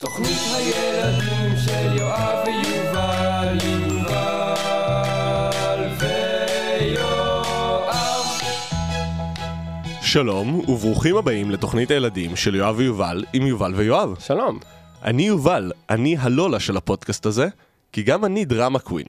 תוכנית 0.00 0.38
הילדים 0.56 1.56
של 1.64 1.96
יואב 1.96 2.46
ויובל, 2.46 3.58
יובל 3.64 4.20
ויואב. 6.80 8.24
שלום 10.02 10.60
וברוכים 10.68 11.16
הבאים 11.16 11.50
לתוכנית 11.50 11.90
הילדים 11.90 12.36
של 12.36 12.54
יואב 12.54 12.74
ויובל 12.78 13.24
עם 13.32 13.46
יובל 13.46 13.74
ויואב. 13.74 14.16
שלום. 14.20 14.58
אני 15.04 15.22
יובל, 15.22 15.72
אני 15.90 16.16
הלולה 16.20 16.60
של 16.60 16.76
הפודקאסט 16.76 17.26
הזה, 17.26 17.48
כי 17.92 18.02
גם 18.02 18.24
אני 18.24 18.44
דרמה 18.44 18.78
קווין. 18.78 19.06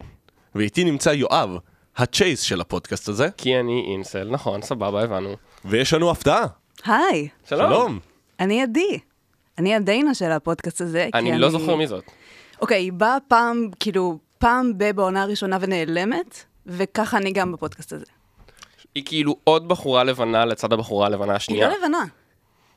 ואיתי 0.56 0.84
נמצא 0.84 1.10
יואב, 1.10 1.50
הצ'ייס 1.98 2.42
של 2.42 2.62
הפודקאסט 2.62 3.10
הזה, 3.10 3.30
כי 3.38 3.60
אני 3.60 3.86
אינסל, 3.94 4.30
נכון, 4.30 4.62
סבבה, 4.62 5.04
הבנו. 5.04 5.36
ויש 5.66 5.94
לנו 5.94 6.12
הפתעה. 6.12 6.46
היי, 6.86 7.28
שלום. 7.50 7.72
שלום. 7.72 8.00
אני 8.40 8.62
עדי. 8.62 9.00
אני 9.58 9.76
הדיינה 9.76 10.14
של 10.14 10.32
הפודקאסט 10.32 10.82
הזה. 10.82 11.08
כי 11.12 11.18
אני 11.18 11.38
לא 11.38 11.50
זוכר 11.50 11.76
מי 11.76 11.88
זאת. 11.88 12.04
אוקיי, 12.62 12.78
היא 12.82 12.94
באה 12.94 13.18
פעם, 13.28 13.70
כאילו, 13.80 14.18
פעם 14.38 14.78
ב- 14.78 14.92
בעונה 14.92 15.24
הראשונה 15.24 15.58
ונעלמת, 15.62 16.44
וככה 16.66 17.18
אני 17.18 17.32
גם 17.32 17.52
בפודקאסט 17.52 17.94
הזה. 17.94 18.06
היא 18.96 19.04
כאילו 19.06 19.36
עוד 19.44 19.68
בחורה 19.68 20.04
לבנה 20.04 20.46
לצד 20.46 20.74
הבחורה 20.74 21.06
הלבנה 21.08 21.32
היא 21.32 21.36
השנייה. 21.38 21.70
לא 21.70 21.76
לבנה. 21.78 21.98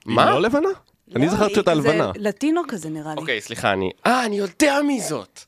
היא 0.07 0.15
מה? 0.15 0.31
לא 0.31 0.43
לבנה? 0.43 0.69
אני 1.17 1.27
לא, 1.27 1.33
זכרתי 1.33 1.53
היא 1.53 1.59
אותה 1.59 1.71
כזה 1.73 1.81
לבנה. 1.89 2.11
לטינו 2.17 2.63
כזה 2.69 2.91
נראה 2.91 3.15
לי. 3.15 3.21
אוקיי, 3.21 3.41
סליחה, 3.41 3.73
אני... 3.73 3.91
אה, 4.07 4.25
אני 4.25 4.39
יודע 4.39 4.81
מי 4.87 5.01
זאת. 5.01 5.41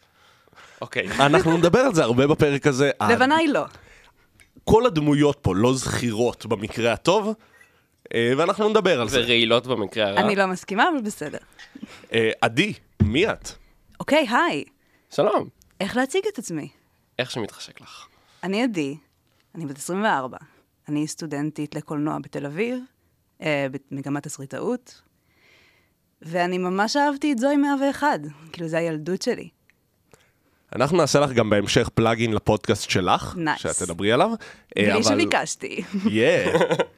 אוקיי. 0.81 1.09
אנחנו 1.27 1.57
נדבר 1.57 1.79
על 1.79 1.95
זה 1.95 2.03
הרבה 2.03 2.27
בפרק 2.27 2.67
הזה. 2.67 2.91
לבנה 3.11 3.37
היא 3.37 3.49
לא. 3.49 3.65
כל 4.65 4.87
הדמויות 4.87 5.39
פה 5.43 5.55
לא 5.55 5.75
זכירות 5.75 6.47
במקרה 6.47 6.93
הטוב, 6.93 7.33
ואנחנו 8.39 8.69
נדבר 8.69 9.01
על 9.01 9.09
זה. 9.09 9.21
ורעילות 9.21 9.67
במקרה 9.67 10.09
הרע. 10.09 10.21
אני 10.21 10.37
לא 10.37 10.47
מסכימה, 10.47 10.89
אבל 10.89 11.03
בסדר. 11.03 11.39
אה, 12.13 12.31
עדי, 12.41 12.73
מי 13.03 13.27
את? 13.33 13.49
אוקיי, 14.01 14.27
היי. 14.31 14.65
שלום. 15.15 15.49
איך 15.81 15.97
להציג 15.97 16.23
את 16.33 16.39
עצמי? 16.39 16.69
איך 17.19 17.31
שמתחשק 17.31 17.81
לך. 17.81 18.07
אני 18.45 18.63
עדי, 18.63 18.97
אני 19.55 19.67
בת 19.67 19.79
24. 19.79 20.37
אני 20.89 21.07
סטודנטית 21.07 21.75
לקולנוע 21.75 22.19
בתל 22.23 22.47
אביב, 22.47 22.79
אה, 23.43 23.67
במגמת 23.91 24.23
תסריטאות, 24.23 25.03
ואני 26.23 26.59
ממש 26.59 26.97
אהבתי 26.97 27.33
את 27.33 27.39
זוהי 27.39 27.57
101. 27.57 28.21
כאילו, 28.53 28.69
זה 28.69 28.79
הילדות 28.79 29.23
שלי. 29.23 29.49
אנחנו 30.77 30.97
נעשה 30.97 31.21
לך 31.21 31.31
גם 31.33 31.51
בהמשך 31.51 31.89
פלאגין 31.95 32.33
לפודקאסט 32.33 32.91
שלך, 32.91 33.35
Nice. 33.37 33.59
שאת 33.59 33.77
תדברי 33.79 34.13
עליו. 34.13 34.31
אה, 34.31 34.37
בלי 34.77 34.93
אבל- 34.93 35.03
שביקשתי. 35.03 35.83
Yeah. 36.05 36.09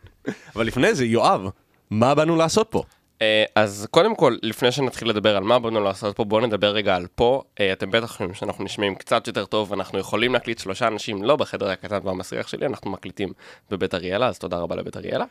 אבל 0.57 0.67
לפני 0.67 0.95
זה, 0.95 1.05
יואב, 1.05 1.49
מה 1.91 2.15
באנו 2.15 2.37
לעשות 2.37 2.67
פה? 2.71 2.83
אה, 3.23 3.45
אז 3.55 3.87
קודם 3.91 4.15
כל, 4.15 4.37
לפני 4.43 4.73
שנתחיל 4.73 5.09
לדבר 5.09 5.37
על 5.37 5.43
מה 5.43 5.59
באנו 5.59 5.81
לעשות 5.81 6.17
פה, 6.17 6.25
בואו 6.25 6.47
נדבר 6.47 6.71
רגע 6.71 6.97
על 6.97 7.07
פה. 7.15 7.43
אה, 7.61 7.73
אתם 7.73 7.91
בטח 7.91 8.07
חושבים 8.07 8.35
שאנחנו 8.35 8.65
נשמעים 8.65 8.95
קצת 8.95 9.27
יותר 9.27 9.45
טוב, 9.45 9.73
אנחנו 9.73 9.99
יכולים 9.99 10.33
להקליט 10.33 10.59
שלושה 10.59 10.87
אנשים 10.89 11.23
לא 11.23 11.37
בחדר 11.37 11.71
הקטן 11.71 11.99
והמסריח 12.05 12.49
שלי, 12.49 12.67
אנחנו 12.67 12.91
מקליטים 12.91 13.33
בבית 13.71 13.95
אריאלה, 13.95 14.27
אז 14.27 14.39
תודה 14.39 14.59
רבה 14.59 14.77
לבית 14.77 14.97
אריאלה. 14.97 15.25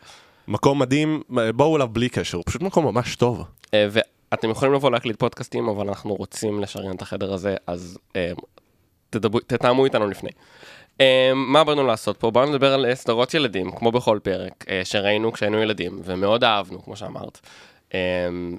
מקום 0.48 0.80
מדהים, 0.80 1.23
בואו 1.56 1.76
אליו 1.76 1.88
בלי 1.88 2.09
קשר, 2.09 2.38
הוא 2.38 2.44
פשוט 2.48 2.61
מקום 2.61 2.86
ממש 2.86 3.16
טוב. 3.16 3.44
אה, 3.73 3.88
ואתם 3.92 4.50
יכולים 4.50 4.73
לבוא 4.73 4.92
להקליט 4.92 5.20
פודקאסטים, 5.20 5.70
אבל 5.70 5.88
אנחנו 5.88 6.16
רוצים 6.16 6.59
לשריין 6.59 6.95
את 6.95 7.02
החדר 7.02 7.34
הזה, 7.34 7.56
אז 7.67 7.98
אה, 8.16 8.32
תדברו, 9.09 9.39
תתאמו 9.39 9.86
איתנו 9.86 10.08
לפני. 10.08 10.30
אה, 11.02 11.31
מה 11.36 11.64
באנו 11.64 11.88
לעשות 11.88 12.17
פה? 12.17 12.31
באנו 12.31 12.52
לדבר 12.52 12.73
על 12.73 12.95
סדרות 12.95 13.34
ילדים, 13.34 13.72
כמו 13.72 13.92
בכל 13.92 14.20
פרק, 14.23 14.66
אה, 14.70 14.81
שראינו 14.84 15.31
כשהיינו 15.34 15.62
ילדים, 15.62 16.00
ומאוד 16.04 16.44
אהבנו, 16.44 16.84
כמו 16.84 16.95
שאמרת. 16.95 17.39
אה, 17.94 18.00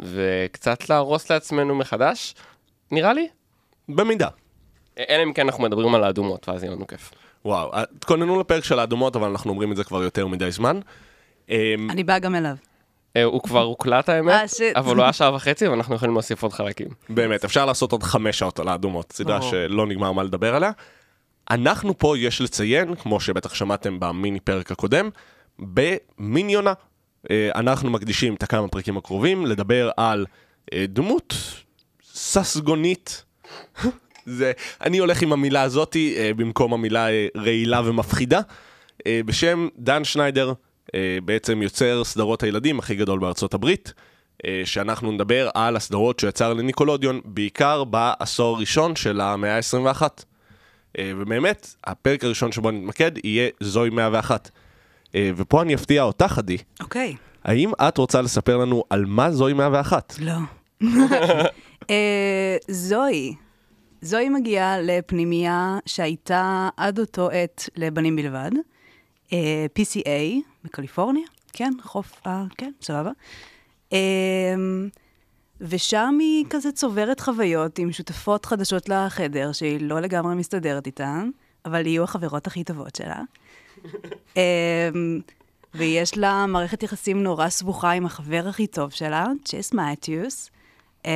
וקצת 0.02 0.88
להרוס 0.88 1.30
לעצמנו 1.30 1.74
מחדש, 1.74 2.34
נראה 2.90 3.12
לי. 3.12 3.28
במידה. 3.88 4.28
אלא 4.98 5.22
אם 5.22 5.32
כן 5.32 5.46
אנחנו 5.46 5.64
מדברים 5.64 5.94
על 5.94 6.04
האדומות, 6.04 6.48
ואז 6.48 6.62
יהיה 6.62 6.72
לנו 6.72 6.86
כיף. 6.86 7.10
וואו, 7.44 7.74
אה, 7.74 7.82
תכוננו 7.98 8.40
לפרק 8.40 8.64
של 8.64 8.78
האדומות, 8.78 9.16
אבל 9.16 9.28
אנחנו 9.28 9.50
אומרים 9.50 9.72
את 9.72 9.76
זה 9.76 9.84
כבר 9.84 10.02
יותר 10.02 10.26
מדי 10.26 10.50
זמן. 10.50 10.80
אה, 11.50 11.74
אני 11.90 12.04
באה 12.04 12.18
גם 12.18 12.34
אליו. 12.34 12.54
אה, 13.16 13.24
הוא 13.24 13.42
כבר 13.42 13.62
הוקלט 13.62 14.08
האמת. 14.08 14.50
אבל 14.76 14.96
הוא 14.96 15.02
היה 15.02 15.12
שעה 15.12 15.34
וחצי, 15.34 15.68
ואנחנו 15.68 15.94
יכולים 15.94 16.14
להוסיף 16.14 16.42
עוד 16.42 16.52
חלקים. 16.52 16.88
באמת, 17.08 17.44
אפשר 17.44 17.66
לעשות 17.66 17.92
עוד 17.92 18.02
חמש 18.02 18.38
שעות 18.38 18.58
על 18.58 18.68
האדומות, 18.68 19.12
סדרה. 19.12 19.42
שלא 19.42 19.86
נגמר 19.86 20.12
מה 20.12 20.22
לדבר 20.22 20.54
עליה. 20.54 20.70
אנחנו 21.50 21.98
פה, 21.98 22.18
יש 22.18 22.40
לציין, 22.40 22.94
כמו 22.94 23.20
שבטח 23.20 23.54
שמעתם 23.54 24.00
במיני 24.00 24.40
פרק 24.40 24.72
הקודם, 24.72 25.10
במיניונה. 25.58 26.72
אה, 27.30 27.50
אנחנו 27.54 27.90
מקדישים 27.90 28.34
את 28.34 28.42
הכמה 28.42 28.68
פרקים 28.68 28.96
הקרובים 28.96 29.46
לדבר 29.46 29.90
על 29.96 30.26
אה, 30.72 30.84
דמות 30.88 31.34
ססגונית. 32.12 33.24
זה, 34.26 34.52
אני 34.80 34.98
הולך 34.98 35.22
עם 35.22 35.32
המילה 35.32 35.62
הזאתי 35.62 36.14
אה, 36.18 36.34
במקום 36.36 36.74
המילה 36.74 37.06
רעילה 37.36 37.80
ומפחידה, 37.84 38.40
בשם 39.08 39.68
דן 39.76 40.04
שניידר, 40.04 40.52
בעצם 41.24 41.62
יוצר 41.62 42.04
סדרות 42.04 42.42
הילדים 42.42 42.78
הכי 42.78 42.94
גדול 42.94 43.18
בארצות 43.18 43.54
הברית, 43.54 43.92
שאנחנו 44.64 45.12
נדבר 45.12 45.48
על 45.54 45.76
הסדרות 45.76 46.18
שהוא 46.18 46.28
יצר 46.28 46.54
לניקולודיון, 46.54 47.20
בעיקר 47.24 47.84
בעשור 47.84 48.56
הראשון 48.56 48.96
של 48.96 49.20
המאה 49.20 49.56
ה-21. 49.56 50.02
אה, 50.98 51.12
ובאמת, 51.16 51.74
הפרק 51.84 52.24
הראשון 52.24 52.52
שבו 52.52 52.70
נתמקד 52.70 53.12
יהיה 53.24 53.48
זוהי 53.60 53.90
101. 53.90 54.50
אה, 55.14 55.30
ופה 55.36 55.62
אני 55.62 55.74
אפתיע 55.74 56.02
אותך, 56.02 56.38
עדי, 56.38 56.56
אוקיי. 56.80 57.16
האם 57.44 57.70
את 57.88 57.98
רוצה 57.98 58.22
לספר 58.22 58.56
לנו 58.56 58.84
על 58.90 59.04
מה 59.04 59.30
זוהי 59.30 59.54
101? 59.54 60.14
לא. 60.20 60.32
אה, 61.90 62.56
זוהי. 62.68 63.34
זוהי 64.02 64.28
מגיעה 64.28 64.80
לפנימייה 64.80 65.78
שהייתה 65.86 66.68
עד 66.76 66.98
אותו 66.98 67.30
עת 67.30 67.68
לבנים 67.76 68.16
בלבד. 68.16 68.50
PCA 69.78 70.34
בקליפורניה, 70.64 71.26
כן, 71.52 71.72
חוף, 71.82 72.20
אה, 72.26 72.44
כן, 72.58 72.70
סבבה. 72.82 73.10
ושם 75.60 76.16
היא 76.20 76.44
כזה 76.50 76.72
צוברת 76.72 77.20
חוויות 77.20 77.78
עם 77.78 77.92
שותפות 77.92 78.44
חדשות 78.46 78.88
לחדר, 78.88 79.52
שהיא 79.52 79.80
לא 79.80 80.00
לגמרי 80.00 80.34
מסתדרת 80.34 80.86
איתן, 80.86 81.30
אבל 81.64 81.86
יהיו 81.86 82.04
החברות 82.04 82.46
הכי 82.46 82.64
טובות 82.64 82.96
שלה. 82.96 83.22
אה, 84.36 84.88
ויש 85.74 86.18
לה 86.18 86.46
מערכת 86.46 86.82
יחסים 86.82 87.22
נורא 87.22 87.48
סבוכה 87.48 87.90
עם 87.90 88.06
החבר 88.06 88.44
הכי 88.48 88.66
טוב 88.66 88.90
שלה, 88.90 89.26
צ'ייס 89.44 89.74
מתיוס. 89.74 90.50
אמ, 91.04 91.10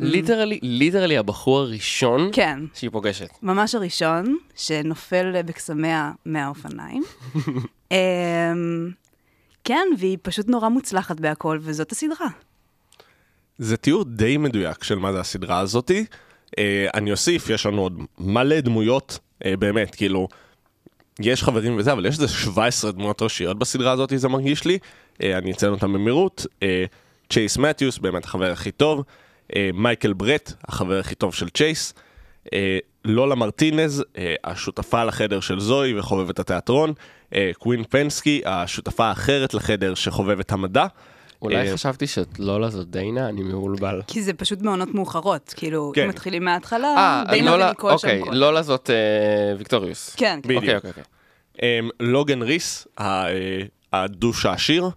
literally, 0.00 0.58
literally 0.62 1.18
הבחור 1.18 1.58
הראשון 1.58 2.30
כן, 2.32 2.58
שהיא 2.74 2.90
פוגשת. 2.90 3.28
ממש 3.42 3.74
הראשון, 3.74 4.36
שנופל 4.56 5.42
בקסמיה 5.42 6.12
מהאופניים. 6.26 7.02
אמ, 7.92 7.96
כן, 9.64 9.88
והיא 9.98 10.18
פשוט 10.22 10.48
נורא 10.48 10.68
מוצלחת 10.68 11.20
בהכל, 11.20 11.58
וזאת 11.60 11.92
הסדרה. 11.92 12.28
זה 13.58 13.76
תיאור 13.76 14.04
די 14.04 14.36
מדויק 14.36 14.84
של 14.84 14.98
מה 14.98 15.12
זה 15.12 15.20
הסדרה 15.20 15.58
הזאתי. 15.58 16.04
אה, 16.58 16.86
אני 16.94 17.12
אוסיף, 17.12 17.50
יש 17.50 17.66
לנו 17.66 17.82
עוד 17.82 18.00
מלא 18.18 18.60
דמויות, 18.60 19.18
אה, 19.44 19.56
באמת, 19.56 19.94
כאילו, 19.94 20.28
יש 21.20 21.42
חברים 21.42 21.76
וזה, 21.78 21.92
אבל 21.92 22.06
יש 22.06 22.14
איזה 22.14 22.28
17 22.28 22.92
דמויות 22.92 23.22
ראשיות 23.22 23.58
בסדרה 23.58 23.92
הזאתי, 23.92 24.18
זה 24.18 24.28
מרגיש 24.28 24.64
לי. 24.64 24.78
אה, 25.22 25.38
אני 25.38 25.52
אציין 25.52 25.72
אותם 25.72 25.92
במהירות. 25.92 26.46
צ'ייס 27.30 27.56
מתיוס, 27.56 27.98
באמת 27.98 28.24
החבר 28.24 28.52
הכי 28.52 28.70
טוב. 28.70 29.02
מייקל 29.74 30.12
ברט, 30.12 30.52
החבר 30.68 30.98
הכי 30.98 31.14
טוב 31.14 31.34
של 31.34 31.48
צ'ייס. 31.48 31.94
לולה 33.04 33.34
מרטינז, 33.34 34.04
השותפה 34.44 35.04
לחדר 35.04 35.40
של 35.40 35.60
זואי 35.60 35.98
וחובבת 35.98 36.38
התיאטרון. 36.38 36.92
קווין 37.58 37.84
פנסקי, 37.84 38.42
השותפה 38.44 39.04
האחרת 39.04 39.54
לחדר 39.54 39.94
שחובבת 39.94 40.52
המדע. 40.52 40.86
אולי 41.44 41.68
אה, 41.68 41.72
חשבתי 41.74 42.06
שאת 42.06 42.38
לולה 42.38 42.70
זאת 42.70 42.90
דיינה, 42.90 43.28
אני 43.28 43.42
מבולבל. 43.42 44.02
כי 44.06 44.22
זה 44.22 44.32
פשוט 44.34 44.62
מעונות 44.62 44.94
מאוחרות, 44.94 45.54
כאילו, 45.56 45.92
כן. 45.94 46.02
אם 46.02 46.08
מתחילים 46.08 46.44
מההתחלה, 46.44 46.86
אה, 46.96 47.24
דיינה 47.30 47.50
לולה, 47.50 47.66
וניקול 47.66 47.92
אוקיי, 47.92 48.22
שם. 48.26 48.32
לולה 48.32 48.62
זאת 48.62 48.90
אה, 48.90 48.96
ויקטוריוס. 49.58 50.14
כן, 50.16 50.40
כן. 50.42 50.48
בדיוק. 50.48 50.62
אוקיי, 50.64 50.76
אוקיי, 50.76 50.90
אוקיי. 50.90 51.04
אמ, 51.80 51.88
לוגן 52.00 52.42
ריס, 52.42 52.86
אה, 53.00 53.26
ה 53.92 54.00
douche 54.00 54.46
העשיר, 54.46 54.88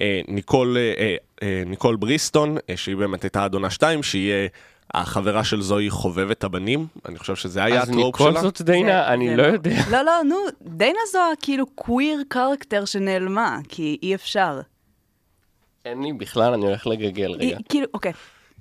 אה, 0.00 0.20
ניקול, 0.28 0.76
אה, 0.76 0.92
אה, 0.98 1.16
אה, 1.42 1.62
ניקול 1.66 1.96
בריסטון, 1.96 2.56
אה, 2.70 2.76
שהיא 2.76 2.96
באמת 2.96 3.22
הייתה 3.22 3.44
עד 3.46 3.54
עונה 3.54 3.70
2, 3.70 4.02
שהיא 4.02 4.32
אה, 4.32 4.46
החברה 4.94 5.44
של 5.44 5.62
זואי 5.62 5.90
חובבת 5.90 6.44
הבנים, 6.44 6.86
אני 7.08 7.18
חושב 7.18 7.36
שזה 7.36 7.64
היה 7.64 7.82
אז 7.82 7.88
ה 7.88 7.91
trope 7.91 8.04
ניקול 8.04 8.30
שלה. 8.32 8.40
זאת 8.40 8.62
דיינה, 8.62 8.88
זה- 8.88 9.08
אני 9.08 9.28
זה 9.30 9.36
לא 9.36 9.42
יודע. 9.42 9.70
לא, 9.90 10.02
לא, 10.02 10.12
נו, 10.24 10.36
דיינה 10.62 10.98
זו 11.12 11.18
כאילו 11.42 11.66
queer 11.66 12.22
character 12.28 12.84
שנעלמה, 12.84 13.58
כי 13.68 13.98
אי 14.02 14.14
אפשר. 14.14 14.60
אין 15.84 16.02
לי 16.02 16.12
בכלל, 16.12 16.52
אני 16.52 16.66
הולך 16.66 16.86
לגגל 16.86 17.30
רגע. 17.32 17.44
היא, 17.44 17.56
כאילו, 17.68 17.86
אוקיי. 17.94 18.12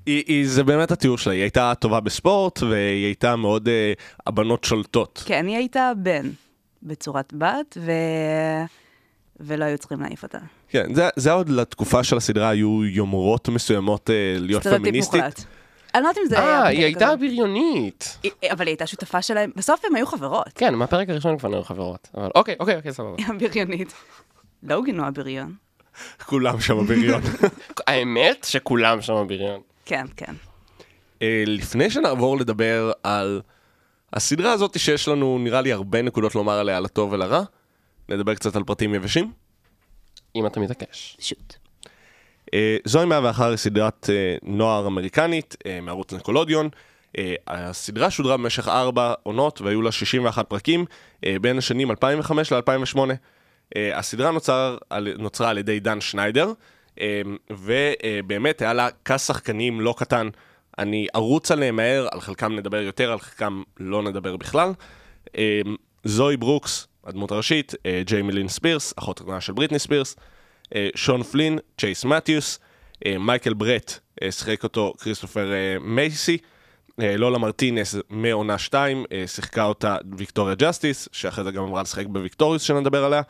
היא, 0.06 0.23
היא, 0.27 0.47
זה 0.50 0.63
באמת 0.63 0.91
התיאור 0.91 1.18
שלה, 1.18 1.33
היא 1.33 1.41
הייתה 1.41 1.73
טובה 1.79 2.00
בספורט, 2.00 2.63
והיא 2.63 3.06
הייתה 3.06 3.35
מאוד, 3.35 3.68
אה, 3.68 3.94
הבנות 4.27 4.63
שולטות. 4.63 5.23
כן, 5.25 5.47
היא 5.47 5.56
הייתה 5.56 5.91
בן 5.97 6.29
בצורת 6.83 7.33
בת, 7.38 7.77
ו... 7.79 7.91
ולא 9.39 9.65
היו 9.65 9.77
צריכים 9.77 10.00
להעיף 10.01 10.23
אותה. 10.23 10.38
כן, 10.69 10.94
זה, 10.94 11.09
זה 11.15 11.31
עוד 11.31 11.50
לתקופה 11.50 12.03
של 12.03 12.18
הסדרה 12.18 12.50
היו 12.50 12.85
יומרות 12.85 13.50
מסוימות 13.50 14.09
אה, 14.09 14.15
להיות 14.39 14.63
פמיניסטית. 14.68 15.15
מוחלט. 15.21 15.44
אני 15.95 16.03
לא 16.03 16.07
יודעת 16.07 16.23
אם 16.23 16.29
זה 16.29 16.39
היה... 16.39 16.47
אה, 16.62 16.68
היא 16.68 16.83
הייתה 16.85 17.06
כזה. 17.06 17.15
בריונית. 17.15 18.18
היא- 18.23 18.31
אבל 18.51 18.62
היא 18.65 18.71
הייתה 18.71 18.88
שותפה 18.88 19.21
שלהם, 19.21 19.51
בסוף 19.56 19.85
הם 19.85 19.95
היו 19.95 20.06
חברות. 20.06 20.50
כן, 20.56 20.75
מהפרק 20.75 21.09
הראשון 21.09 21.38
כבר 21.38 21.53
היו 21.53 21.63
חברות. 21.63 22.09
אבל 22.15 22.29
אוקיי, 22.35 22.56
אוקיי, 22.59 22.75
אוקיי, 22.75 22.94
סבבה. 22.94 23.15
היא 23.18 23.25
הבריונית. 23.27 23.94
לוגן 24.63 25.00
הוא 25.00 25.06
הבריון. 25.07 25.53
כולם 26.26 26.60
שם 26.60 26.86
בריון. 26.86 27.22
האמת 27.88 28.46
שכולם 28.50 29.02
שם 29.02 29.28
בריון. 29.28 29.62
כן, 29.86 30.06
כן. 30.18 30.34
אה, 31.22 31.44
לפני 31.48 31.90
שנעבור 31.90 32.38
לדבר 32.38 32.92
על 33.04 33.42
הסדרה 34.14 34.52
הזאת 34.52 34.80
שיש 34.80 35.08
לנו 35.08 35.40
נראה 35.40 35.62
לי 35.62 35.72
הרבה 35.72 36.02
נקודות 36.02 36.36
לומר 36.36 36.54
עליה 36.54 36.80
לטוב 36.80 37.14
ולרע, 37.14 37.44
נדבר 38.10 38.36
קצת 38.36 38.56
על 38.56 38.64
פרטים 38.64 38.96
יבשים. 38.96 39.32
אם 40.36 40.46
אתה 40.46 40.60
מתעקש. 40.60 41.18
שוט. 41.20 41.56
אה, 42.54 42.78
זוהי 42.86 43.06
101 43.06 43.50
היא 43.50 43.56
סדרת 43.56 44.10
אה, 44.10 44.36
נוער 44.44 44.88
אמריקנית 44.88 45.56
מערוץ 45.82 46.14
ניקולודיון. 46.14 46.70
הסדרה 47.48 48.12
שודרה 48.12 48.38
במשך 48.38 48.68
ארבע 48.68 49.14
עונות 49.24 49.62
והיו 49.62 49.82
לה 49.82 49.92
61 49.92 50.48
פרקים 50.48 50.86
בין 51.42 51.58
השנים 51.58 51.92
2005 51.92 52.54
ל-2008. 52.54 52.98
אה, 53.75 53.97
הסדרה 53.97 54.31
נוצר, 54.31 54.77
על, 54.89 55.07
נוצרה 55.18 55.50
על 55.50 55.57
ידי 55.57 55.79
דן 55.79 56.01
שניידר, 56.01 56.53
אה, 57.01 57.21
ובאמת 57.50 58.62
היה 58.62 58.73
לה 58.73 58.89
קאסט 59.03 59.27
שחקנים 59.27 59.81
לא 59.81 59.95
קטן. 59.97 60.29
אני 60.79 61.07
ארוץ 61.15 61.51
עליהם 61.51 61.75
מהר, 61.75 62.07
על 62.12 62.21
חלקם 62.21 62.56
נדבר 62.56 62.81
יותר, 62.81 63.12
על 63.12 63.19
חלקם 63.19 63.63
לא 63.79 64.03
נדבר 64.03 64.38
בכלל. 64.38 64.71
אה, 65.38 65.62
זואי 66.04 66.38
ברוקס, 66.38 66.88
הדמות 67.06 67.31
הראשית, 67.31 67.73
ג'יימי 68.06 68.31
לין 68.31 68.47
ספירס, 68.47 68.94
אחות 68.97 69.21
הקטנה 69.21 69.41
של 69.41 69.53
בריטני 69.53 69.79
ספירס, 69.79 70.15
אה, 70.75 70.89
שון 70.95 71.23
פלין, 71.23 71.59
צ'ייס 71.77 72.06
מתיוס, 72.06 72.59
אה, 73.06 73.18
מייקל 73.18 73.53
ברט, 73.53 74.00
אה, 74.23 74.31
שיחק 74.31 74.63
אותו 74.63 74.94
כריסטופר 75.00 75.51
אה, 75.53 75.77
מייסי, 75.81 76.38
לולה 76.97 77.38
מרטינס 77.38 77.95
מעונה 78.09 78.57
2, 78.57 79.06
אה, 79.12 79.23
שיחקה 79.27 79.63
אותה 79.63 79.97
ויקטוריה 80.18 80.56
ג'סטיס, 80.56 81.09
שאחרי 81.12 81.44
זה 81.44 81.51
גם 81.51 81.63
עברה 81.63 81.81
לשחק 81.81 82.06
בוויקטוריוס 82.07 82.62
שנדבר 82.62 83.06
עליה, 83.06 83.21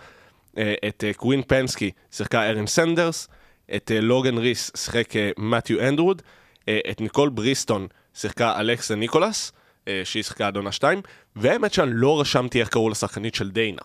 את 0.87 1.03
אה, 1.03 1.13
קווין 1.13 1.41
פנסקי 1.47 1.91
שיחקה 2.11 2.49
ארין 2.49 2.67
סנדרס, 2.67 3.27
את 3.75 3.91
אה, 3.91 4.01
לוגן 4.01 4.37
ריס 4.37 4.71
שיחק 4.75 5.15
אה, 5.15 5.31
מתיו 5.37 5.87
אנדרווד, 5.87 6.21
אה, 6.67 6.79
את 6.91 7.01
ניקול 7.01 7.29
בריסטון 7.29 7.87
שיחקה 8.13 8.59
אלכסה 8.59 8.95
ניקולס, 8.95 9.51
אה, 9.87 10.01
שהיא 10.03 10.23
שיחקה 10.23 10.47
עד 10.47 10.55
עונה 10.55 10.71
2, 10.71 11.01
והאמת 11.35 11.73
שאני 11.73 11.91
לא 11.93 12.21
רשמתי 12.21 12.59
איך 12.59 12.69
קראו 12.69 12.89
לשחקנית 12.89 13.35
של 13.35 13.51
דיינה. 13.51 13.81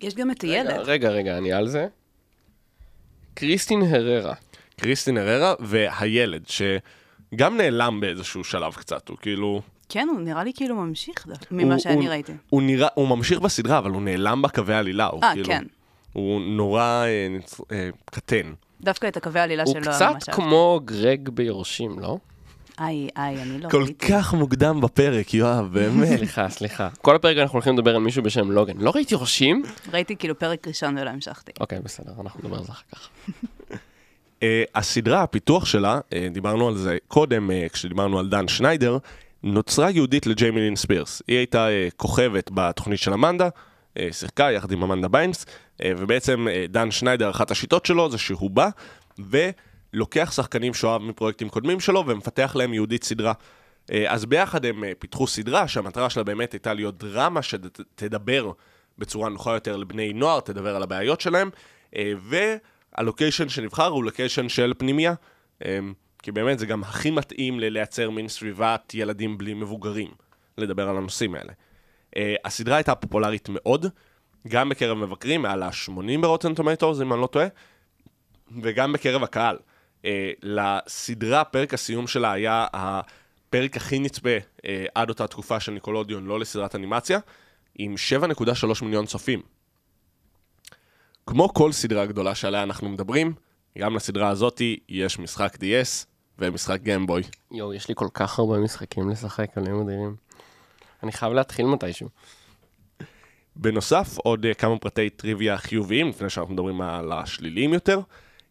יש 0.00 0.14
גם 0.14 0.30
את 0.30 0.44
רגע, 0.44 0.52
הילד. 0.52 0.78
רגע, 0.78 1.08
רגע, 1.10 1.38
אני 1.38 1.52
על 1.52 1.68
זה. 1.68 1.86
קריסטין 3.34 3.82
הררה. 3.82 4.34
קריסטין 4.80 5.16
הררה 5.16 5.54
והילד, 5.60 6.44
שגם 6.48 7.56
נעלם 7.56 8.00
באיזשהו 8.00 8.44
שלב 8.44 8.74
קצת, 8.74 9.08
הוא 9.08 9.16
כאילו... 9.20 9.62
כן, 9.92 10.08
הוא 10.12 10.20
נראה 10.20 10.44
לי 10.44 10.52
כאילו 10.54 10.76
ממשיך 10.76 11.26
דווקא, 11.26 11.46
הוא- 11.50 11.58
ממה 11.62 11.78
שאני 11.78 11.94
הוא- 11.94 12.08
ראיתי. 12.08 12.32
הוא 12.50 12.62
נראה, 12.62 12.88
הוא 12.94 13.08
ממשיך 13.08 13.38
בסדרה, 13.40 13.78
אבל 13.78 13.90
הוא 13.90 14.02
נעלם 14.02 14.42
בקווי 14.42 14.74
העלילה, 14.74 15.06
הוא 15.06 15.22
אה, 15.22 15.32
כאילו... 15.32 15.46
כן. 15.46 15.64
הוא 16.12 16.40
נורא 16.40 16.82
אה, 17.06 17.26
נצ... 17.30 17.60
אה, 17.72 17.88
קטן. 18.10 18.52
דווקא 18.80 19.06
את 19.08 19.16
הקווי 19.16 19.40
העלילה 19.40 19.62
הוא 19.62 19.72
שלו 19.72 19.82
קצת 19.82 19.90
ממש 19.90 20.02
אהבתי. 20.02 20.32
כמו 20.32 20.80
גרג 20.84 21.28
ביורשים, 21.28 21.98
לא? 21.98 22.18
איי, 22.80 23.08
איי, 23.16 23.42
אני 23.42 23.58
לא 23.60 23.68
כל 23.68 23.82
ראיתי. 23.82 24.08
כך 24.08 24.34
מוקדם 24.34 24.80
בפרק, 24.80 25.34
יואב, 25.34 25.68
באמת. 25.72 26.08
סליחה, 26.18 26.48
סליחה. 26.48 26.88
כל 27.02 27.16
הפרק 27.16 27.36
אנחנו 27.36 27.56
הולכים 27.56 27.74
לדבר 27.78 27.94
על 27.96 28.02
מישהו 28.02 28.22
בשם 28.22 28.50
לוגן. 28.50 28.76
לא 28.78 28.92
ראיתי 28.94 29.14
יורשים? 29.14 29.62
ראיתי 29.92 30.16
כאילו 30.16 30.38
פרק 30.38 30.68
ראשון 30.68 30.98
ולא 30.98 31.10
המשכתי. 31.10 31.52
אוקיי, 31.60 31.78
בסדר, 31.80 32.12
אנחנו 32.20 32.40
נדבר 32.44 32.56
על 32.58 32.64
זה 32.64 32.72
אחר 32.72 32.82
כך. 32.94 33.08
אה, 34.42 34.62
הסדרה, 34.74 35.22
הפיתוח 35.22 35.64
שלה, 35.66 36.00
אה, 36.12 36.28
דיברנו 36.30 36.68
על 36.68 36.76
זה 36.76 36.98
קודם, 37.08 37.50
אה, 37.50 37.66
כשדיברנו 37.72 38.18
על 38.18 38.28
דן 38.28 38.48
שניידר, 38.48 38.98
נוצרה 39.42 39.90
ייעודית 39.90 40.26
לג'יימי 40.26 40.60
לין 40.60 40.76
ספירס. 40.76 41.22
היא 41.28 41.36
הייתה 41.36 41.68
אה, 41.68 41.88
כוכבת 41.96 42.50
בתוכנית 42.54 42.98
של 42.98 43.12
אמנדה, 43.12 43.48
אה, 43.98 44.08
שיחקה 44.12 44.50
יחד 44.52 44.72
עם 44.72 44.82
אמנדה 44.82 45.08
ביינס, 45.08 45.46
אה, 45.82 45.92
ובעצם 45.98 46.46
דן 46.68 46.90
שניידר, 46.90 47.30
אחת 47.30 47.50
השיטות 47.50 47.86
שלו 47.86 48.10
זה 48.10 48.18
שהוא 48.18 48.50
בא 48.50 48.68
ולוקח 49.18 50.32
שחקנים 50.32 50.74
שהוא 50.74 50.90
אהב 50.90 51.02
מפרויקטים 51.02 51.48
קודמים 51.48 51.80
שלו 51.80 52.04
ומפתח 52.06 52.52
להם 52.56 52.74
ייעודית 52.74 53.04
סדרה. 53.04 53.32
אז 54.08 54.26
ביחד 54.26 54.64
הם 54.64 54.84
פיתחו 54.98 55.26
סדרה 55.26 55.68
שהמטרה 55.68 56.10
שלה 56.10 56.22
באמת 56.22 56.52
הייתה 56.52 56.74
להיות 56.74 56.98
דרמה 56.98 57.42
שתדבר 57.42 58.52
בצורה 58.98 59.28
נוחה 59.28 59.54
יותר 59.54 59.76
לבני 59.76 60.12
נוער, 60.12 60.40
תדבר 60.40 60.76
על 60.76 60.82
הבעיות 60.82 61.20
שלהם, 61.20 61.50
והלוקיישן 61.96 63.48
שנבחר 63.48 63.86
הוא 63.86 64.04
לוקיישן 64.04 64.48
של 64.48 64.72
פנימייה, 64.78 65.14
אה, 65.64 65.78
כי 66.22 66.32
באמת 66.32 66.58
זה 66.58 66.66
גם 66.66 66.82
הכי 66.82 67.10
מתאים 67.10 67.60
ללייצר 67.60 68.10
מין 68.10 68.28
סביבת 68.28 68.94
ילדים 68.94 69.38
בלי 69.38 69.54
מבוגרים, 69.54 70.10
לדבר 70.58 70.88
על 70.88 70.96
הנושאים 70.96 71.34
האלה. 71.34 71.52
אה, 72.16 72.34
הסדרה 72.44 72.76
הייתה 72.76 72.94
פופולרית 72.94 73.48
מאוד, 73.48 73.86
גם 74.48 74.68
בקרב 74.68 74.98
מבקרים, 74.98 75.42
מעל 75.42 75.62
ה-80 75.62 76.20
ברוטן 76.20 76.54
טומטוס, 76.54 77.00
אם 77.00 77.12
אני 77.12 77.20
לא 77.20 77.26
טועה, 77.26 77.46
וגם 78.62 78.92
בקרב 78.92 79.22
הקהל. 79.22 79.58
אה, 80.04 80.32
לסדרה, 80.42 81.44
פרק 81.44 81.74
הסיום 81.74 82.06
שלה 82.06 82.32
היה 82.32 82.66
הפרק 82.72 83.76
הכי 83.76 83.98
נצפה 83.98 84.36
אה, 84.64 84.86
עד 84.94 85.08
אותה 85.08 85.26
תקופה 85.26 85.60
של 85.60 85.72
ניקולודיון, 85.72 86.26
לא 86.26 86.40
לסדרת 86.40 86.74
אנימציה, 86.74 87.18
עם 87.74 87.94
7.3 88.22 88.84
מיליון 88.84 89.06
צופים. 89.06 89.42
כמו 91.26 91.54
כל 91.54 91.72
סדרה 91.72 92.06
גדולה 92.06 92.34
שעליה 92.34 92.62
אנחנו 92.62 92.88
מדברים, 92.88 93.34
גם 93.78 93.96
לסדרה 93.96 94.28
הזאתי 94.28 94.80
יש 94.88 95.18
משחק 95.18 95.56
DS 95.56 96.09
ומשחק 96.40 96.80
גיימבוי. 96.82 97.22
יואו, 97.50 97.74
יש 97.74 97.88
לי 97.88 97.94
כל 97.94 98.08
כך 98.14 98.38
הרבה 98.38 98.58
משחקים 98.58 99.10
לשחק, 99.10 99.58
אלוהים 99.58 99.80
אדירים. 99.80 100.16
אני 101.02 101.12
חייב 101.12 101.32
להתחיל 101.32 101.66
מתישהו. 101.66 102.08
בנוסף, 103.56 104.18
עוד 104.18 104.46
uh, 104.46 104.54
כמה 104.54 104.78
פרטי 104.78 105.10
טריוויה 105.10 105.58
חיוביים, 105.58 106.08
לפני 106.08 106.30
שאנחנו 106.30 106.54
מדברים 106.54 106.80
על 106.80 107.12
השליליים 107.12 107.74
יותר. 107.74 108.00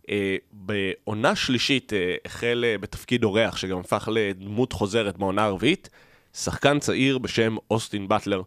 Uh, 0.03 0.09
בעונה 0.51 1.35
שלישית 1.35 1.93
uh, 1.93 1.95
החל 2.25 2.65
בתפקיד 2.81 3.23
אורח, 3.23 3.57
שגם 3.57 3.79
הפך 3.79 4.09
לדמות 4.11 4.73
חוזרת 4.73 5.17
בעונה 5.17 5.43
הרביעית, 5.43 5.89
שחקן 6.33 6.79
צעיר 6.79 7.17
בשם 7.17 7.55
אוסטין 7.71 8.07
באטלר, 8.07 8.41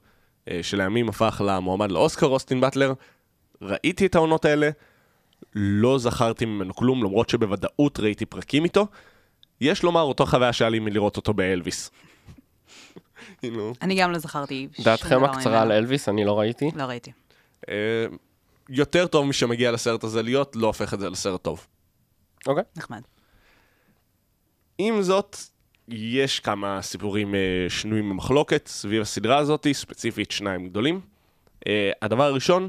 שלימים 0.62 1.08
הפך 1.08 1.42
למועמד 1.46 1.90
לאוסקר 1.90 2.26
אוסטין 2.26 2.60
באטלר. 2.60 2.92
ראיתי 3.62 4.06
את 4.06 4.14
העונות 4.14 4.44
האלה, 4.44 4.70
לא 5.54 5.98
זכרתי 5.98 6.44
ממנו 6.44 6.74
כלום, 6.74 7.04
למרות 7.04 7.28
שבוודאות 7.28 8.00
ראיתי 8.00 8.26
פרקים 8.26 8.64
איתו. 8.64 8.86
יש 9.62 9.82
לומר, 9.82 10.00
אותו 10.00 10.26
חוויה 10.26 10.52
שהיה 10.52 10.70
לי 10.70 10.78
מלראות 10.78 11.16
אותו 11.16 11.34
באלוויס. 11.34 11.90
כאילו, 13.38 13.72
אני 13.82 13.94
גם 13.94 14.12
לא 14.12 14.18
זכרתי 14.18 14.68
דעתכם 14.84 15.24
הקצרה. 15.24 15.62
על 15.62 15.72
אלוויס, 15.72 16.08
אני 16.08 16.24
לא 16.24 16.40
ראיתי. 16.40 16.70
לא 16.74 16.82
ראיתי. 16.82 17.12
אה, 17.68 18.06
יותר 18.68 19.06
טוב 19.06 19.26
משמגיע 19.26 19.72
לסרט 19.72 20.04
הזה 20.04 20.22
להיות, 20.22 20.56
לא 20.56 20.66
הופך 20.66 20.94
את 20.94 21.00
זה 21.00 21.10
לסרט 21.10 21.42
טוב. 21.42 21.66
אוקיי. 22.46 22.64
נחמד. 22.76 23.00
עם 24.78 25.02
זאת, 25.02 25.36
יש 25.88 26.40
כמה 26.40 26.82
סיפורים 26.82 27.34
אה, 27.34 27.40
שנויים 27.68 28.10
במחלוקת 28.10 28.66
סביב 28.66 29.02
הסדרה 29.02 29.38
הזאת, 29.38 29.66
ספציפית 29.72 30.30
שניים 30.30 30.68
גדולים. 30.68 31.00
אה, 31.66 31.90
הדבר 32.02 32.24
הראשון, 32.24 32.68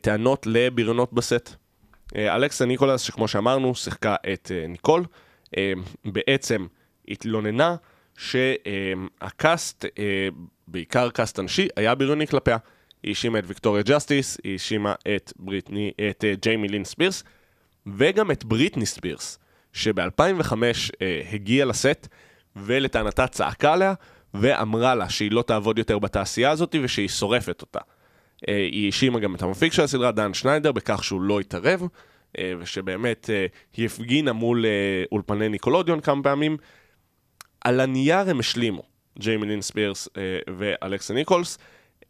טענות 0.00 0.46
לבריונות 0.46 1.12
בסט. 1.12 1.54
אלכסה 2.16 2.64
ניקולס, 2.64 3.00
שכמו 3.00 3.28
שאמרנו, 3.28 3.74
שיחקה 3.74 4.16
את 4.32 4.50
ניקול, 4.68 5.04
בעצם 6.04 6.66
התלוננה 7.08 7.76
שהקאסט, 8.18 9.84
אה, 9.98 10.28
בעיקר 10.68 11.10
קאסט 11.10 11.38
הנשי, 11.38 11.68
היה 11.76 11.94
בריוני 11.94 12.26
כלפיה. 12.26 12.56
היא 13.02 13.10
האשימה 13.10 13.38
את 13.38 13.44
ויקטוריה 13.46 13.82
ג'סטיס, 13.82 14.38
היא 14.44 14.52
האשימה 14.52 14.94
את 15.16 15.32
בריטני, 15.36 15.92
את 16.10 16.24
אה, 16.24 16.34
ג'יימי 16.42 16.68
לין 16.68 16.84
ספירס, 16.84 17.24
וגם 17.96 18.30
את 18.30 18.44
בריטני 18.44 18.86
ספירס, 18.86 19.38
שב-2005 19.72 20.52
אה, 21.02 21.22
הגיעה 21.32 21.66
לסט, 21.66 22.08
ולטענתה 22.56 23.26
צעקה 23.26 23.72
עליה, 23.72 23.94
ואמרה 24.34 24.94
לה 24.94 25.08
שהיא 25.08 25.32
לא 25.32 25.42
תעבוד 25.42 25.78
יותר 25.78 25.98
בתעשייה 25.98 26.50
הזאת 26.50 26.76
ושהיא 26.82 27.08
שורפת 27.08 27.60
אותה. 27.60 27.78
היא 28.46 28.86
האשימה 28.86 29.20
גם 29.20 29.34
את 29.34 29.42
המפיק 29.42 29.72
של 29.72 29.82
הסדרה, 29.82 30.12
דן 30.12 30.34
שניידר, 30.34 30.72
בכך 30.72 31.04
שהוא 31.04 31.22
לא 31.22 31.40
התערב, 31.40 31.82
ושבאמת 32.60 33.30
אה, 33.30 33.46
היא 33.76 33.86
הפגינה 33.86 34.32
מול 34.32 34.66
אה, 34.66 35.04
אולפני 35.12 35.48
ניקולודיון 35.48 36.00
כמה 36.00 36.22
פעמים. 36.22 36.56
על 37.60 37.80
הנייר 37.80 38.30
הם 38.30 38.40
השלימו, 38.40 38.82
ג'יימי 39.18 39.46
לין 39.46 39.62
ספירס 39.62 40.08
אה, 40.16 40.38
ואלכסה 40.56 41.14
ניקולס, 41.14 41.58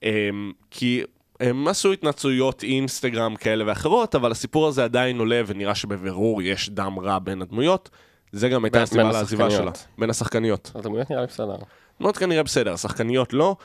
אה, 0.04 0.28
כי 0.70 1.02
הם 1.40 1.68
עשו 1.68 1.92
התנצלויות 1.92 2.62
אינסטגרם 2.62 3.37
כאלה 3.37 3.64
ואחרות, 3.66 4.14
אבל 4.14 4.30
הסיפור 4.30 4.68
הזה 4.68 4.84
עדיין 4.84 5.18
עולה 5.18 5.42
ונראה 5.46 5.75
שבבירור 5.75 6.42
יש 6.42 6.70
דם 6.70 6.98
רע 6.98 7.18
בין 7.18 7.42
הדמויות. 7.42 7.90
זה 8.32 8.48
גם 8.48 8.64
הייתה 8.64 8.82
הסיבה 8.82 9.02
לעזיבה 9.02 9.50
שלה. 9.50 9.70
בין 9.98 10.10
השחקניות. 10.10 10.72
הדמויות 10.75 11.10
נראה 11.10 11.22
לי 11.22 11.26
בסדר. 11.26 11.56
מאוד 12.00 12.16
כנראה 12.16 12.42
בסדר, 12.42 12.72
השחקניות 12.72 13.32
לא. 13.32 13.56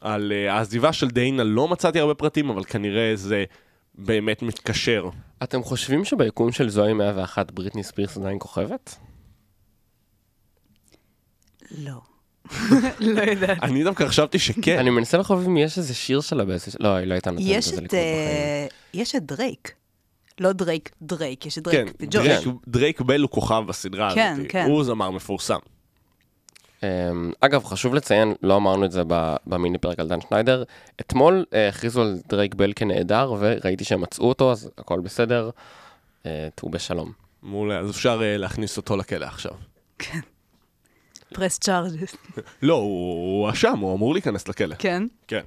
על 0.00 0.32
אה, 0.32 0.54
העזיבה 0.54 0.92
של 0.92 1.08
דיינה 1.08 1.44
לא 1.44 1.68
מצאתי 1.68 2.00
הרבה 2.00 2.14
פרטים, 2.14 2.50
אבל 2.50 2.64
כנראה 2.64 3.12
זה 3.14 3.44
באמת 3.98 4.42
מתקשר. 4.42 5.08
אתם 5.42 5.62
חושבים 5.62 6.04
שביקום 6.04 6.52
של 6.52 6.68
זוהי 6.68 6.92
101 6.92 7.52
בריטני 7.52 7.82
ספירס 7.84 8.16
עדיין 8.16 8.36
כוכבת? 8.40 8.96
לא. 11.78 12.00
לא 13.00 13.22
יודעת. 13.22 13.62
אני 13.62 13.84
דווקא 13.84 14.06
חשבתי 14.08 14.38
שכן. 14.38 14.78
אני 14.78 14.90
מנסה 14.90 15.18
לחשוב 15.18 15.44
אם 15.46 15.56
יש 15.56 15.78
איזה 15.78 15.94
שיר 15.94 16.20
שלה 16.20 16.44
באיזה... 16.44 16.70
לא, 16.80 16.88
היא 16.96 17.06
לא 17.06 17.14
הייתה 17.14 17.30
נותנת 17.30 17.46
יש 17.48 17.68
לזה 17.68 17.76
את, 17.76 17.82
לקרות 17.82 17.90
בחיים. 17.90 18.06
אה, 18.06 18.66
יש 18.94 19.14
את 19.14 19.22
דרייק. 19.26 19.72
לא 20.40 20.52
דרייק, 20.52 20.90
דרייק, 21.02 21.46
יש 21.46 21.58
את 21.58 21.68
כן, 21.68 21.86
דרייק, 22.00 22.46
וג'וש. 22.46 22.54
דרייק- 22.68 23.00
בל 23.00 23.20
הוא 23.20 23.30
כוכב 23.30 23.62
בסדרה 23.68 24.14
כן, 24.14 24.32
הזאת. 24.38 24.46
כן. 24.48 24.66
הוא 24.68 24.84
זמר 24.84 25.10
מפורסם. 25.10 25.58
אמ, 26.86 27.32
אגב, 27.40 27.64
חשוב 27.64 27.94
לציין, 27.94 28.34
לא 28.42 28.56
אמרנו 28.56 28.84
את 28.84 28.92
זה 28.92 29.02
במיני 29.46 29.78
פרק 29.78 29.98
על 29.98 30.08
דן 30.08 30.20
שניידר, 30.20 30.62
אתמול 31.00 31.44
אה, 31.54 31.68
הכריזו 31.68 32.02
על 32.02 32.18
דרייק 32.28 32.54
בל 32.54 32.72
כנעדר, 32.76 33.34
וראיתי 33.38 33.84
שהם 33.84 34.00
מצאו 34.00 34.28
אותו, 34.28 34.52
אז 34.52 34.70
הכל 34.78 35.00
בסדר, 35.00 35.50
אה, 36.26 36.48
תהיו 36.54 36.70
בשלום. 36.70 37.12
מעולה, 37.42 37.78
אז 37.78 37.90
אפשר 37.90 38.20
אה, 38.22 38.36
להכניס 38.36 38.76
אותו 38.76 38.96
לכלא 38.96 39.26
עכשיו. 39.26 39.52
פרס 41.34 41.58
צ'ארג'ס. 41.58 42.16
לא, 42.62 42.74
הוא 42.74 42.82
הוא 42.82 43.46
הואשם, 43.46 43.78
הוא 43.78 43.94
אמור 43.94 44.12
להיכנס 44.12 44.48
לכלא. 44.48 44.74
כן? 44.78 45.02
כן. 45.28 45.42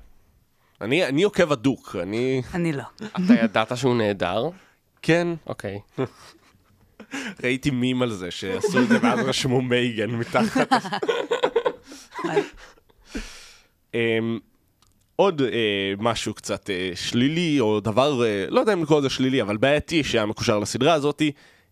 אני 0.82 1.06
אני 1.06 1.24
עוקב 1.24 1.52
הדוק, 1.52 1.96
אני... 2.02 2.42
אני 2.54 2.72
לא. 2.72 2.84
אתה 3.06 3.34
ידעת 3.44 3.78
שהוא 3.78 3.96
נעדר? 3.96 4.50
כן, 5.02 5.28
אוקיי. 5.48 5.80
ראיתי 7.44 7.70
מים 7.72 8.02
על 8.02 8.12
זה, 8.12 8.32
שעשו 8.32 8.80
את 8.80 8.88
זה 8.88 8.98
ואז 9.02 9.20
רשמו 9.20 9.62
מייגן 9.62 10.10
מתחת. 10.10 10.74
אמ, 13.94 14.40
עוד 15.16 15.42
אה, 15.42 15.94
משהו 15.98 16.34
קצת 16.34 16.70
אה, 16.70 16.92
שלילי, 16.96 17.60
או 17.60 17.80
דבר, 17.80 18.26
אה, 18.26 18.46
לא 18.50 18.60
יודע 18.60 18.74
אם 18.74 18.84
לקרוא 18.84 19.00
לזה 19.00 19.10
שלילי, 19.10 19.42
אבל 19.42 19.58
בעייתי 19.58 20.04
שהיה 20.04 20.26
מקושר 20.26 20.60
לסדרה 20.60 20.94
הזאתי. 20.94 21.32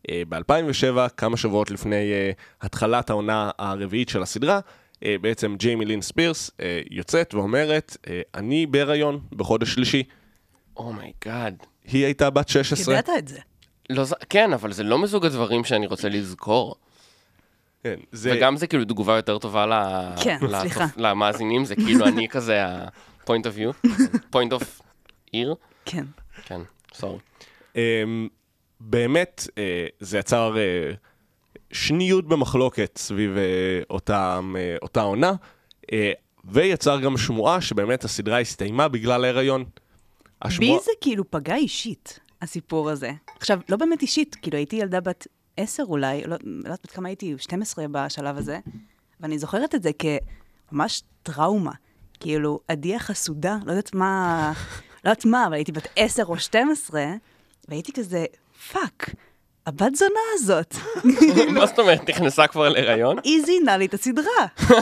אה, 0.10 0.24
ב-2007, 0.30 1.10
כמה 1.18 1.38
שבועות 1.38 1.72
לפני 1.72 2.12
אה, 2.12 2.32
התחלת 2.62 3.10
העונה 3.10 3.52
הרביעית 3.58 4.10
של 4.10 4.22
הסדרה, 4.22 4.60
אה, 5.04 5.16
בעצם 5.22 5.56
ג'יימי 5.60 5.86
לין 5.86 6.02
ספירס 6.02 6.52
אה, 6.62 6.82
יוצאת 6.92 7.34
ואומרת, 7.34 7.98
אה, 8.10 8.22
אני 8.36 8.66
בהיריון 8.66 9.20
בחודש 9.32 9.74
שלישי. 9.74 10.04
Oh 10.78 10.97
my 10.97 11.17
God. 11.17 11.56
היא 11.84 12.06
הייתה 12.06 12.30
בת 12.30 12.50
16. 12.50 12.96
ידעת 12.96 13.10
את 13.18 13.28
זה. 13.28 13.40
לא, 13.90 14.04
ז- 14.04 14.14
כן, 14.30 14.54
אבל 14.54 14.72
זה 14.72 14.84
לא 14.84 14.98
מסוג 14.98 15.26
הדברים 15.26 15.64
שאני 15.64 15.88
רוצה 15.88 16.10
לזכור. 16.10 16.76
כן, 17.84 18.00
זה... 18.12 18.34
וגם 18.38 18.58
זה 18.58 18.68
כאילו 18.68 18.86
תגובה 18.86 19.16
יותר 19.16 19.38
טובה 19.38 19.66
ל... 19.66 19.72
כן, 20.24 20.38
לצופ- 20.42 20.60
סליחה. 20.62 20.86
למאזינים, 20.98 21.66
זה 21.66 21.76
כאילו 21.76 22.06
אני 22.08 22.30
כזה 22.30 22.66
ה-point 22.66 23.28
of 23.44 23.86
view, 23.86 23.88
point 24.34 24.52
of 24.60 24.64
ear, 25.36 25.56
כן. 25.86 26.06
כן, 26.46 26.62
סורי. 26.94 27.20
אמ, 27.76 28.28
באמת, 28.80 29.48
אה, 29.58 29.88
זה 30.00 30.18
יצר 30.18 30.58
אה, 30.58 30.92
שניות 31.72 32.28
במחלוקת 32.28 32.98
סביב 32.98 33.38
אה, 33.38 33.44
אותם, 33.90 34.56
אה, 34.58 34.76
אותה 34.82 35.02
עונה, 35.02 35.34
אה, 35.94 36.12
ויצר 36.46 37.00
גם 37.00 37.18
שמועה 37.18 37.62
שבאמת 37.62 38.04
הסדרה 38.04 38.40
הסתיימה 38.40 38.88
בגלל 38.88 39.24
ההיריון. 39.24 39.66
בי 40.60 40.78
זה 40.84 40.92
כאילו 41.02 41.32
פגע 41.32 41.56
אישית, 41.56 42.20
הסיפור 42.42 42.90
הזה. 42.90 43.12
עכשיו, 43.40 43.60
לא 43.70 43.78
באמת 43.78 44.02
אישית, 44.02 44.36
כאילו 44.42 44.58
הייתי 44.58 44.76
ילדה 44.76 45.02
בת 45.02 45.28
עשר 45.58 45.84
אולי, 45.84 46.24
לא 46.24 46.38
לא 46.44 46.58
יודעת 46.58 46.80
בת 46.84 46.92
כמה 46.92 47.10
הייתי, 47.10 47.36
12 47.38 47.86
בשלב 47.92 48.38
הזה, 48.38 48.60
ואני 49.20 49.40
זוכרת 49.40 49.76
את 49.76 49.84
זה 49.84 49.90
ממש 50.72 51.04
טראומה. 51.24 51.72
כאילו, 52.20 52.60
עדי 52.68 52.96
החסודה, 52.96 53.58
לא 53.66 53.72
יודעת 53.72 53.96
מה, 53.96 54.54
לא 55.06 55.10
יודעת 55.10 55.26
מה, 55.26 55.46
אבל 55.48 55.54
הייתי 55.54 55.72
בת 55.72 55.88
עשר 55.96 56.24
או 56.24 56.40
12, 56.40 57.06
והייתי 57.68 57.92
כזה, 57.94 58.26
fuck, 58.72 59.10
הבת 59.66 59.96
זונה 59.96 60.20
הזאת, 60.34 60.76
מה 61.56 61.66
זאת 61.66 61.80
אומרת, 61.80 62.10
נכנסה 62.10 62.48
כבר 62.48 62.70
להיריון? 62.70 63.18
היא 63.24 63.46
זיינה 63.46 63.78
לי 63.78 63.86
את 63.86 63.94
הסדרה. 63.94 64.46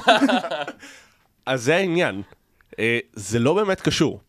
אז 1.46 1.64
זה 1.64 1.76
העניין. 1.76 2.22
אה, 2.80 3.00
זה 3.14 3.40
לא 3.40 3.54
באמת 3.54 3.82
קשור. 3.82 4.20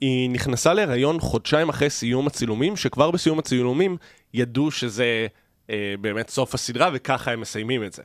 היא 0.00 0.30
נכנסה 0.30 0.74
להיריון 0.74 1.20
חודשיים 1.20 1.68
אחרי 1.68 1.90
סיום 1.90 2.26
הצילומים, 2.26 2.76
שכבר 2.76 3.10
בסיום 3.10 3.38
הצילומים 3.38 3.96
ידעו 4.34 4.70
שזה 4.70 5.26
אה, 5.70 5.94
באמת 6.00 6.28
סוף 6.28 6.54
הסדרה, 6.54 6.90
וככה 6.94 7.32
הם 7.32 7.40
מסיימים 7.40 7.84
את 7.84 7.92
זה. 7.92 8.02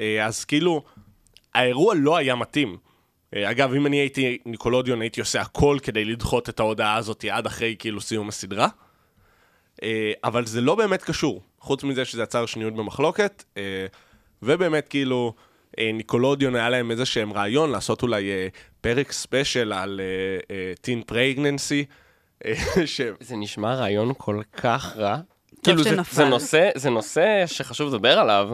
אה, 0.00 0.26
אז 0.26 0.44
כאילו, 0.44 0.82
האירוע 1.54 1.94
לא 1.94 2.16
היה 2.16 2.34
מתאים. 2.34 2.76
אה, 3.36 3.50
אגב, 3.50 3.74
אם 3.74 3.86
אני 3.86 3.96
הייתי 3.96 4.38
ניקולודיון, 4.46 5.00
הייתי 5.00 5.20
עושה 5.20 5.40
הכל 5.40 5.78
כדי 5.82 6.04
לדחות 6.04 6.48
את 6.48 6.60
ההודעה 6.60 6.96
הזאת 6.96 7.24
עד 7.30 7.46
אחרי 7.46 7.76
כאילו 7.78 8.00
סיום 8.00 8.28
הסדרה. 8.28 8.68
אה, 9.82 10.12
אבל 10.24 10.46
זה 10.46 10.60
לא 10.60 10.74
באמת 10.74 11.02
קשור, 11.02 11.42
חוץ 11.60 11.84
מזה 11.84 12.04
שזה 12.04 12.22
יצר 12.22 12.46
שניות 12.46 12.74
במחלוקת, 12.74 13.44
אה, 13.56 13.86
ובאמת 14.42 14.88
כאילו 14.88 15.34
ניקולודיון 15.78 16.54
היה 16.54 16.70
להם 16.70 16.90
איזה 16.90 17.06
שהם 17.06 17.32
רעיון 17.32 17.70
לעשות 17.70 18.02
אולי 18.02 18.30
אה, 18.30 18.48
פרק 18.80 19.12
ספיישל 19.12 19.72
על 19.72 20.00
טין 20.80 21.02
פרגננסי, 21.02 21.84
זה 23.20 23.36
נשמע 23.36 23.74
רעיון 23.74 24.12
כל 24.18 24.40
כך 24.52 24.96
רע. 24.96 25.16
כאילו, 25.62 25.82
זה-. 25.82 25.96
זה 26.10 26.24
נושא, 26.24 26.70
זה 26.74 26.90
נושא 26.90 27.44
שחשוב 27.46 27.94
לדבר 27.94 28.18
עליו, 28.18 28.50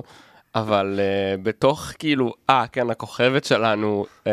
אבל 0.54 1.00
uh, 1.00 1.40
בתוך 1.42 1.92
כאילו, 1.98 2.34
אה, 2.50 2.66
כן, 2.72 2.90
הכוכבת 2.90 3.44
שלנו, 3.44 4.06
uh, 4.24 4.28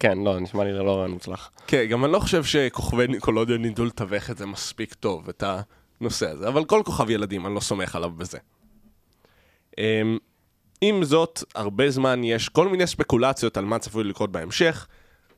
כן, 0.00 0.18
לא, 0.18 0.40
נשמע 0.40 0.64
לי 0.64 0.72
לא 0.72 0.96
רעיון 0.96 1.10
מוצלח. 1.10 1.50
כן, 1.66 1.84
גם 1.84 2.04
אני 2.04 2.12
לא 2.12 2.18
חושב 2.18 2.44
שכוכבי 2.44 3.06
ניקולודיון 3.06 3.64
ידעו 3.64 3.84
לתווך 3.84 4.30
את 4.30 4.38
זה 4.38 4.46
מספיק 4.46 4.94
טוב, 4.94 5.28
את 5.28 5.44
הנושא 6.00 6.30
הזה, 6.30 6.48
אבל 6.48 6.64
כל 6.64 6.82
כוכב 6.84 7.10
ילדים, 7.10 7.46
אני 7.46 7.54
לא 7.54 7.60
סומך 7.60 7.96
עליו 7.96 8.10
בזה. 8.10 8.38
אמ, 9.78 10.18
עם 10.80 11.04
זאת, 11.04 11.42
הרבה 11.54 11.90
זמן 11.90 12.24
יש 12.24 12.48
כל 12.48 12.68
מיני 12.68 12.86
ספקולציות 12.86 13.56
על 13.56 13.64
מה 13.64 13.78
צפוי 13.78 14.04
לקרות 14.04 14.32
בהמשך. 14.32 14.86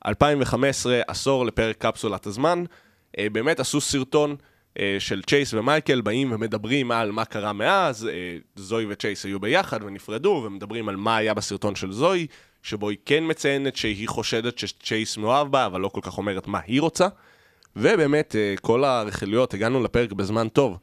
2015, 0.06 1.00
עשור 1.06 1.47
לפרק 1.47 1.76
קפסולת 1.78 2.26
הזמן, 2.26 2.64
אה, 3.18 3.26
באמת 3.32 3.61
עשו 3.61 3.80
סרטון 3.80 4.37
אה, 4.78 4.97
של 4.99 5.23
צ'ייס 5.23 5.54
ומייקל 5.54 6.00
באים 6.00 6.32
ומדברים 6.32 6.90
על 6.90 7.12
מה 7.12 7.25
קרה 7.25 7.52
מאז, 7.52 8.06
אה, 8.06 8.37
זוי 8.56 8.87
וצ'ייס 8.88 9.25
היו 9.25 9.40
ביחד 9.40 9.82
ונפרדו, 9.82 10.42
ומדברים 10.47 10.88
על 10.88 10.97
מה 10.97 11.16
היה 11.16 11.35
בסרטון 11.35 11.75
של 11.75 11.92
זוי, 11.92 12.26
שבו 12.62 12.88
היא 12.88 12.99
כן 13.04 13.25
מציינת 13.26 13.76
שהיא 13.76 14.09
חושדת 14.09 14.59
שצ'ייס 14.59 15.16
מאוהב 15.16 15.49
בה, 15.49 15.66
אבל 15.66 15.80
לא 15.80 15.88
כל 15.88 16.00
כך 16.02 16.18
אומרת 16.18 16.47
מה 16.47 16.61
היא 16.66 16.80
רוצה. 16.80 17.09
ובאמת, 17.76 18.37
כל 18.61 18.85
הרכילויות, 18.85 19.54
הגענו 19.54 19.82
לפרק 19.82 20.12
בזמן 20.12 20.49
טוב, 20.49 20.78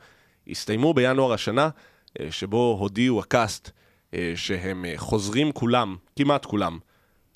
הסתיימו 0.49 0.93
בינואר 0.93 1.33
השנה, 1.33 1.69
שבו 2.29 2.77
הודיעו 2.79 3.19
הקאסט 3.19 3.71
שהם 4.35 4.85
אה, 4.85 4.93
חוזרים 4.97 5.51
כולם, 5.51 5.95
כמעט 6.15 6.45
כולם, 6.45 6.79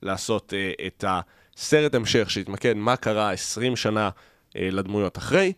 לעשות 0.01 0.53
אה, 0.53 0.87
את 0.87 1.05
הסרט 1.07 1.95
המשך 1.95 2.29
שהתמקד 2.29 2.73
מה 2.73 2.95
קרה 2.95 3.31
20 3.31 3.75
שנה 3.75 4.09
אה, 4.55 4.69
לדמויות 4.71 5.17
אחרי. 5.17 5.53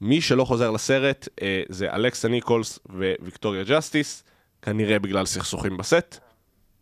מי 0.00 0.20
שלא 0.20 0.44
חוזר 0.44 0.70
לסרט 0.70 1.28
אה, 1.42 1.62
זה 1.68 1.92
אלכסה 1.92 2.28
ניקולס 2.28 2.78
וויקטוריה 3.20 3.64
ג'סטיס, 3.64 4.24
כנראה 4.62 4.98
בגלל 4.98 5.26
סכסוכים 5.26 5.76
בסט. 5.76 6.18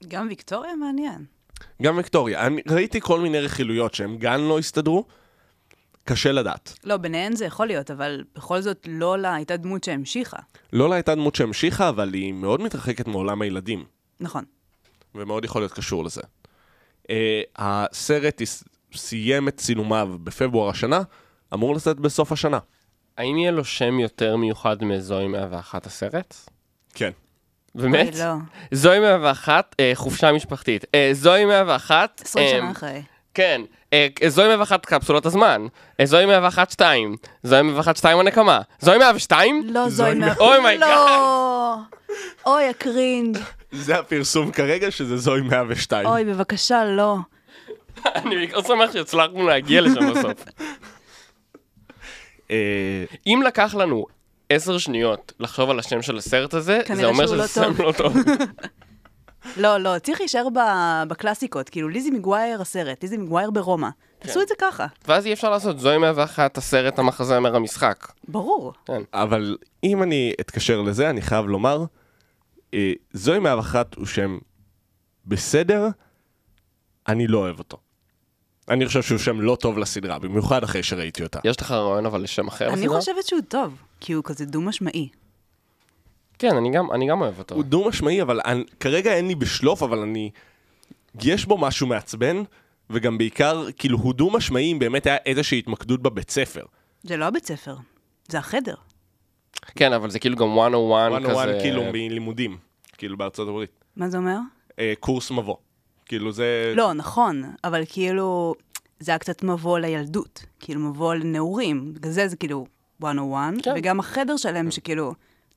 גם 0.08 0.26
ויקטוריה 0.28 0.76
מעניין. 0.76 1.24
גם 1.82 1.96
ויקטוריה. 1.96 2.46
אני 2.46 2.62
ראיתי 2.68 3.00
כל 3.00 3.20
מיני 3.20 3.40
רכילויות 3.40 3.94
שהם 3.94 4.16
גם 4.18 4.48
לא 4.48 4.58
הסתדרו, 4.58 5.04
קשה 6.04 6.32
לדעת. 6.32 6.78
לא, 6.84 6.96
ביניהן 6.96 7.36
זה 7.36 7.44
יכול 7.44 7.66
להיות, 7.66 7.90
אבל 7.90 8.24
בכל 8.34 8.60
זאת 8.60 8.86
לא 8.88 9.18
לה 9.18 9.34
הייתה 9.34 9.56
דמות 9.56 9.84
שהמשיכה. 9.84 10.36
לולה 10.72 10.94
הייתה 10.96 11.14
דמות 11.14 11.34
שהמשיכה, 11.34 11.88
אבל 11.88 12.14
היא 12.14 12.32
מאוד 12.32 12.60
מתרחקת 12.60 13.06
מעולם 13.08 13.42
הילדים. 13.42 13.84
נכון. 14.20 14.44
ומאוד 15.14 15.44
יכול 15.44 15.62
להיות 15.62 15.72
קשור 15.72 16.04
לזה. 16.04 16.20
Uh, 17.02 17.06
הסרט 17.56 18.40
הס- 18.42 18.64
סיים 18.94 19.48
את 19.48 19.56
צילומיו 19.56 20.16
בפברואר 20.24 20.70
השנה, 20.70 21.00
אמור 21.54 21.74
לצאת 21.74 22.00
בסוף 22.00 22.32
השנה. 22.32 22.58
האם 23.18 23.36
יהיה 23.36 23.50
לו 23.50 23.64
שם 23.64 24.00
יותר 24.00 24.36
מיוחד 24.36 24.84
מזוהי 24.84 25.28
101 25.28 25.86
הסרט? 25.86 26.34
כן. 26.94 27.10
באמת? 27.74 28.12
אוי, 28.14 28.20
לא. 28.24 28.34
זוהי 28.72 29.00
101, 29.00 29.74
אה, 29.80 29.90
חופשה 29.94 30.32
משפחתית. 30.32 30.84
אה, 30.94 31.10
זוהי 31.12 31.44
101... 31.44 32.20
20 32.24 32.46
אה, 32.46 32.50
שנה 32.50 32.70
אחרי. 32.70 33.02
כן, 33.34 33.62
אה, 33.92 34.08
זוהי 34.28 34.48
101 34.48 34.86
קפסולות 34.86 35.26
הזמן, 35.26 35.66
אה, 36.00 36.06
זוהי 36.06 36.26
101 36.26 36.70
2, 36.70 37.16
זוהי 37.42 37.62
101 37.62 37.96
2 37.96 38.18
הנקמה, 38.18 38.60
זוהי 38.80 38.98
102? 38.98 39.62
לא, 39.66 39.88
זוהי 39.88 40.14
מה... 40.14 40.32
Oh 40.32 40.38
my 40.38 40.80
לא! 40.80 41.76
אוי, 42.46 42.68
הקרינג'. 42.68 43.38
זה 43.72 43.98
הפרסום 43.98 44.52
כרגע, 44.52 44.90
שזה 44.90 45.16
זוהי 45.16 45.40
102. 45.40 46.06
אוי, 46.06 46.24
בבקשה, 46.24 46.84
לא. 46.84 47.16
אני 48.16 48.36
בעיקר 48.36 48.62
שמח 48.62 48.92
שהצלחנו 48.92 49.46
להגיע 49.46 49.80
לשם 49.80 50.10
בסוף. 50.10 50.44
אה, 52.50 53.04
אם 53.26 53.42
לקח 53.46 53.74
לנו 53.74 54.06
עשר 54.48 54.78
שניות 54.78 55.32
לחשוב 55.40 55.70
על 55.70 55.78
השם 55.78 56.02
של 56.02 56.16
הסרט 56.16 56.54
הזה, 56.54 56.80
זה 56.94 57.06
אומר 57.06 57.26
שזה 57.26 57.36
לא 57.36 57.46
שם 57.46 57.72
לא 57.78 57.92
טוב. 57.92 58.16
לא, 59.56 59.78
לא, 59.78 59.98
צריך 59.98 60.20
להישאר 60.20 60.48
ב- 60.54 61.02
בקלאסיקות. 61.08 61.68
כאילו, 61.68 61.88
ליזי 61.88 62.10
מגווייר 62.10 62.60
הסרט, 62.60 63.02
ליזי 63.02 63.16
מגווייר 63.16 63.50
ברומא. 63.50 63.88
כן. 64.20 64.26
תעשו 64.26 64.42
את 64.42 64.48
זה 64.48 64.54
ככה. 64.58 64.86
ואז 65.08 65.26
אי 65.26 65.32
אפשר 65.32 65.50
לעשות 65.50 65.78
זוהי 65.78 65.98
101 65.98 66.58
הסרט 66.58 66.98
המחזמר 66.98 67.56
המשחק. 67.56 68.12
ברור. 68.28 68.72
אבל 69.12 69.56
אם 69.84 70.02
אני 70.02 70.32
אתקשר 70.40 70.80
לזה, 70.80 71.10
אני 71.10 71.22
חייב 71.22 71.46
לומר, 71.46 71.84
אה, 72.74 72.92
זוהי 73.12 73.38
101 73.38 73.94
הוא 73.94 74.06
שם 74.06 74.38
בסדר, 75.26 75.88
אני 77.08 77.26
לא 77.26 77.38
אוהב 77.38 77.58
אותו. 77.58 77.76
אני 78.68 78.86
חושב 78.86 79.02
שהוא 79.02 79.18
שם 79.18 79.40
לא 79.40 79.56
טוב 79.60 79.78
לסדרה, 79.78 80.18
במיוחד 80.18 80.62
אחרי 80.62 80.82
שראיתי 80.82 81.22
אותה. 81.22 81.38
יש 81.44 81.60
לך 81.60 81.70
רעיון 81.70 82.06
אבל 82.06 82.22
לשם 82.22 82.48
אחר 82.48 82.68
אני? 82.72 82.88
חושבת 82.88 83.26
שהוא 83.26 83.40
טוב, 83.48 83.74
כי 84.00 84.12
הוא 84.12 84.24
כזה 84.24 84.44
דו-משמעי. 84.46 85.08
כן, 86.38 86.56
אני 86.56 86.70
גם, 86.70 86.92
אני 86.92 87.06
גם 87.06 87.20
אוהב 87.20 87.38
אותו. 87.38 87.54
הוא 87.54 87.64
דו 87.64 87.88
משמעי, 87.88 88.22
אבל 88.22 88.40
אני, 88.44 88.64
כרגע 88.80 89.14
אין 89.14 89.28
לי 89.28 89.34
בשלוף, 89.34 89.82
אבל 89.82 89.98
אני... 89.98 90.30
יש 91.22 91.46
בו 91.46 91.58
משהו 91.58 91.86
מעצבן, 91.86 92.42
וגם 92.90 93.18
בעיקר, 93.18 93.66
כאילו, 93.76 93.98
הוא 93.98 94.14
דו 94.14 94.30
משמעי 94.30 94.72
אם 94.72 94.78
באמת 94.78 95.06
היה 95.06 95.16
איזושהי 95.26 95.58
התמקדות 95.58 96.02
בבית 96.02 96.30
ספר. 96.30 96.62
זה 97.02 97.16
לא 97.16 97.24
הבית 97.24 97.46
ספר, 97.46 97.76
זה 98.28 98.38
החדר. 98.38 98.74
כן, 99.76 99.92
אבל 99.92 100.10
זה 100.10 100.18
כאילו 100.18 100.36
גם 100.36 100.54
101 100.54 101.12
one 101.12 101.24
כזה. 101.24 101.44
on 101.44 101.58
one, 101.58 101.60
כאילו, 101.60 101.82
מלימודים, 101.92 102.56
כאילו, 102.98 103.16
בארצות 103.16 103.48
הברית. 103.48 103.70
מה 103.96 104.08
זה 104.08 104.16
אומר? 104.16 104.38
אה, 104.78 104.92
קורס 105.00 105.30
מבוא. 105.30 105.56
כאילו, 106.06 106.32
זה... 106.32 106.72
לא, 106.76 106.92
נכון, 106.92 107.42
אבל 107.64 107.82
כאילו, 107.88 108.54
זה 109.00 109.12
היה 109.12 109.18
קצת 109.18 109.42
מבוא 109.42 109.78
לילדות, 109.78 110.44
כאילו 110.60 110.80
מבוא 110.80 111.14
לנעורים, 111.14 111.94
בגלל 111.94 112.12
זה 112.12 112.28
זה 112.28 112.36
כאילו 112.36 112.66
101, 113.00 113.52
כן. 113.62 113.72
וגם 113.76 114.00
החדר 114.00 114.36
שלהם 114.36 114.70
שכאילו 114.70 115.14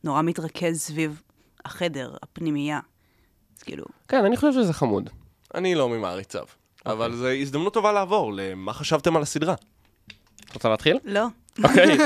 נורא 0.08 0.22
מתרכז 0.22 0.80
סביב 0.80 1.22
החדר, 1.66 2.16
הפנימייה. 2.24 2.80
אז 3.58 3.64
כאילו, 3.64 3.86
כן, 4.08 4.26
אני 4.26 4.36
חושב 4.36 4.54
שזה 4.54 4.74
חמוד. 4.74 5.10
אני 5.56 5.76
לא 5.76 5.90
ממעריציו. 5.90 6.46
אבל 6.86 7.16
זו 7.16 7.28
הזדמנות 7.28 7.74
טובה 7.74 7.92
לעבור 7.92 8.34
למה 8.34 8.74
חשבתם 8.74 9.16
על 9.16 9.22
הסדרה. 9.22 9.56
את 10.46 10.54
רוצה 10.54 10.70
להתחיל? 10.70 10.98
לא, 11.04 11.26
אוקיי. 11.64 11.86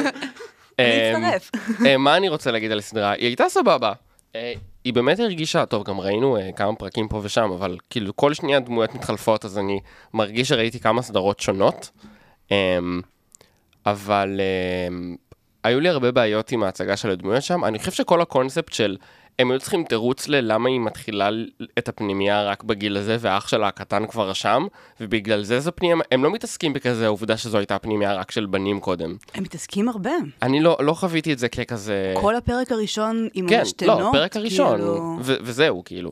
אני 0.80 1.16
אמ, 1.16 1.24
אצטרף. 1.26 1.52
אה, 1.86 1.98
מה 1.98 2.18
אני 2.18 2.30
רוצה 2.30 2.52
להגיד 2.52 2.72
על 2.72 2.80
הסדרה? 2.80 3.12
היא 3.12 3.26
הייתה 3.26 3.50
סבבה. 3.50 3.94
אה, 4.36 4.54
היא 4.84 4.94
באמת 4.94 5.20
הרגישה, 5.20 5.66
טוב, 5.66 5.84
גם 5.84 6.00
ראינו 6.00 6.38
אה, 6.38 6.52
כמה 6.56 6.76
פרקים 6.76 7.08
פה 7.08 7.20
ושם, 7.24 7.52
אבל 7.52 7.78
כאילו 7.90 8.16
כל 8.16 8.34
שנייה 8.34 8.60
דמויות 8.60 8.96
מתחלפות, 8.96 9.46
אז 9.46 9.58
אני 9.58 9.80
מרגיש 10.14 10.50
שראיתי 10.50 10.80
כמה 10.80 11.02
סדרות 11.02 11.40
שונות. 11.40 11.90
אמ, 12.52 13.02
אבל 13.86 14.42
אמ, 14.90 15.16
היו 15.64 15.80
לי 15.80 15.90
הרבה 15.90 16.12
בעיות 16.12 16.52
עם 16.52 16.64
ההצגה 16.64 16.98
של 16.98 17.10
הדמויות 17.10 17.44
שם. 17.44 17.66
אני 17.66 17.80
חושב 17.80 17.92
שכל 17.92 18.22
הקונספט 18.22 18.74
של 18.74 18.98
הם 19.40 19.52
היו 19.52 19.60
צריכים 19.60 19.84
תירוץ 19.84 20.28
ללמה 20.28 20.70
היא 20.70 20.80
מתחילה 20.80 21.30
את 21.78 21.90
הפנימייה 21.90 22.44
רק 22.44 22.64
בגיל 22.64 22.98
הזה, 22.98 23.18
ואח 23.20 23.48
שלה 23.48 23.68
הקטן 23.68 24.08
כבר 24.08 24.34
שם, 24.34 24.66
ובגלל 25.00 25.44
זה 25.44 25.60
זו 25.60 25.72
פנימייה, 25.76 26.00
הם 26.12 26.24
לא 26.24 26.32
מתעסקים 26.32 26.74
בכזה 26.74 27.06
העובדה 27.06 27.38
שזו 27.38 27.58
הייתה 27.58 27.80
פנימייה 27.80 28.14
רק 28.14 28.32
של 28.32 28.46
בנים 28.46 28.80
קודם. 28.80 29.16
הם 29.34 29.44
מתעסקים 29.44 29.90
הרבה. 29.90 30.12
אני 30.42 30.60
לא, 30.60 30.78
לא 30.80 30.94
חוויתי 30.94 31.34
את 31.34 31.40
זה 31.40 31.50
ככזה... 31.50 32.14
כל 32.22 32.36
הפרק 32.36 32.72
הראשון 32.72 33.28
עם 33.34 33.48
כן, 33.50 33.60
המשתנות, 33.60 34.00
לא, 34.00 34.10
פרק 34.12 34.36
הראשון, 34.36 34.78
כאילו... 34.78 35.18
ו- 35.22 35.36
וזהו, 35.42 35.84
כאילו. 35.86 36.12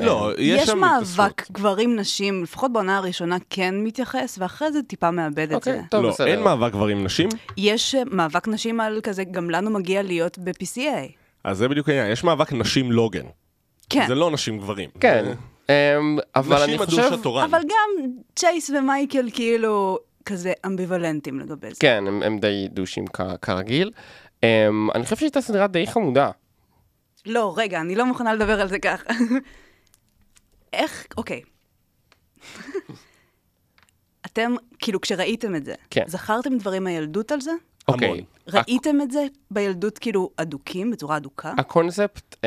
לא, 0.00 0.32
יש 0.38 0.62
יש 0.62 0.68
שם 0.68 0.78
מאבק. 0.78 1.50
גברים-נשים, 1.50 2.42
לפחות 2.42 2.72
בעונה 2.72 2.96
הראשונה 2.98 3.36
כן 3.50 3.74
מתייחס, 3.84 4.36
ואחרי 4.40 4.72
זה 4.72 4.82
טיפה 4.82 5.10
מאבד 5.10 5.48
את 5.50 5.52
אוקיי, 5.52 5.72
זה. 5.72 5.80
טוב, 5.90 6.02
לא, 6.02 6.10
בסדר. 6.10 6.26
אין 6.26 6.42
מאבק 6.42 6.72
גברים-נשים, 6.72 7.28
יש 7.56 7.94
אה, 7.94 8.02
מאבק 8.10 8.48
נשים 8.48 8.80
על 8.80 9.00
כזה, 9.02 9.24
גם 9.24 9.50
לנו 9.50 9.70
מגיע 9.70 10.02
להיות 10.02 10.38
ב-PCA. 10.38 11.12
אז 11.44 11.58
זה 11.58 11.68
בדיוק 11.68 11.88
העניין. 11.88 12.12
יש 12.12 12.24
מאבק 12.24 12.52
נשים-לוגן. 12.52 13.24
כן, 13.90 14.04
זה 14.08 14.14
לא 14.14 14.30
נשים-גברים. 14.30 14.90
כן, 15.00 15.24
אמ, 15.68 16.18
אבל 16.36 16.62
אני 16.62 16.74
נשים 16.74 16.86
חושב... 16.86 17.28
אבל 17.44 17.60
גם 17.62 18.10
צ'ייס 18.36 18.70
ומייקל 18.70 19.28
כאילו 19.32 19.98
כזה 20.24 20.52
אמביוולנטים 20.66 21.40
לגבי 21.40 21.68
זה. 21.70 21.76
כן, 21.80 22.04
הם, 22.06 22.22
הם 22.22 22.38
די 22.38 22.68
דושים 22.70 23.04
כ- 23.12 23.20
כרגיל. 23.42 23.90
אמ, 24.42 24.88
אני 24.94 25.04
חושב 25.04 25.16
שהייתה 25.16 25.40
סדרה 25.40 25.66
די 25.66 25.86
חמודה. 25.86 26.30
לא, 27.26 27.54
רגע, 27.56 27.80
אני 27.80 27.94
לא 27.94 28.06
מוכנה 28.06 28.34
לדבר 28.34 28.60
על 28.60 28.68
זה 28.68 28.78
ככה. 28.78 29.04
איך, 30.72 31.06
אוקיי. 31.16 31.40
אתם, 34.26 34.54
כאילו, 34.78 35.00
כשראיתם 35.00 35.54
את 35.54 35.64
זה, 35.64 35.74
כן. 35.90 36.04
זכרתם 36.06 36.58
דברים 36.58 36.84
מהילדות 36.84 37.32
על 37.32 37.40
זה? 37.40 37.52
אוקיי. 37.88 38.24
ראיתם 38.48 39.00
את 39.00 39.10
זה 39.10 39.26
בילדות 39.50 39.98
כאילו 39.98 40.30
אדוקים, 40.36 40.90
בצורה 40.90 41.16
אדוקה? 41.16 41.52
הקונספט 41.58 42.34
um, 42.34 42.38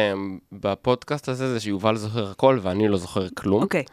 בפודקאסט 0.51 1.29
הזה 1.29 1.53
זה 1.53 1.59
שיובל 1.59 1.95
זוכר 1.95 2.31
הכל 2.31 2.59
ואני 2.61 2.87
לא 2.87 2.97
זוכר 2.97 3.29
כלום. 3.29 3.63
אוקיי. 3.63 3.83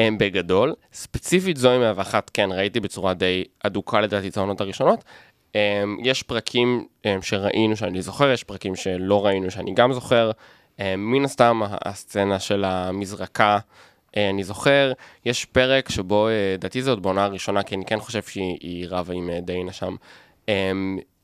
בגדול, 0.18 0.74
ספציפית 0.92 1.56
זוהי 1.56 1.78
101, 1.78 2.30
כן, 2.34 2.48
ראיתי 2.52 2.80
בצורה 2.80 3.14
די 3.14 3.44
אדוקה 3.62 4.00
לדעתי 4.00 4.28
את 4.28 4.36
העונות 4.36 4.60
הראשונות. 4.60 5.04
Um, 5.52 5.56
יש 6.04 6.22
פרקים 6.22 6.86
um, 7.02 7.08
שראינו 7.22 7.76
שאני 7.76 8.02
זוכר, 8.02 8.30
יש 8.30 8.44
פרקים 8.44 8.76
שלא 8.76 9.26
ראינו 9.26 9.50
שאני 9.50 9.74
גם 9.74 9.92
זוכר. 9.92 10.30
Um, 10.78 10.80
מן 10.96 11.24
הסתם 11.24 11.60
הסצנה 11.84 12.38
של 12.38 12.64
המזרקה, 12.64 13.58
uh, 13.58 14.18
אני 14.30 14.44
זוכר. 14.44 14.92
יש 15.24 15.44
פרק 15.44 15.88
שבו, 15.88 16.28
uh, 16.28 16.30
לדעתי 16.54 16.82
זה 16.82 16.90
עוד 16.90 17.02
בעונה 17.02 17.24
הראשונה, 17.24 17.62
כי 17.62 17.74
אני 17.74 17.84
כן 17.84 18.00
חושב 18.00 18.22
שהיא 18.22 18.58
היא 18.60 18.86
רבה 18.88 19.14
עם 19.14 19.30
דיינה 19.42 19.72
שם. 19.72 19.96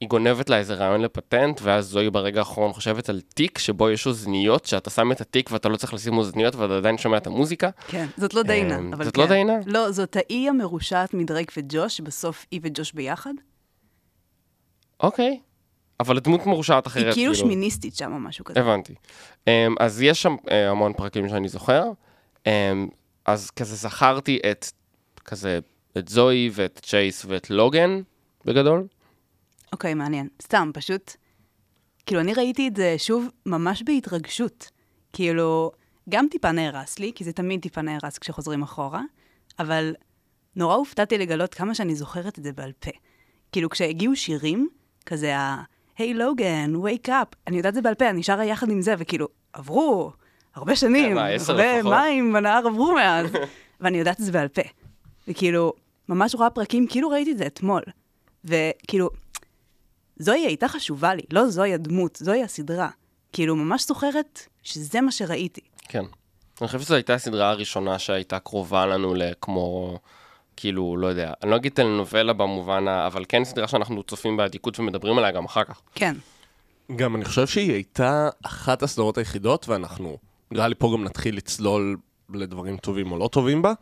היא 0.01 0.09
גונבת 0.09 0.51
לה 0.51 0.59
איזה 0.59 0.75
רעיון 0.75 1.01
לפטנט, 1.01 1.61
ואז 1.63 1.87
זוהי 1.87 2.11
ברגע 2.11 2.39
האחרון 2.39 2.73
חושבת 2.73 3.09
על 3.09 3.21
תיק 3.21 3.59
שבו 3.59 3.91
יש 3.91 4.07
אוזניות, 4.07 4.67
שאתה 4.67 4.91
שם 4.91 5.13
את 5.13 5.21
התיק 5.21 5.51
ואתה 5.53 5.69
לא 5.69 5.77
צריך 5.77 5.95
לשים 5.95 6.19
אוזניות 6.19 6.55
ואתה 6.55 6.77
עדיין 6.77 6.99
שומע 6.99 7.17
את 7.17 7.27
המוזיקה. 7.27 7.71
כן, 7.89 8.07
זאת 8.17 8.35
לא 8.35 8.43
דיינה, 8.43 8.79
אבל 8.93 9.05
זאת 9.05 9.15
כן. 9.15 9.21
לא 9.21 9.27
דיינה? 9.27 9.53
לא, 9.67 9.91
זאת 9.91 10.17
האי 10.17 10.49
המרושעת 10.49 11.15
מדרייק 11.15 11.53
וג'וש, 11.57 11.97
שבסוף 11.97 12.47
היא 12.51 12.61
וג'וש 12.63 12.93
ביחד. 12.93 13.35
אוקיי. 15.01 15.41
אבל 16.01 16.17
הדמות 16.17 16.47
מורשעת 16.47 16.87
אחרת, 16.87 17.05
היא 17.05 17.13
כאילו 17.13 17.35
שמיניסטית 17.35 17.97
שם 17.97 18.13
או 18.13 18.19
משהו 18.19 18.45
כזה. 18.45 18.61
הבנתי. 18.61 18.95
Um, 19.45 19.49
אז 19.81 20.03
יש 20.03 20.23
שם 20.23 20.35
uh, 20.35 20.53
המון 20.53 20.93
פרקים 20.93 21.29
שאני 21.29 21.49
זוכר. 21.49 21.85
Um, 22.39 22.49
אז 23.27 23.51
כזה 23.51 23.77
זכרתי 23.77 24.39
את, 24.51 24.67
כזה, 25.25 25.59
את 25.99 26.09
זוהי 26.09 26.51
ואת 26.53 26.81
צ'ייס 26.83 27.25
ואת 27.29 27.51
לוגן, 27.51 28.01
בגדול. 28.45 28.87
אוקיי, 29.73 29.95
מעניין. 29.95 30.29
סתם, 30.43 30.71
פשוט, 30.75 31.17
כאילו, 32.07 32.21
אני 32.21 32.35
ראיתי 32.35 32.69
את 32.69 32.77
זה 32.77 32.95
שוב 32.99 33.29
ממש 33.47 33.83
בהתרגשות. 33.83 34.71
כאילו, 35.13 35.73
גם 36.09 36.27
טיפה 36.31 36.53
נהרס 36.53 36.99
לי, 36.99 37.13
כי 37.15 37.25
זה 37.25 37.33
תמיד 37.33 37.63
טיפה 37.63 37.83
נהרס 37.83 38.19
כשחוזרים 38.19 38.63
אחורה, 38.63 39.03
אבל 39.59 39.95
נורא 40.57 40.75
הופתעתי 40.75 41.19
לגלות 41.19 41.55
כמה 41.55 41.75
שאני 41.75 41.95
זוכרת 41.95 42.39
את 42.39 42.45
זה 42.45 42.53
בעל 42.53 42.73
פה. 42.73 42.91
כאילו, 43.53 43.71
כשהגיעו 43.71 44.17
שירים, 44.17 44.69
כזה 45.07 45.37
ה... 45.37 45.63
היי 45.99 46.15
לוגן, 46.15 46.73
wake 46.75 47.09
up, 47.09 47.37
אני 47.47 47.57
יודעת 47.57 47.75
זה 47.75 47.83
בעל 47.83 47.95
פה, 47.95 48.11
אני 48.11 48.23
שרה 48.23 48.45
יחד 48.45 48.71
עם 48.71 48.83
זה, 48.83 48.95
וכאילו, 48.99 49.29
עברו 49.53 50.13
הרבה 50.55 50.77
שנים, 50.77 51.17
כן, 51.17 51.37
הרבה. 51.49 51.83
מים 51.83 52.33
בנהר 52.33 52.67
עברו 52.67 52.95
מאז, 52.95 53.27
ואני 53.81 53.99
יודעת 53.99 54.21
את 54.21 54.25
זה 54.25 54.33
בעל 54.33 54.49
פה. 54.49 54.63
וכאילו, 55.29 55.73
ממש 56.09 56.35
רואה 56.35 56.51
פרקים, 56.51 56.87
כאילו 56.87 57.09
ראיתי 57.11 57.33
את 57.33 57.39
זה 57.39 57.47
אתמול. 57.47 57.83
וכאילו, 58.45 59.11
זוהי 60.19 60.47
הייתה 60.47 60.69
חשובה 60.69 61.15
לי, 61.15 61.23
לא 61.33 61.47
זוהי 61.47 61.75
הדמות, 61.75 62.19
זוהי 62.23 62.43
הסדרה. 62.43 62.89
כאילו, 63.33 63.57
ממש 63.57 63.87
זוכרת 63.87 64.41
שזה 64.63 65.01
מה 65.01 65.13
שראיתי. 65.13 65.61
כן. 65.89 66.05
אני 66.61 66.67
חושב 66.67 66.81
שזו 66.81 66.95
הייתה 66.95 67.15
הסדרה 67.15 67.51
הראשונה 67.51 67.99
שהייתה 67.99 68.39
קרובה 68.39 68.87
לנו 68.87 69.15
לכמו, 69.15 69.99
כאילו, 70.57 70.97
לא 70.97 71.07
יודע, 71.07 71.33
אני 71.43 71.51
לא 71.51 71.57
אגיד 71.57 71.73
טלנובלה 71.73 72.33
במובן 72.33 72.89
ה... 72.89 73.07
אבל 73.07 73.25
כן 73.29 73.45
סדרה 73.45 73.69
שאנחנו 73.69 74.03
צופים 74.03 74.37
באדיקות 74.37 74.81
ומדברים 74.81 75.19
עליה 75.19 75.31
גם 75.31 75.45
אחר 75.45 75.65
כך. 75.65 75.81
כן. 75.95 76.15
גם 76.97 77.17
אני 77.17 77.25
חושב 77.25 77.47
שהיא 77.47 77.73
הייתה 77.73 78.29
אחת 78.43 78.83
הסדרות 78.83 79.19
היחידות, 79.19 79.69
ואנחנו, 79.69 80.19
נראה 80.51 80.69
לי 80.69 80.75
פה 80.75 80.91
גם 80.93 81.05
נתחיל 81.05 81.37
לצלול 81.37 81.97
לדברים 82.35 82.77
טובים 82.77 83.13
או 83.13 83.19
לא 83.19 83.29
טובים 83.29 83.63
בה, 83.63 83.73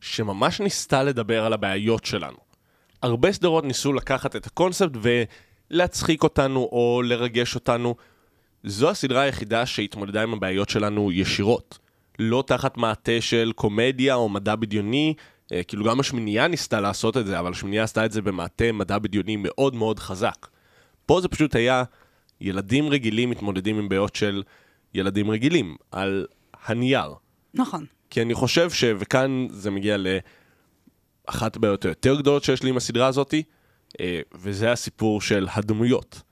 שממש 0.00 0.60
ניסתה 0.60 1.02
לדבר 1.02 1.44
על 1.44 1.52
הבעיות 1.52 2.04
שלנו. 2.04 2.36
הרבה 3.02 3.32
סדרות 3.32 3.64
ניסו 3.64 3.92
לקחת 3.92 4.36
את 4.36 4.46
הקונספט 4.46 4.92
ולהצחיק 5.70 6.22
אותנו 6.22 6.60
או 6.72 7.02
לרגש 7.04 7.54
אותנו. 7.54 7.94
זו 8.64 8.90
הסדרה 8.90 9.20
היחידה 9.20 9.66
שהתמודדה 9.66 10.22
עם 10.22 10.32
הבעיות 10.32 10.68
שלנו 10.68 11.12
ישירות. 11.12 11.78
לא 12.18 12.44
תחת 12.46 12.76
מעטה 12.76 13.20
של 13.20 13.52
קומדיה 13.54 14.14
או 14.14 14.28
מדע 14.28 14.56
בדיוני, 14.56 15.14
כאילו 15.68 15.84
גם 15.84 16.00
השמינייה 16.00 16.48
ניסתה 16.48 16.80
לעשות 16.80 17.16
את 17.16 17.26
זה, 17.26 17.38
אבל 17.38 17.50
השמינייה 17.50 17.84
עשתה 17.84 18.04
את 18.04 18.12
זה 18.12 18.22
במעטה 18.22 18.72
מדע 18.72 18.98
בדיוני 18.98 19.36
מאוד 19.36 19.74
מאוד 19.74 19.98
חזק. 19.98 20.46
פה 21.06 21.20
זה 21.20 21.28
פשוט 21.28 21.54
היה 21.56 21.84
ילדים 22.40 22.88
רגילים 22.88 23.30
מתמודדים 23.30 23.78
עם 23.78 23.88
בעיות 23.88 24.16
של 24.16 24.42
ילדים 24.94 25.30
רגילים, 25.30 25.76
על 25.90 26.26
הנייר. 26.64 27.14
נכון. 27.54 27.86
כי 28.10 28.22
אני 28.22 28.34
חושב 28.34 28.70
ש... 28.70 28.84
וכאן 28.98 29.46
זה 29.50 29.70
מגיע 29.70 29.96
לאחת 31.28 31.56
הבעיות 31.56 31.84
היותר 31.84 32.20
גדולות 32.20 32.44
שיש 32.44 32.62
לי 32.62 32.70
עם 32.70 32.76
הסדרה 32.76 33.06
הזאתי, 33.06 33.42
אה, 34.00 34.20
וזה 34.34 34.72
הסיפור 34.72 35.20
של 35.20 35.48
הדמויות. 35.54 36.22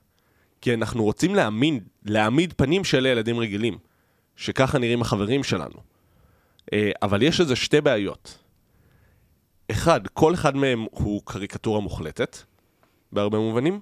כי 0.61 0.73
אנחנו 0.73 1.03
רוצים 1.03 1.35
להאמין, 1.35 1.79
להעמיד 2.05 2.53
פנים 2.57 2.83
של 2.83 3.05
ילדים 3.05 3.39
רגילים, 3.39 3.77
שככה 4.35 4.77
נראים 4.77 5.01
החברים 5.01 5.43
שלנו. 5.43 5.75
אה, 6.73 6.91
אבל 7.01 7.21
יש 7.21 7.39
לזה 7.39 7.55
שתי 7.55 7.81
בעיות. 7.81 8.37
אחד, 9.71 10.07
כל 10.13 10.33
אחד 10.33 10.55
מהם 10.55 10.85
הוא 10.91 11.21
קריקטורה 11.25 11.79
מוחלטת, 11.79 12.37
בהרבה 13.11 13.37
מובנים. 13.37 13.79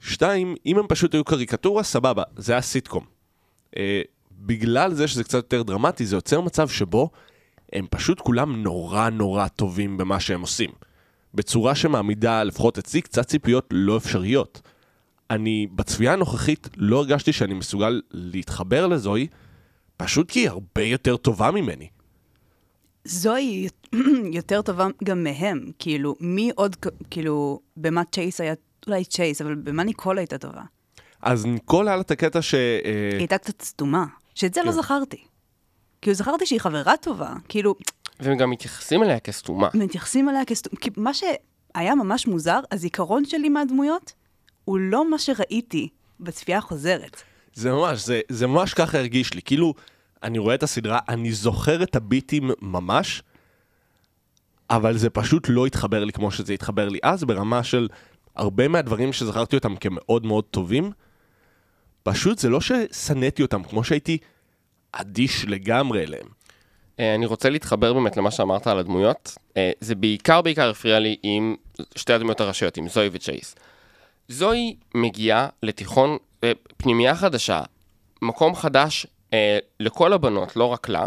שתיים, 0.00 0.54
אם 0.66 0.78
הם 0.78 0.86
פשוט 0.88 1.14
היו 1.14 1.24
קריקטורה, 1.24 1.82
סבבה, 1.82 2.22
זה 2.36 2.52
היה 2.52 2.60
סיטקום. 2.62 3.04
אה, 3.76 4.02
בגלל 4.32 4.94
זה 4.94 5.08
שזה 5.08 5.24
קצת 5.24 5.34
יותר 5.34 5.62
דרמטי, 5.62 6.06
זה 6.06 6.16
יוצר 6.16 6.40
מצב 6.40 6.68
שבו 6.68 7.10
הם 7.72 7.86
פשוט 7.90 8.20
כולם 8.20 8.62
נורא 8.62 9.08
נורא 9.08 9.48
טובים 9.48 9.96
במה 9.96 10.20
שהם 10.20 10.40
עושים. 10.40 10.70
בצורה 11.34 11.74
שמעמידה, 11.74 12.44
לפחות 12.44 12.78
אצלי, 12.78 13.02
קצת 13.02 13.26
ציפיות 13.26 13.66
לא 13.70 13.96
אפשריות. 13.96 14.60
אני, 15.30 15.66
בצפייה 15.74 16.12
הנוכחית, 16.12 16.68
לא 16.76 16.98
הרגשתי 16.98 17.32
שאני 17.32 17.54
מסוגל 17.54 18.00
להתחבר 18.10 18.86
לזוהי, 18.86 19.26
פשוט 19.96 20.30
כי 20.30 20.40
היא 20.40 20.48
הרבה 20.48 20.82
יותר 20.82 21.16
טובה 21.16 21.50
ממני. 21.50 21.88
זוהי 23.04 23.68
יותר 24.38 24.62
טובה 24.62 24.86
גם 25.04 25.24
מהם. 25.24 25.70
כאילו, 25.78 26.14
מי 26.20 26.50
עוד, 26.54 26.76
כאילו, 27.10 27.60
במה 27.76 28.02
צ'ייס 28.04 28.40
היה, 28.40 28.54
אולי 28.86 29.04
צ'ייס, 29.04 29.42
אבל 29.42 29.54
במה 29.54 29.84
ניקול 29.84 30.18
הייתה 30.18 30.38
טובה? 30.38 30.62
אז 31.22 31.46
ניקול 31.46 31.88
היה 31.88 31.96
לה 31.96 32.02
את 32.02 32.10
הקטע 32.10 32.42
ש... 32.42 32.54
אה, 32.54 32.60
היא 33.12 33.18
הייתה 33.18 33.38
קצת 33.38 33.62
סתומה, 33.62 34.04
שאת 34.34 34.54
זה 34.54 34.60
לא 34.62 34.70
כן. 34.70 34.76
זכרתי. 34.76 35.24
כאילו, 36.02 36.14
זכרתי 36.14 36.46
שהיא 36.46 36.60
חברה 36.60 36.96
טובה, 36.96 37.34
כאילו, 37.48 37.74
והם 38.20 38.38
גם 38.38 38.50
מתייחסים 38.50 39.02
אליה 39.02 39.20
כסתומה. 39.20 39.68
מתייחסים 39.74 40.28
אליה 40.28 40.44
כסתומה, 40.44 40.80
כי 40.80 40.90
מה 40.96 41.10
שהיה 41.14 41.94
ממש 41.94 42.26
מוזר, 42.26 42.60
הזיכרון 42.72 43.24
שלי 43.24 43.48
מהדמויות, 43.48 44.12
הוא 44.64 44.78
לא 44.78 45.10
מה 45.10 45.18
שראיתי 45.18 45.88
בצפייה 46.20 46.58
החוזרת. 46.58 47.22
זה 47.54 47.72
ממש, 47.72 48.06
זה, 48.06 48.20
זה 48.28 48.46
ממש 48.46 48.74
ככה 48.74 48.98
הרגיש 48.98 49.34
לי. 49.34 49.42
כאילו, 49.42 49.74
אני 50.22 50.38
רואה 50.38 50.54
את 50.54 50.62
הסדרה, 50.62 50.98
אני 51.08 51.32
זוכר 51.32 51.82
את 51.82 51.96
הביטים 51.96 52.50
ממש, 52.62 53.22
אבל 54.70 54.96
זה 54.96 55.10
פשוט 55.10 55.46
לא 55.48 55.66
התחבר 55.66 56.04
לי 56.04 56.12
כמו 56.12 56.30
שזה 56.30 56.52
התחבר 56.52 56.88
לי 56.88 56.98
אז, 57.02 57.24
ברמה 57.24 57.62
של 57.62 57.88
הרבה 58.36 58.68
מהדברים 58.68 59.12
שזכרתי 59.12 59.56
אותם 59.56 59.76
כמאוד 59.76 60.26
מאוד 60.26 60.44
טובים, 60.44 60.92
פשוט 62.02 62.38
זה 62.38 62.48
לא 62.48 62.60
ששנאתי 62.60 63.42
אותם, 63.42 63.62
כמו 63.62 63.84
שהייתי 63.84 64.18
אדיש 64.92 65.44
לגמרי 65.44 66.04
אליהם. 66.04 66.26
אה, 67.00 67.14
אני 67.14 67.26
רוצה 67.26 67.50
להתחבר 67.50 67.92
באמת 67.92 68.16
למה 68.16 68.30
שאמרת 68.30 68.66
על 68.66 68.78
הדמויות. 68.78 69.38
אה, 69.56 69.70
זה 69.80 69.94
בעיקר 69.94 70.42
בעיקר 70.42 70.70
הפריע 70.70 70.98
לי 70.98 71.16
עם 71.22 71.56
שתי 71.96 72.12
הדמויות 72.12 72.40
הראשיות, 72.40 72.76
עם 72.76 72.88
זוהי 72.88 73.08
וצ'ייס. 73.12 73.54
זוהי 74.28 74.76
מגיעה 74.94 75.48
לתיכון, 75.62 76.16
אה, 76.44 76.52
פנימייה 76.76 77.16
חדשה, 77.16 77.62
מקום 78.22 78.54
חדש 78.54 79.06
לכל 79.80 80.12
הבנות, 80.12 80.56
לא 80.56 80.64
רק 80.64 80.88
לה. 80.88 81.06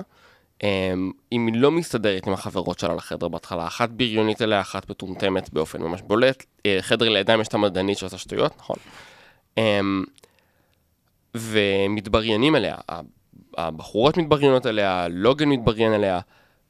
אה, 0.64 0.94
אם 1.32 1.48
היא 1.48 1.56
לא 1.56 1.72
מסתדרת 1.72 2.28
עם 2.28 2.34
החברות 2.34 2.80
שלה 2.80 2.94
לחדר 2.96 3.28
בהתחלה, 3.28 3.68
אחת 3.68 3.90
בריונית 3.90 4.42
אליה, 4.42 4.62
אחת 4.62 4.90
מטומטמת 4.90 5.54
באופן 5.54 5.82
ממש 5.82 6.02
בולט. 6.02 6.46
אה, 6.66 6.78
חדר 6.82 7.10
לידיים 7.10 7.42
יש 7.42 7.48
את 7.48 7.54
המדענית 7.54 7.98
שעושה 7.98 8.18
שטויות, 8.18 8.54
נכון. 8.58 8.76
אה, 9.58 9.80
ומתבריינים 11.36 12.56
אליה, 12.56 12.76
הבחורות 13.58 14.18
מתבריינות 14.18 14.66
אליה, 14.66 15.08
לוגן 15.10 15.50
מתבריין 15.50 15.94
אליה, 15.94 16.20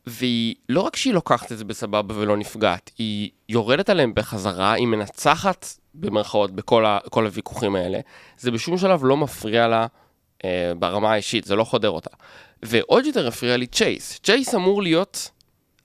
והיא, 0.08 0.56
לא 0.70 0.82
רק 0.82 0.96
שהיא 0.96 1.14
לוקחת 1.14 1.52
את 1.52 1.58
זה 1.58 1.66
בסבבה 1.66 2.20
ולא 2.20 2.38
נפגעת, 2.38 2.92
היא 2.98 3.30
יורדת 3.50 3.90
עליהם 3.90 4.14
בחזרה, 4.16 4.74
היא 4.74 4.88
מנצחת 4.88 5.66
במרכאות 5.94 6.52
בכל 6.52 6.86
ה, 6.86 7.00
הוויכוחים 7.14 7.76
האלה, 7.76 8.00
זה 8.38 8.52
בשום 8.52 8.78
שלב 8.78 9.06
לא 9.06 9.18
מפריע 9.18 9.68
לה 9.68 9.88
ברמה 10.80 11.12
האישית, 11.12 11.44
זה 11.44 11.56
לא 11.56 11.64
חודר 11.64 11.90
אותה. 11.90 12.10
ועוד 12.64 13.06
יותר 13.06 13.28
הפריע 13.28 13.58
לי 13.58 13.68
צ'ייס. 13.68 14.20
צ'ייס 14.24 14.56
אמור 14.56 14.82
להיות 14.84 15.30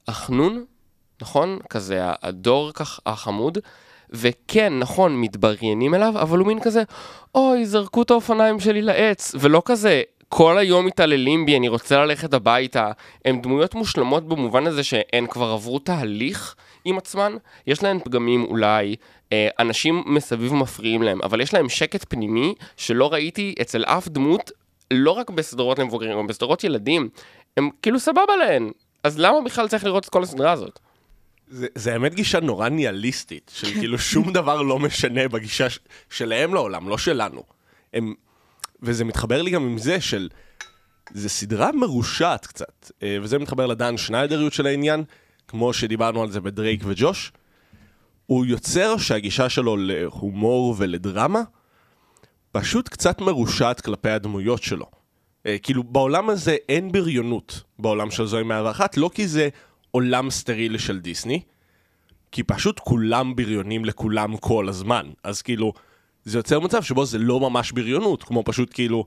החנון, 0.08 0.64
נכון? 1.22 1.58
כזה 1.70 2.00
הדור 2.22 2.72
כך 2.72 3.00
החמוד. 3.06 3.58
וכן, 4.10 4.78
נכון, 4.78 5.20
מתבריינים 5.20 5.94
אליו, 5.94 6.12
אבל 6.16 6.38
הוא 6.38 6.46
מין 6.46 6.60
כזה, 6.60 6.82
אוי, 7.34 7.66
זרקו 7.66 8.02
את 8.02 8.10
האופניים 8.10 8.60
שלי 8.60 8.82
לעץ, 8.82 9.34
ולא 9.40 9.62
כזה, 9.64 10.02
כל 10.28 10.58
היום 10.58 10.86
מתעללים 10.86 11.46
בי, 11.46 11.56
אני 11.56 11.68
רוצה 11.68 12.04
ללכת 12.04 12.34
הביתה. 12.34 12.90
הן 13.24 13.42
דמויות 13.42 13.74
מושלמות 13.74 14.28
במובן 14.28 14.66
הזה 14.66 14.84
שהן 14.84 15.26
כבר 15.26 15.50
עברו 15.50 15.78
תהליך 15.78 16.54
עם 16.84 16.98
עצמן, 16.98 17.32
יש 17.66 17.82
להן 17.82 17.98
פגמים 18.04 18.44
אולי, 18.44 18.86
אה, 18.86 18.96
אנשים 19.34 20.02
מסביב 20.06 20.54
מפריעים 20.54 21.02
להם, 21.02 21.22
אבל 21.22 21.40
יש 21.40 21.54
להם 21.54 21.68
שקט 21.68 22.04
פנימי 22.08 22.54
שלא 22.76 23.12
ראיתי 23.12 23.54
אצל 23.60 23.84
אף 23.84 24.08
דמות, 24.08 24.50
לא 24.90 25.10
רק 25.10 25.30
בסדרות 25.30 25.78
למבוגרים, 25.78 26.18
גם 26.18 26.26
בסדרות 26.26 26.64
ילדים. 26.64 27.08
הם 27.56 27.70
כאילו 27.82 28.00
סבבה 28.00 28.36
להן. 28.38 28.70
אז 29.04 29.18
למה 29.18 29.40
בכלל 29.44 29.68
צריך 29.68 29.84
לראות 29.84 30.04
את 30.04 30.08
כל 30.08 30.22
הסדרה 30.22 30.52
הזאת? 30.52 30.78
זה, 31.48 31.66
זה 31.74 31.92
האמת 31.92 32.14
גישה 32.14 32.40
נורא 32.40 32.68
ניהליסטית, 32.68 33.50
של 33.54 33.72
כאילו 33.80 33.98
שום 33.98 34.32
דבר 34.32 34.62
לא 34.62 34.78
משנה 34.78 35.28
בגישה 35.28 35.70
ש- 35.70 35.78
שלהם 36.10 36.54
לעולם, 36.54 36.88
לא 36.88 36.98
שלנו. 36.98 37.42
הם, 37.94 38.14
וזה 38.82 39.04
מתחבר 39.04 39.42
לי 39.42 39.50
גם 39.50 39.62
עם 39.62 39.78
זה 39.78 40.00
של... 40.00 40.28
זה 41.12 41.28
סדרה 41.28 41.72
מרושעת 41.72 42.46
קצת, 42.46 42.90
אה, 43.02 43.18
וזה 43.22 43.38
מתחבר 43.38 43.66
לדן 43.66 43.96
שניידריות 43.96 44.52
של 44.52 44.66
העניין, 44.66 45.04
כמו 45.48 45.72
שדיברנו 45.72 46.22
על 46.22 46.30
זה 46.30 46.40
בדרייק 46.40 46.80
וג'וש. 46.84 47.32
הוא 48.26 48.46
יוצר 48.46 48.96
שהגישה 48.96 49.48
שלו 49.48 49.76
להומור 49.76 50.74
ולדרמה 50.78 51.42
פשוט 52.52 52.88
קצת 52.88 53.20
מרושעת 53.20 53.80
כלפי 53.80 54.10
הדמויות 54.10 54.62
שלו. 54.62 54.86
אה, 55.46 55.56
כאילו, 55.62 55.82
בעולם 55.84 56.28
הזה 56.28 56.56
אין 56.68 56.92
בריונות, 56.92 57.62
בעולם 57.78 58.10
של 58.10 58.26
זוהי 58.26 58.44
101, 58.44 58.96
לא 58.96 59.10
כי 59.14 59.28
זה 59.28 59.48
עולם 59.90 60.30
סטרילי 60.30 60.78
של 60.78 60.98
דיסני, 60.98 61.40
כי 62.32 62.42
פשוט 62.42 62.78
כולם 62.78 63.36
בריונים 63.36 63.84
לכולם 63.84 64.36
כל 64.36 64.68
הזמן. 64.68 65.10
אז 65.24 65.42
כאילו, 65.42 65.72
זה 66.24 66.38
יוצר 66.38 66.60
מצב 66.60 66.82
שבו 66.82 67.04
זה 67.04 67.18
לא 67.18 67.40
ממש 67.40 67.72
בריונות, 67.72 68.22
כמו 68.22 68.42
פשוט 68.44 68.70
כאילו 68.74 69.04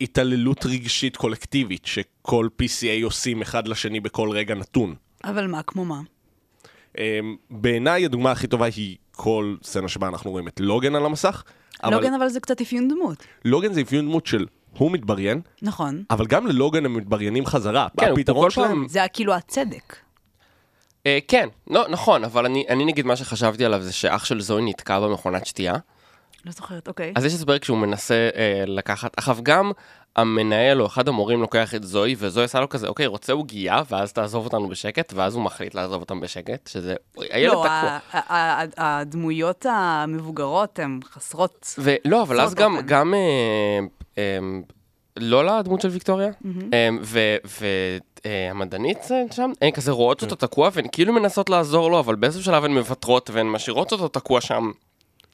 התעללות 0.00 0.66
רגשית 0.66 1.16
קולקטיבית, 1.16 1.86
שכל 1.86 2.48
PCA 2.62 3.04
עושים 3.04 3.42
אחד 3.42 3.68
לשני 3.68 4.00
בכל 4.00 4.30
רגע 4.30 4.54
נתון. 4.54 4.94
אבל 5.24 5.46
מה, 5.46 5.62
כמו 5.62 5.84
מה? 5.84 6.00
אמ, 6.98 7.36
בעיניי 7.50 8.04
הדוגמה 8.04 8.30
הכי 8.30 8.46
טובה 8.46 8.66
היא 8.66 8.96
כל 9.12 9.56
סצנה 9.62 9.88
שבה 9.88 10.08
אנחנו 10.08 10.30
רואים 10.30 10.48
את 10.48 10.60
לוגן 10.60 10.94
על 10.94 11.06
המסך. 11.06 11.42
אבל 11.84 11.94
לוגן 11.94 12.14
אבל 12.14 12.28
זה 12.28 12.40
קצת 12.40 12.60
אפיון 12.60 12.88
דמות. 12.88 13.24
לוגן 13.44 13.72
זה 13.72 13.80
אפיון 13.80 14.04
דמות 14.04 14.26
של 14.26 14.46
הוא 14.78 14.90
מתבריין, 14.92 15.40
נכון. 15.62 16.02
אבל 16.10 16.26
גם 16.26 16.46
ללוגן 16.46 16.84
הם 16.84 16.94
מתבריינים 16.94 17.46
חזרה. 17.46 17.88
כן, 18.00 18.12
הפתרון 18.12 18.50
שלהם... 18.50 18.68
פעם- 18.68 18.88
זה 18.88 19.00
כאילו 19.12 19.34
הצדק. 19.34 19.96
אה, 21.06 21.18
כן, 21.28 21.48
לא, 21.70 21.86
נכון, 21.88 22.24
אבל 22.24 22.44
אני, 22.46 22.64
אני 22.68 22.84
נגיד 22.84 23.06
מה 23.06 23.16
שחשבתי 23.16 23.64
עליו 23.64 23.82
זה 23.82 23.92
שאח 23.92 24.24
של 24.24 24.40
זוהי 24.40 24.64
נתקע 24.64 25.00
במכונת 25.00 25.46
שתייה. 25.46 25.74
לא 26.44 26.52
זוכרת, 26.52 26.88
אוקיי. 26.88 27.12
אז 27.16 27.24
יש 27.24 27.32
הסבר 27.34 27.58
כשהוא 27.58 27.78
מנסה 27.78 28.28
אה, 28.36 28.64
לקחת, 28.66 29.10
עכשיו 29.16 29.38
גם 29.42 29.72
המנהל 30.16 30.80
או 30.82 30.86
אחד 30.86 31.08
המורים 31.08 31.40
לוקח 31.40 31.74
את 31.74 31.84
זוהי, 31.84 32.14
וזוהי 32.18 32.44
עשה 32.44 32.60
לו 32.60 32.68
כזה, 32.68 32.88
אוקיי, 32.88 33.06
רוצה 33.06 33.32
עוגייה, 33.32 33.82
ואז 33.90 34.12
תעזוב 34.12 34.44
אותנו 34.44 34.68
בשקט, 34.68 35.12
ואז 35.16 35.34
הוא 35.34 35.42
מחליט 35.42 35.74
לעזוב 35.74 36.00
אותם 36.00 36.20
בשקט, 36.20 36.66
שזה, 36.66 36.94
הילד 37.30 37.52
לא, 37.52 37.58
תקוע. 37.58 37.70
ה- 37.70 37.98
ה- 38.12 38.62
ה- 38.62 39.00
הדמויות 39.00 39.66
המבוגרות 39.68 40.78
הן 40.78 41.00
חסרות. 41.04 41.74
ולא, 41.78 42.22
אבל 42.22 42.40
אז 42.40 42.54
גם. 42.54 42.78
גם, 42.86 43.14
אה, 43.14 43.78
אה, 44.18 44.38
לא 45.16 45.44
לדמות 45.58 45.80
של 45.80 45.88
ויקטוריה, 45.88 46.30
אה, 46.72 46.88
והמדענית 48.24 48.98
שם, 49.30 49.52
הן 49.62 49.70
כזה 49.70 49.92
רואות 49.92 50.22
אותו 50.22 50.34
תקוע, 50.34 50.70
והן 50.72 50.86
כאילו 50.92 51.12
מנסות 51.12 51.50
לעזור 51.50 51.90
לו, 51.90 52.00
אבל 52.00 52.14
באיזשהו 52.14 52.44
שלב 52.44 52.64
הן 52.64 52.74
מוותרות, 52.74 53.30
והן 53.32 53.46
משאירות 53.46 53.92
אותו 53.92 54.08
תקוע 54.08 54.40
שם. 54.40 54.70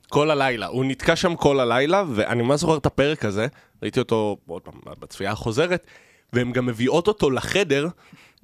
כל 0.08 0.30
הלילה, 0.30 0.66
הוא 0.66 0.84
נתקע 0.84 1.16
שם 1.16 1.36
כל 1.36 1.60
הלילה, 1.60 2.04
ואני 2.14 2.42
ממש 2.42 2.60
זוכר 2.60 2.76
את 2.76 2.86
הפרק 2.86 3.24
הזה, 3.24 3.46
ראיתי 3.82 3.98
אותו 3.98 4.36
עוד 4.46 4.62
פעם 4.62 4.74
בצפייה 4.98 5.30
החוזרת, 5.30 5.86
והן 6.32 6.52
גם 6.52 6.66
מביאות 6.66 7.08
אותו 7.08 7.30
לחדר, 7.30 7.88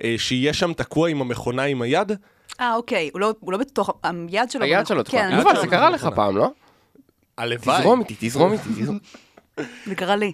אה, 0.04 0.14
שיהיה 0.18 0.52
שם 0.52 0.72
תקוע 0.72 1.08
עם 1.08 1.20
המכונה 1.20 1.62
עם 1.62 1.82
היד. 1.82 2.12
אה, 2.60 2.74
אוקיי, 2.74 3.10
הוא 3.12 3.20
לא- 3.20 3.34
הוא 3.40 3.52
לא 3.52 3.58
בתוך, 3.58 3.90
היד 4.28 4.50
שלו. 4.50 4.64
היד 4.64 4.86
שלו 4.86 5.02
תקוע. 5.02 5.20
כן, 5.20 5.36
יובל, 5.38 5.60
זה 5.60 5.66
קרה 5.66 5.90
לך 5.90 6.08
פעם, 6.14 6.36
לא? 6.36 6.50
הלוואי. 7.38 7.78
תזרום 7.80 8.00
איתי, 8.00 8.14
תזרום 8.18 8.52
איתי. 8.52 8.84
זה 9.86 9.94
קרה 9.94 10.16
לי. 10.16 10.32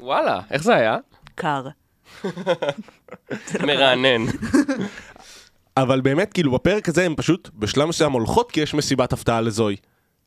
וואלה, 0.00 0.40
איך 0.50 0.62
זה 0.62 0.74
היה? 0.74 0.96
קר. 1.34 1.66
מרענן. 3.66 4.22
אבל 5.76 6.00
באמת, 6.00 6.32
כאילו, 6.32 6.52
בפרק 6.52 6.88
הזה 6.88 7.04
הן 7.04 7.14
פשוט 7.16 7.50
בשלב 7.54 7.84
מסוים 7.88 8.12
הולכות, 8.12 8.52
כי 8.52 8.60
יש 8.60 8.74
מסיבת 8.74 9.12
הפתעה 9.12 9.40
לזוהי. 9.40 9.76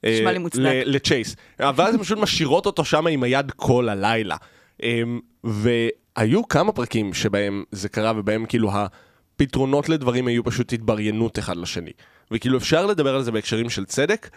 נשמע 0.03 0.27
אה, 0.27 0.31
לי 0.31 0.38
מוצדק. 0.39 0.83
לצ'ייס. 0.86 1.36
ואז 1.60 1.95
הן 1.95 2.01
פשוט 2.01 2.17
משאירות 2.17 2.65
אותו 2.65 2.86
שם 2.86 3.07
עם 3.07 3.23
היד 3.23 3.51
כל 3.51 3.89
הלילה. 3.89 4.36
אמ, 4.83 5.19
והיו 5.43 6.47
כמה 6.47 6.71
פרקים 6.71 7.13
שבהם 7.13 7.63
זה 7.71 7.89
קרה, 7.89 8.13
ובהם 8.15 8.45
כאילו 8.45 8.71
הפתרונות 8.73 9.89
לדברים 9.89 10.27
היו 10.27 10.43
פשוט 10.43 10.73
התבריינות 10.73 11.39
אחד 11.39 11.57
לשני. 11.57 11.91
וכאילו 12.31 12.57
אפשר 12.57 12.86
לדבר 12.86 13.15
על 13.15 13.23
זה 13.23 13.31
בהקשרים 13.31 13.69
של 13.69 13.86
צדק, 13.86 14.29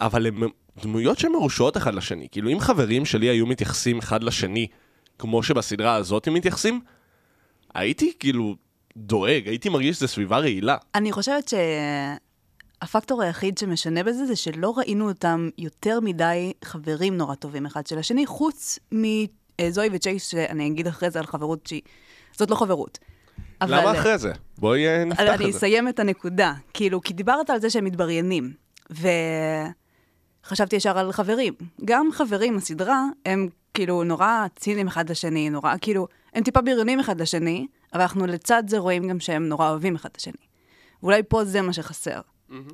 אבל 0.00 0.26
הם 0.26 0.42
דמויות 0.82 1.18
שהן 1.18 1.32
מרושעות 1.32 1.76
אחד 1.76 1.94
לשני. 1.94 2.28
כאילו 2.30 2.50
אם 2.50 2.60
חברים 2.60 3.04
שלי 3.04 3.26
היו 3.26 3.46
מתייחסים 3.46 3.98
אחד 3.98 4.22
לשני, 4.22 4.66
כמו 5.18 5.42
שבסדרה 5.42 5.94
הזאת 5.94 6.26
הם 6.28 6.34
מתייחסים, 6.34 6.80
הייתי 7.74 8.12
כאילו 8.18 8.56
דואג, 8.96 9.48
הייתי 9.48 9.68
מרגיש 9.68 9.96
שזו 9.96 10.08
סביבה 10.08 10.38
רעילה. 10.38 10.76
אני 10.94 11.12
חושבת 11.12 11.52
שהפקטור 12.80 13.22
היחיד 13.22 13.58
שמשנה 13.58 14.02
בזה 14.02 14.26
זה 14.26 14.36
שלא 14.36 14.74
ראינו 14.76 15.08
אותם 15.08 15.48
יותר 15.58 16.00
מדי 16.00 16.52
חברים 16.64 17.16
נורא 17.16 17.34
טובים 17.34 17.66
אחד 17.66 17.86
של 17.86 17.98
השני, 17.98 18.26
חוץ 18.26 18.78
אה, 19.60 19.70
זוהי 19.70 19.88
וצ'ייס, 19.92 20.28
שאני 20.30 20.66
אגיד 20.66 20.86
אחרי 20.86 21.10
זה 21.10 21.18
על 21.18 21.26
חברות 21.26 21.66
שהיא... 21.66 21.82
זאת 22.38 22.50
לא 22.50 22.56
חברות. 22.56 22.98
אבל- 23.60 23.80
למה 23.80 23.98
אחרי 23.98 24.18
זה? 24.18 24.32
בואי 24.58 24.86
אה, 24.86 25.04
נפתח 25.04 25.20
אני 25.20 25.46
את 25.46 25.52
זה. 25.52 25.58
אסיים 25.58 25.88
את 25.88 25.98
הנקודה. 25.98 26.54
כאילו, 26.74 27.00
כי 27.00 27.14
דיברת 27.14 27.50
על 27.50 27.60
זה 27.60 27.70
שהם 27.70 27.84
מתבריינים, 27.84 28.52
וחשבתי 30.44 30.76
ישר 30.76 30.98
על 30.98 31.12
חברים. 31.12 31.52
גם 31.84 32.08
חברים, 32.12 32.56
הסדרה, 32.56 33.04
הם 33.26 33.48
כאילו 33.74 34.04
נורא 34.04 34.46
ציניים 34.56 34.86
אחד 34.86 35.10
לשני, 35.10 35.50
נורא, 35.50 35.74
כאילו, 35.80 36.06
הם 36.34 36.42
טיפה 36.42 36.60
בריונים 36.60 37.00
אחד 37.00 37.20
לשני, 37.20 37.66
אבל 37.92 38.00
אנחנו 38.02 38.26
לצד 38.26 38.62
זה 38.68 38.78
רואים 38.78 39.08
גם 39.08 39.20
שהם 39.20 39.48
נורא 39.48 39.70
אוהבים 39.70 39.94
אחד 39.94 40.08
את 40.12 40.16
השני. 40.16 40.46
ואולי 41.02 41.22
פה 41.28 41.44
זה 41.44 41.62
מה 41.62 41.72
שחסר. 41.72 42.20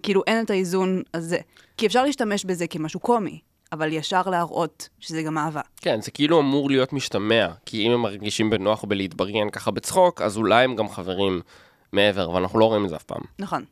כאילו, 0.02 0.22
אין 0.26 0.44
את 0.44 0.50
האיזון 0.50 1.02
הזה. 1.14 1.38
כי 1.76 1.86
אפשר 1.86 2.04
להשתמש 2.04 2.44
בזה 2.44 2.66
כמשהו 2.66 3.00
קומי, 3.00 3.38
אבל 3.72 3.92
ישר 3.92 4.22
להראות 4.30 4.88
שזה 5.00 5.22
גם 5.22 5.38
אהבה. 5.38 5.60
כן, 5.80 6.00
זה 6.00 6.10
כאילו 6.10 6.40
אמור 6.40 6.70
להיות 6.70 6.92
משתמע, 6.92 7.48
כי 7.66 7.86
אם 7.86 7.90
הם 7.92 8.00
מרגישים 8.02 8.50
בנוח 8.50 8.84
בלהתבריין 8.84 9.50
ככה 9.50 9.70
בצחוק, 9.70 10.22
אז 10.22 10.36
אולי 10.36 10.64
הם 10.64 10.76
גם 10.76 10.88
חברים 10.88 11.40
מעבר, 11.92 12.30
אבל 12.30 12.40
אנחנו 12.40 12.58
לא 12.58 12.64
רואים 12.64 12.84
את 12.84 12.88
זה 12.90 12.96
אף 12.96 13.02
פעם. 13.02 13.20
נכון. 13.38 13.64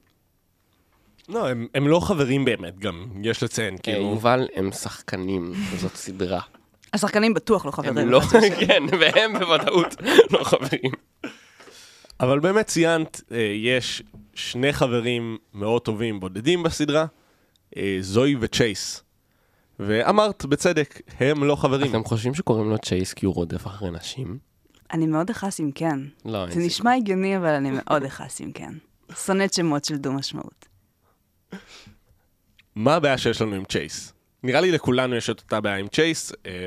לא, 1.29 1.49
הם- 1.49 1.67
הם 1.75 1.89
לא 1.89 2.01
חברים 2.01 2.45
באמת, 2.45 2.79
גם 2.79 3.05
יש 3.23 3.43
לציין, 3.43 3.77
כאילו... 3.83 3.99
כאילו... 3.99 4.11
יובל, 4.11 4.49
הם 4.55 4.73
שחקנים, 4.73 5.53
זאת 5.77 5.97
סדרה. 5.97 6.41
השחקנים 6.95 7.35
בטוח 7.35 7.67
לא 7.67 7.71
חברים. 7.71 7.99
הם 7.99 8.11
לא. 8.11 8.21
כן, 8.67 8.83
והם 9.01 9.39
בוודאות 9.39 9.95
לא 10.31 10.45
חברים. 10.45 10.93
אבל 12.21 12.41
באמת 12.41 12.67
ציינת, 12.67 13.21
אה, 13.33 13.39
יש 13.57 14.03
שני 14.41 14.73
חברים 14.73 15.39
מאוד 15.55 15.83
טובים 15.83 16.21
בודדים 16.21 16.63
בסדרה, 16.63 17.07
אה, 17.77 17.97
זואי 18.01 18.37
וצ'ייס. 18.41 19.03
ואמרת, 19.81 20.45
בצדק, 20.45 21.01
הם 21.21 21.45
לא 21.45 21.57
חברים. 21.57 21.91
אתם 21.91 22.05
חושבים 22.05 22.35
שקוראים 22.35 22.71
לו 22.71 22.79
צ'ייס 22.79 23.13
כי 23.13 23.27
הוא 23.27 23.35
רודף 23.35 23.67
אחרי 23.67 23.91
נשים? 23.91 24.39
אני 24.93 25.07
מאוד 25.07 25.31
אכעס 25.31 25.61
אם 25.61 25.71
כן. 25.75 25.99
לא, 26.25 26.45
אין 26.45 26.51
זה 26.51 26.61
נשמע 26.61 26.95
הגיוני, 26.95 27.37
אבל 27.37 27.49
אני 27.55 27.71
מאוד 27.71 28.05
אכעס 28.05 28.41
אם 28.41 28.53
כן. 28.53 28.73
שונאת 29.27 29.55
שמות 29.55 29.85
של 29.85 29.97
דו-משמעות. 29.97 30.69
מה 32.75 32.95
הבעיה 32.95 33.19
שיש 33.19 33.43
לנו 33.43 33.55
עם 33.55 33.65
צ'ייס? 33.65 34.13
נראה 34.43 34.61
לי 34.61 34.73
לכולנו 34.73 35.17
יש 35.17 35.31
את 35.31 35.41
אותה 35.41 35.61
בעיה 35.61 35.77
עם 35.77 35.89
צ'ייס. 35.89 36.33
אה, 36.47 36.67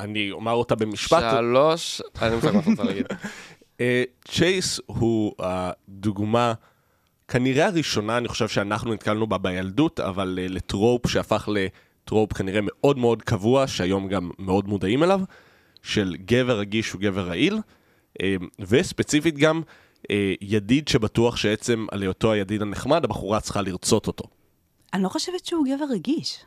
אני 0.00 0.30
אומר 0.30 0.52
אותה 0.52 0.74
במשפט. 0.74 1.22
שלוש. 1.30 2.02
אני 2.22 2.36
מבין 2.36 2.54
מה 2.54 2.60
אתה 2.60 2.70
רוצה 2.70 2.84
להגיד. 2.84 3.06
אה, 3.80 4.04
צ'ייס 4.24 4.80
הוא 4.86 5.34
הדוגמה, 5.38 6.54
כנראה 7.28 7.66
הראשונה, 7.66 8.18
אני 8.18 8.28
חושב 8.28 8.48
שאנחנו 8.48 8.94
נתקלנו 8.94 9.26
בה 9.26 9.38
בילדות, 9.38 10.00
אבל 10.00 10.38
אה, 10.42 10.48
ל 10.48 10.58
trope 10.58 11.06
שהפך 11.06 11.48
ל 11.52 11.65
trope 11.65 12.32
כנראה 12.32 12.60
מאוד 12.62 12.98
מאוד 12.98 13.22
קבוע, 13.22 13.66
שהיום 13.66 14.08
גם 14.08 14.30
מאוד 14.38 14.68
מודעים 14.68 15.02
אליו, 15.02 15.20
של 15.82 16.16
גבר 16.24 16.58
רגיש 16.58 16.94
וגבר 16.94 17.28
רעיל, 17.28 17.58
אה, 18.22 18.36
וספציפית 18.58 19.38
גם 19.38 19.62
אה, 20.10 20.34
ידיד 20.40 20.88
שבטוח 20.88 21.36
שעצם 21.36 21.86
על 21.90 22.02
היותו 22.02 22.32
הידיד 22.32 22.62
הנחמד, 22.62 23.04
הבחורה 23.04 23.40
צריכה 23.40 23.62
לרצות 23.62 24.06
אותו. 24.06 24.24
אני 24.94 25.02
לא 25.02 25.08
חושבת 25.08 25.46
שהוא 25.46 25.66
גבר 25.66 25.84
רגיש. 25.90 26.38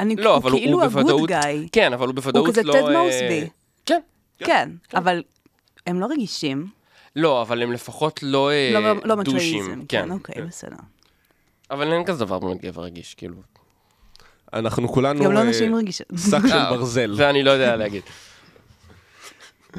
אני, 0.00 0.16
לא, 0.16 0.36
אבל 0.36 0.50
הוא 0.50 0.60
כאילו 0.60 0.82
הוא 0.82 0.88
בוודאות... 0.88 1.28
גאי. 1.28 1.68
כן, 1.72 1.92
אבל 1.92 2.06
הוא 2.06 2.14
בוודאות 2.14 2.46
כזה 2.48 2.62
לא... 2.62 2.72
טד 2.72 2.78
אה, 2.78 3.02
מוסבי. 3.02 3.48
כן. 3.86 4.00
כן, 4.38 4.70
אבל 4.94 5.22
הם 5.86 6.00
לא 6.00 6.06
רגישים. 6.06 6.66
לא, 7.16 7.42
אבל 7.42 7.62
הם 7.62 7.72
לפחות 7.72 8.20
לא 8.22 8.50
אה, 8.50 8.70
לא- 8.72 8.94
לא 9.04 9.22
דושים. 9.22 9.60
מצ'ואיזם. 9.64 9.82
כן, 9.88 10.10
אוקיי, 10.10 10.42
בסדר. 10.42 10.76
אבל 11.70 11.92
אין 11.92 12.04
כזה 12.04 12.24
דבר 12.24 12.38
באמת 12.38 12.60
גבר 12.60 12.82
רגיש, 12.82 13.14
כאילו. 13.14 13.34
אנחנו 14.52 14.88
כולנו... 14.88 15.24
גם 15.24 15.32
לא 15.32 15.38
אה, 15.38 15.44
נשים 15.44 15.74
רגישות. 15.74 16.06
שק 16.30 16.46
של 16.48 16.52
אה, 16.52 16.70
ברזל. 16.70 17.14
זה 17.14 17.30
אני 17.30 17.42
לא 17.42 17.50
יודע 17.50 17.76
להגיד. 17.76 18.02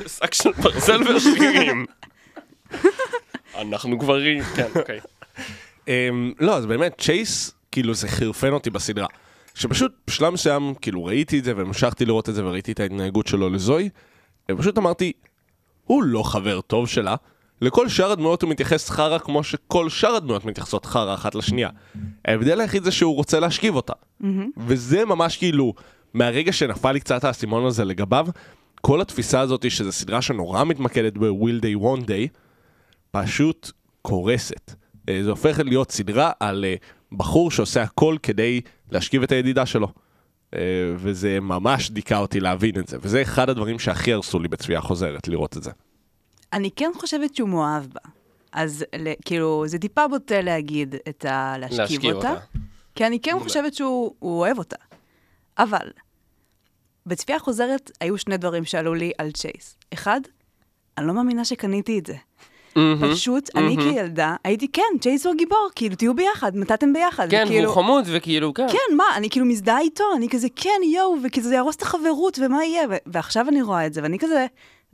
שק 0.07 0.33
של 0.33 0.51
ברזל 0.51 1.01
ושרירים. 1.15 1.85
אנחנו 3.55 3.97
גברים, 3.97 4.43
כן, 4.55 4.67
אוקיי. 4.79 4.99
אמ, 5.87 6.33
לא, 6.39 6.57
אז 6.57 6.65
באמת, 6.65 7.01
צ'ייס, 7.01 7.51
כאילו, 7.71 7.93
זה 7.93 8.07
חירפן 8.07 8.51
אותי 8.53 8.69
בסדרה. 8.69 9.07
שפשוט 9.55 9.91
בשלב 10.07 10.33
מסוים, 10.33 10.73
כאילו, 10.81 11.05
ראיתי 11.05 11.39
את 11.39 11.43
זה 11.43 11.53
והמשכתי 11.57 12.05
לראות 12.05 12.29
את 12.29 12.35
זה 12.35 12.45
וראיתי 12.45 12.71
את 12.71 12.79
ההתנהגות 12.79 13.27
שלו 13.27 13.49
לזוהי, 13.49 13.89
ופשוט 14.51 14.77
אמרתי, 14.77 15.13
הוא 15.85 16.03
לא 16.03 16.23
חבר 16.23 16.61
טוב 16.61 16.87
שלה. 16.87 17.15
לכל 17.61 17.89
שאר 17.89 18.11
הדמויות 18.11 18.41
הוא 18.41 18.49
מתייחס 18.49 18.89
חרא 18.89 19.17
כמו 19.17 19.43
שכל 19.43 19.89
שאר 19.89 20.15
הדמויות 20.15 20.45
מתייחסות 20.45 20.85
חרא 20.85 21.13
אחת 21.13 21.35
לשנייה. 21.35 21.69
ההבדל 22.25 22.61
היחיד 22.61 22.83
זה 22.83 22.91
שהוא 22.91 23.15
רוצה 23.15 23.39
להשכיב 23.39 23.75
אותה. 23.75 23.93
וזה 24.57 25.05
ממש 25.05 25.37
כאילו, 25.37 25.73
מהרגע 26.13 26.51
שנפל 26.53 26.91
לי 26.91 26.99
קצת 26.99 27.23
האסימון 27.23 27.65
הזה 27.65 27.85
לגביו, 27.85 28.27
כל 28.81 29.01
התפיסה 29.01 29.39
הזאת 29.39 29.71
שזו 29.71 29.91
סדרה 29.91 30.21
שנורא 30.21 30.63
מתמקדת 30.63 31.17
ב-will 31.17 31.61
they 31.61 31.83
one 31.83 32.05
day, 32.07 32.37
פשוט 33.11 33.71
קורסת. 34.01 34.75
אה, 35.09 35.19
זה 35.23 35.29
הופך 35.29 35.59
להיות 35.59 35.91
סדרה 35.91 36.31
על 36.39 36.65
אה, 36.65 36.75
בחור 37.11 37.51
שעושה 37.51 37.83
הכל 37.83 38.17
כדי 38.23 38.61
להשכיב 38.91 39.23
את 39.23 39.31
הידידה 39.31 39.65
שלו. 39.65 39.87
אה, 40.55 40.93
וזה 40.97 41.39
ממש 41.39 41.91
דיכא 41.91 42.13
אותי 42.13 42.39
להבין 42.39 42.79
את 42.79 42.87
זה, 42.87 42.97
וזה 43.01 43.21
אחד 43.21 43.49
הדברים 43.49 43.79
שהכי 43.79 44.13
הרסו 44.13 44.39
לי 44.39 44.47
בצפייה 44.47 44.81
חוזרת, 44.81 45.27
לראות 45.27 45.57
את 45.57 45.63
זה. 45.63 45.71
אני 46.53 46.71
כן 46.75 46.91
חושבת 46.95 47.35
שהוא 47.35 47.49
מאוהב 47.49 47.85
בה. 47.85 48.11
אז 48.51 48.85
כאילו, 49.25 49.63
זה 49.67 49.79
טיפה 49.79 50.07
בוטה 50.07 50.41
להגיד 50.41 50.95
את 51.09 51.25
ה... 51.25 51.55
להשכיב 51.57 52.05
אותה. 52.05 52.31
אותה. 52.31 52.41
כי 52.95 53.05
אני 53.07 53.19
כן 53.19 53.35
חושבת 53.39 53.73
שהוא 53.73 54.15
הוא 54.19 54.39
אוהב 54.39 54.57
אותה. 54.57 54.75
אבל, 55.57 55.91
בצפייה 57.05 57.39
חוזרת 57.39 57.91
היו 58.01 58.17
שני 58.17 58.37
דברים 58.37 58.65
שעלו 58.65 58.93
לי 58.93 59.11
על 59.17 59.31
צ'ייס. 59.31 59.77
אחד, 59.93 60.21
אני 60.97 61.07
לא 61.07 61.13
מאמינה 61.13 61.45
שקניתי 61.45 61.99
את 61.99 62.05
זה. 62.05 62.15
פשוט, 63.11 63.49
אני 63.55 63.77
כילדה 63.77 64.35
הייתי, 64.43 64.67
כן, 64.67 64.81
צ'ייס 65.01 65.25
הוא 65.25 65.33
הגיבור, 65.33 65.69
כאילו, 65.75 65.95
תהיו 65.95 66.13
ביחד, 66.13 66.55
נתתם 66.55 66.93
ביחד. 66.93 67.29
כן, 67.29 67.43
וכאילו, 67.45 67.63
והוא 67.69 67.75
חמוד, 67.83 68.05
וכאילו, 68.11 68.53
כן. 68.53 68.67
כן, 68.71 68.95
מה, 68.97 69.03
אני 69.15 69.29
כאילו 69.29 69.45
מזדהה 69.45 69.79
איתו, 69.79 70.03
אני 70.15 70.29
כזה, 70.29 70.47
כן, 70.55 70.79
יואו, 70.93 71.15
וכזה 71.23 71.49
זה 71.49 71.55
יהרוס 71.55 71.75
את 71.75 71.81
החברות, 71.81 72.39
ומה 72.39 72.63
יהיה? 72.63 72.87
ו- 72.89 72.95
ועכשיו 73.05 73.45
אני 73.49 73.61
רואה 73.61 73.85
את 73.85 73.93
זה, 73.93 74.03
ואני 74.03 74.19
כזה, 74.19 74.45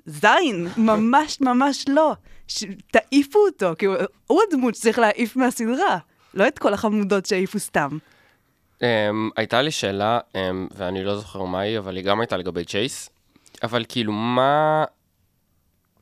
זין, 0.06 0.68
ממש 0.78 1.42
ממש 1.42 1.86
לא. 1.88 2.14
ש- 2.48 2.64
תעיפו 2.92 3.40
אותו, 3.40 3.72
כאילו, 3.78 3.94
הוא 4.28 4.42
הדמות 4.48 4.76
שצריך 4.76 5.00
להעיף 5.00 5.36
מהסדרה, 5.36 5.98
לא 6.34 6.48
את 6.48 6.60
כל 6.60 6.74
החמודות 6.74 7.26
שהעיפו 7.26 7.60
סתם. 7.60 7.98
Um, 8.80 8.84
הייתה 9.38 9.62
לי 9.62 9.72
שאלה, 9.72 10.20
um, 10.34 10.38
ואני 10.76 11.04
לא 11.04 11.16
זוכר 11.18 11.44
מה 11.44 11.60
היא, 11.60 11.78
אבל 11.78 11.96
היא 11.96 12.04
גם 12.04 12.20
הייתה 12.20 12.38
לגבי 12.38 12.66
צ'ייס. 12.66 13.10
אבל 13.64 13.86
כאילו, 13.90 14.12
מה... 14.14 14.84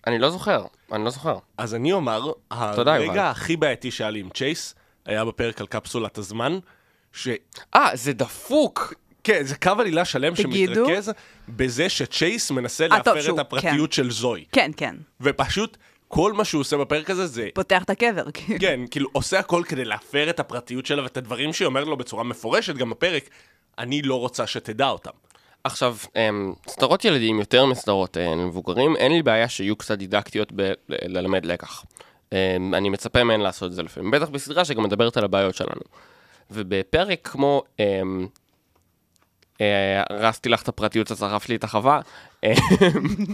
אני 0.07 0.19
לא 0.19 0.29
זוכר, 0.29 0.65
אני 0.91 1.03
לא 1.03 1.09
זוכר. 1.09 1.37
אז 1.57 1.75
אני 1.75 1.93
אומר. 1.93 2.31
הרגע 2.51 3.29
הכי 3.29 3.57
בעייתי 3.57 3.91
שהיה 3.91 4.09
לי 4.09 4.19
עם 4.19 4.29
צ'ייס, 4.29 4.75
היה 5.05 5.25
בפרק 5.25 5.61
על 5.61 5.67
קפסולת 5.67 6.17
הזמן, 6.17 6.59
ש... 7.13 7.27
אה, 7.75 7.89
זה 7.93 8.13
דפוק! 8.13 8.93
כן, 9.23 9.43
זה 9.43 9.55
קו 9.55 9.71
עלילה 9.79 10.05
שלם 10.05 10.33
תגידו. 10.35 10.75
שמתרכז 10.75 11.11
בזה 11.49 11.89
שצ'ייס 11.89 12.51
מנסה 12.51 12.83
אה, 12.83 12.89
להפר 12.89 13.33
את 13.33 13.39
הפרטיות 13.39 13.93
של 13.93 14.11
זוהי. 14.11 14.45
כן, 14.51 14.71
כן, 14.77 14.95
ופשוט, 15.21 15.77
כל 16.07 16.33
מה 16.33 16.45
שהוא 16.45 16.61
עושה 16.61 16.77
בפרק 16.77 17.09
הזה 17.09 17.27
זה 17.27 17.49
פותח 17.53 17.83
את 17.83 17.89
הקבר, 17.89 18.31
כאילו. 18.31 18.59
כן, 18.59 18.79
כאילו, 18.91 19.09
עושה 19.11 19.39
הכל 19.39 19.63
כדי 19.67 19.85
להפר 19.85 20.29
את 20.29 20.39
הפרטיות 20.39 20.85
שלה 20.85 21.03
ואת 21.03 21.17
הדברים 21.17 21.53
שהיא 21.53 21.65
אומרת 21.65 21.87
לו 21.87 21.97
בצורה 21.97 22.23
מפורשת, 22.23 22.75
גם 22.75 22.89
בפרק, 22.89 23.29
אני 23.77 24.01
לא 24.01 24.19
רוצה 24.19 24.47
שתדע 24.47 24.89
אותם. 24.89 25.11
עכשיו, 25.63 25.97
um, 26.07 26.69
סדרות 26.69 27.05
ילדים 27.05 27.39
יותר 27.39 27.65
מסדרות 27.65 28.17
uh, 28.17 28.35
מבוגרים, 28.35 28.95
אין 28.95 29.11
לי 29.11 29.23
בעיה 29.23 29.49
שיהיו 29.49 29.75
קצת 29.75 29.97
דידקטיות 29.97 30.53
ללמד 30.89 31.45
לקח. 31.45 31.85
Um, 32.29 32.33
אני 32.73 32.89
מצפה 32.89 33.23
מהן 33.23 33.41
לעשות 33.41 33.71
את 33.71 33.75
זה 33.75 33.83
לפעמים, 33.83 34.11
בטח 34.11 34.29
בסדרה 34.29 34.65
שגם 34.65 34.83
מדברת 34.83 35.17
על 35.17 35.23
הבעיות 35.23 35.55
שלנו. 35.55 35.81
ובפרק 36.51 37.19
כמו... 37.23 37.63
Um, 37.77 38.27
אה, 39.61 40.03
הרסתי 40.09 40.49
לך 40.49 40.61
את 40.61 40.67
הפרטיות, 40.67 41.11
אז 41.11 41.19
שרף 41.19 41.49
לי 41.49 41.55
את 41.55 41.63
החווה. 41.63 42.01
אה, 42.43 42.53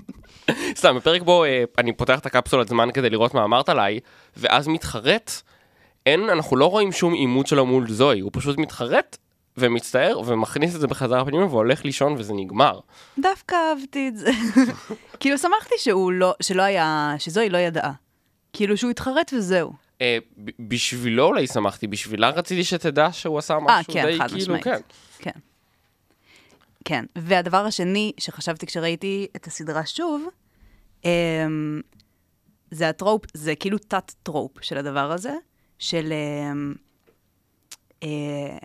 סתם, 0.80 0.96
בפרק 0.96 1.22
בו 1.22 1.44
אה, 1.44 1.64
אני 1.78 1.94
פותח 1.94 2.20
את 2.20 2.26
הקפסולת 2.26 2.68
זמן 2.68 2.90
כדי 2.94 3.10
לראות 3.10 3.34
מה 3.34 3.44
אמרת 3.44 3.70
עליי, 3.70 4.00
ואז 4.38 4.68
מתחרט, 4.68 5.32
אין, 6.06 6.30
אנחנו 6.30 6.58
לא 6.58 6.66
רואים 6.66 6.92
שום 6.92 7.14
עימות 7.14 7.48
שלו 7.48 7.66
מול 7.66 7.90
זוהי, 7.90 8.20
הוא 8.20 8.32
פשוט 8.34 8.58
מתחרט 8.58 9.18
ומצטער 9.58 10.22
ומכניס 10.26 10.76
את 10.76 10.80
זה 10.80 10.88
בחזרה 10.88 11.26
פנימה 11.26 11.46
והולך 11.46 11.86
לישון 11.86 12.16
וזה 12.18 12.34
נגמר. 12.34 12.80
דווקא 13.20 13.56
אהבתי 13.56 14.08
את 14.08 14.18
זה. 14.18 14.32
כאילו, 15.20 15.38
שמחתי 15.38 15.76
שהוא 15.78 16.12
לא, 16.12 16.34
שלא 16.42 16.62
היה, 16.62 17.16
שזוהי 17.20 17.50
לא 17.50 17.58
ידעה. 17.58 17.92
כאילו, 18.54 18.78
שהוא 18.78 18.92
התחרט 18.92 19.34
וזהו. 19.38 19.74
אה, 20.02 20.18
בשבילו 20.60 21.26
אולי 21.26 21.48
שמחתי, 21.48 21.88
בשבילה 21.88 22.30
רציתי 22.30 22.64
שתדע 22.64 23.12
שהוא 23.12 23.38
עשה 23.38 23.54
אה, 23.54 23.60
משהו 23.62 23.94
כן, 23.94 24.06
די 24.06 24.18
כאילו, 24.20 24.38
משמעית. 24.38 24.64
כן. 24.64 24.80
כן. 25.20 25.40
כן, 26.86 27.06
והדבר 27.16 27.66
השני 27.66 28.12
שחשבתי 28.18 28.66
כשראיתי 28.66 29.28
את 29.36 29.48
הסדרה 29.48 29.86
שוב, 29.86 30.28
אמ, 31.06 31.82
זה 32.72 32.90
הטרופ, 32.90 33.26
זה 33.34 33.56
כאילו 33.56 33.78
תת-טרופ 33.78 34.52
של 34.62 34.78
הדבר 34.78 35.12
הזה, 35.12 35.34
של 35.80 36.14
אמ, 36.14 36.74
אה, 38.04 38.58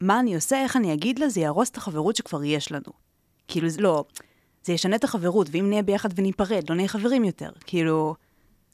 מה 0.00 0.20
אני 0.20 0.34
עושה, 0.34 0.62
איך 0.62 0.76
אני 0.76 0.94
אגיד 0.94 1.18
לה, 1.18 1.28
זה 1.28 1.40
יהרוס 1.40 1.70
את 1.70 1.76
החברות 1.76 2.16
שכבר 2.16 2.44
יש 2.44 2.72
לנו. 2.72 2.92
כאילו, 3.48 3.68
זה 3.68 3.80
לא, 3.80 4.04
זה 4.64 4.72
ישנה 4.72 4.96
את 4.96 5.04
החברות, 5.04 5.48
ואם 5.50 5.68
נהיה 5.68 5.82
ביחד 5.82 6.08
וניפרד, 6.14 6.70
לא 6.70 6.76
נהיה 6.76 6.88
חברים 6.88 7.24
יותר. 7.24 7.50
כאילו, 7.66 8.14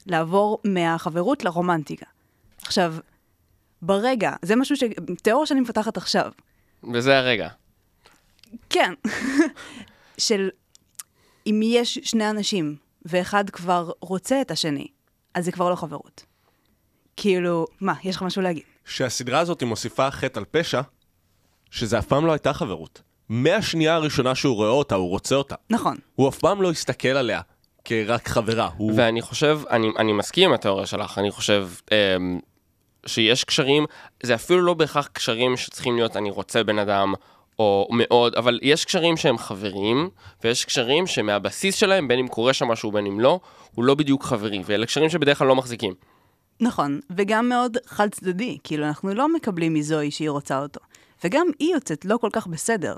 לעבור 0.05 0.59
מהחברות 0.63 1.43
לרומנטיקה. 1.43 2.05
עכשיו, 2.61 2.95
ברגע, 3.81 4.31
זה 4.41 4.55
משהו 4.55 4.75
ש... 4.75 4.83
תיאוריה 5.21 5.47
שאני 5.47 5.59
מפתחת 5.59 5.97
עכשיו. 5.97 6.31
וזה 6.93 7.17
הרגע. 7.17 7.49
כן. 8.69 8.93
של 10.17 10.49
אם 11.47 11.59
יש 11.63 11.99
שני 12.03 12.29
אנשים, 12.29 12.75
ואחד 13.05 13.49
כבר 13.49 13.91
רוצה 14.01 14.41
את 14.41 14.51
השני, 14.51 14.87
אז 15.33 15.45
זה 15.45 15.51
כבר 15.51 15.69
לא 15.69 15.75
חברות. 15.75 16.25
כאילו, 17.17 17.65
מה, 17.81 17.93
יש 18.03 18.15
לך 18.15 18.21
משהו 18.21 18.41
להגיד? 18.41 18.63
שהסדרה 18.85 19.39
הזאת 19.39 19.61
היא 19.61 19.67
מוסיפה 19.67 20.11
חטא 20.11 20.39
על 20.39 20.45
פשע, 20.51 20.81
שזה 21.73 21.99
אף 21.99 22.05
פעם 22.05 22.25
לא 22.25 22.31
הייתה 22.31 22.53
חברות. 22.53 23.01
מהשנייה 23.29 23.95
הראשונה 23.95 24.35
שהוא 24.35 24.55
רואה 24.55 24.69
אותה, 24.69 24.95
הוא 24.95 25.09
רוצה 25.09 25.35
אותה. 25.35 25.55
נכון. 25.69 25.97
הוא 26.15 26.29
אף 26.29 26.37
פעם 26.39 26.61
לא 26.61 26.71
הסתכל 26.71 27.07
עליה 27.07 27.41
כרק 27.85 28.27
חברה. 28.27 28.69
הוא... 28.77 28.91
ואני 28.95 29.21
חושב, 29.21 29.59
אני, 29.69 29.87
אני 29.97 30.13
מסכים 30.13 30.49
עם 30.49 30.55
התיאוריה 30.55 30.85
שלך, 30.85 31.17
אני 31.17 31.31
חושב 31.31 31.69
אמ, 31.91 32.39
שיש 33.05 33.43
קשרים, 33.43 33.85
זה 34.23 34.35
אפילו 34.35 34.61
לא 34.61 34.73
בהכרח 34.73 35.07
קשרים 35.07 35.57
שצריכים 35.57 35.95
להיות 35.95 36.17
אני 36.17 36.31
רוצה 36.31 36.63
בן 36.63 36.79
אדם, 36.79 37.13
או 37.59 37.87
מאוד, 37.91 38.35
אבל 38.35 38.59
יש 38.61 38.85
קשרים 38.85 39.17
שהם 39.17 39.37
חברים, 39.37 40.09
ויש 40.43 40.65
קשרים 40.65 41.07
שמהבסיס 41.07 41.75
שלהם, 41.75 42.07
בין 42.07 42.19
אם 42.19 42.27
קורה 42.27 42.53
שם 42.53 42.67
משהו 42.67 42.91
בין 42.91 43.05
אם 43.05 43.19
לא, 43.19 43.39
הוא 43.75 43.85
לא 43.85 43.95
בדיוק 43.95 44.23
חברי, 44.23 44.61
ואלה 44.65 44.85
קשרים 44.85 45.09
שבדרך 45.09 45.37
כלל 45.37 45.47
לא 45.47 45.55
מחזיקים. 45.55 45.93
נכון, 46.59 46.99
וגם 47.15 47.49
מאוד 47.49 47.77
חד 47.85 48.09
צדדי, 48.11 48.57
כאילו 48.63 48.85
אנחנו 48.85 49.13
לא 49.13 49.33
מקבלים 49.33 49.73
מזוהי 49.73 50.11
שהיא 50.11 50.29
רוצה 50.29 50.59
אותו. 50.59 50.79
וגם 51.23 51.47
היא 51.59 51.73
יוצאת 51.73 52.05
לא 52.05 52.17
כל 52.17 52.29
כך 52.33 52.47
בסדר, 52.47 52.95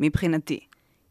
מבחינתי. 0.00 0.60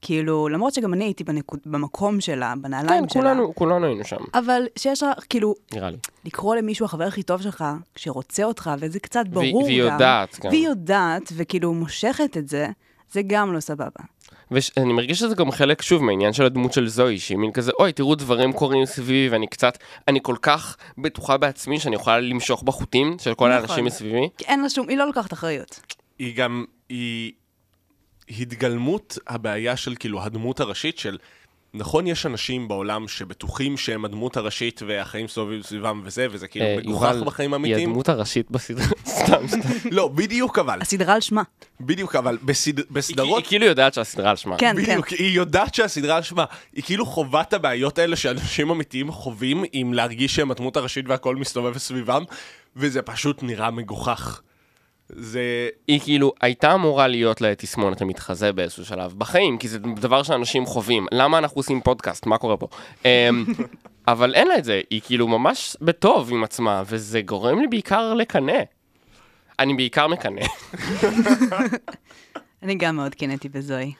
כאילו, 0.01 0.47
למרות 0.49 0.73
שגם 0.73 0.93
אני 0.93 1.03
הייתי 1.03 1.23
בנקוד, 1.23 1.59
במקום 1.65 2.21
שלה, 2.21 2.53
בנעליים 2.61 3.03
כן, 3.03 3.09
שלה. 3.09 3.21
כולנו, 3.21 3.55
כולנו 3.55 3.85
היינו 3.85 4.03
שם, 4.03 4.15
אבל 4.33 4.61
שיש 4.79 5.03
לך, 5.03 5.09
כאילו, 5.29 5.55
נראה 5.73 5.89
לי. 5.89 5.97
לקרוא 6.25 6.55
למישהו 6.55 6.85
החבר 6.85 7.03
הכי 7.03 7.23
טוב 7.23 7.41
שלך, 7.41 7.65
שרוצה 7.95 8.43
אותך, 8.43 8.71
וזה 8.79 8.99
קצת 8.99 9.23
והיא- 9.31 9.51
ברור 9.53 9.63
והיא 9.63 9.83
גם. 9.83 9.91
יודעת 9.93 10.39
גם. 10.43 10.49
והיא 10.49 10.67
יודעת, 10.67 11.31
וכאילו 11.35 11.73
מושכת 11.73 12.37
את 12.37 12.47
זה, 12.49 12.67
זה 13.11 13.21
גם 13.27 13.53
לא 13.53 13.59
סבבה. 13.59 13.89
ואני 14.51 14.93
מרגיש 14.93 15.19
שזה 15.19 15.35
גם 15.35 15.51
חלק, 15.51 15.81
שוב, 15.81 16.03
מהעניין 16.03 16.33
של 16.33 16.45
הדמות 16.45 16.73
של 16.73 16.87
זוהי, 16.87 17.19
שהיא 17.19 17.37
מין 17.37 17.51
כזה, 17.51 17.71
אוי, 17.79 17.91
תראו 17.93 18.15
דברים 18.15 18.53
קורים 18.53 18.85
סביבי, 18.85 19.29
ואני 19.31 19.47
קצת, 19.47 19.77
אני 20.07 20.19
כל 20.23 20.35
כך 20.41 20.77
בטוחה 20.97 21.37
בעצמי 21.37 21.79
שאני 21.79 21.95
יכולה 21.95 22.19
למשוך 22.19 22.63
בחוטים 22.63 23.15
של 23.19 23.33
כל 23.33 23.47
נכון. 23.49 23.51
האנשים 23.61 23.85
מסביבי. 23.85 24.29
כי 24.37 24.45
אין 24.45 24.61
לה 24.61 24.69
שום, 24.69 24.89
היא 24.89 24.97
לא 24.97 25.05
לוקחת 25.07 25.33
אחריות. 25.33 25.79
היא 26.19 26.35
גם, 26.35 26.65
היא 26.89 27.31
התגלמות 28.29 29.17
הבעיה 29.27 29.77
של 29.77 29.95
כאילו 29.99 30.23
הדמות 30.23 30.59
הראשית 30.59 30.97
של, 30.97 31.17
נכון 31.73 32.07
יש 32.07 32.25
אנשים 32.25 32.67
בעולם 32.67 33.07
שבטוחים 33.07 33.77
שהם 33.77 34.05
הדמות 34.05 34.37
הראשית 34.37 34.81
והחיים 34.87 35.27
סובבים 35.27 35.63
סביבם 35.63 36.01
וזה, 36.03 36.27
וזה 36.31 36.47
כאילו 36.47 36.65
אה, 36.65 36.77
מגוחך 36.77 37.13
יובל, 37.13 37.25
בחיים 37.25 37.53
היא 37.53 37.55
האמיתיים. 37.55 37.89
הדמות 37.89 38.09
הראשית 38.09 38.51
בסדרה, 38.51 38.85
סתם, 39.07 39.47
סתם. 39.47 39.89
לא, 39.91 40.07
בדיוק 40.07 40.59
אבל, 40.59 40.81
הסדרה 40.81 41.13
על 41.13 41.21
שמה. 41.21 41.43
בדיוק 41.81 42.15
אבל, 42.15 42.37
בסד... 42.43 42.77
היא 42.77 42.85
בסדרות... 42.91 43.37
היא 43.37 43.47
כאילו 43.47 43.65
יודעת 43.65 43.93
שהסדרה 43.93 44.29
על 44.29 44.35
שמה. 44.35 44.57
כן, 44.57 44.75
כן. 44.75 44.81
בדיוק, 44.81 45.07
היא 45.07 45.35
יודעת 45.35 45.75
שהסדרה 45.75 46.17
על 46.17 46.23
שמה, 46.23 46.45
היא 46.73 46.83
כאילו 46.83 47.05
חווה 47.05 47.41
את 47.41 47.53
הבעיות 47.53 47.99
האלה 47.99 48.15
שאנשים 48.15 48.69
אמיתיים 48.69 49.11
חווים 49.11 49.63
עם 49.71 49.93
להרגיש 49.93 50.35
שהם 50.35 50.51
הדמות 50.51 50.77
הראשית 50.77 51.05
והכל 51.07 51.35
מסתובב 51.35 51.77
סביבם, 51.77 52.23
וזה 52.75 53.01
פשוט 53.01 53.43
נראה 53.43 53.71
מגוחך. 53.71 54.41
זה... 55.09 55.69
היא 55.87 55.99
כאילו 56.03 56.33
הייתה 56.41 56.73
אמורה 56.73 57.07
להיות 57.07 57.41
לה 57.41 57.55
תסמונת 57.55 58.01
המתחזה 58.01 58.51
באיזשהו 58.51 58.85
שלב 58.85 59.13
בחיים, 59.17 59.57
כי 59.57 59.67
זה 59.67 59.79
דבר 59.79 60.23
שאנשים 60.23 60.65
חווים. 60.65 61.07
למה 61.11 61.37
אנחנו 61.37 61.59
עושים 61.59 61.81
פודקאסט? 61.81 62.25
מה 62.25 62.37
קורה 62.37 62.57
פה? 62.57 62.67
אמ, 63.05 63.45
אבל 64.07 64.35
אין 64.35 64.47
לה 64.47 64.57
את 64.57 64.63
זה, 64.63 64.81
היא 64.89 65.01
כאילו 65.05 65.27
ממש 65.27 65.77
בטוב 65.81 66.31
עם 66.31 66.43
עצמה, 66.43 66.83
וזה 66.85 67.21
גורם 67.21 67.59
לי 67.59 67.67
בעיקר 67.67 68.13
לקנא. 68.13 68.59
אני 69.59 69.73
בעיקר 69.73 70.07
מקנא. 70.07 70.41
אני 72.63 72.75
גם 72.75 72.95
מאוד 72.95 73.15
קינאתי 73.15 73.49
בזוהי. 73.49 73.93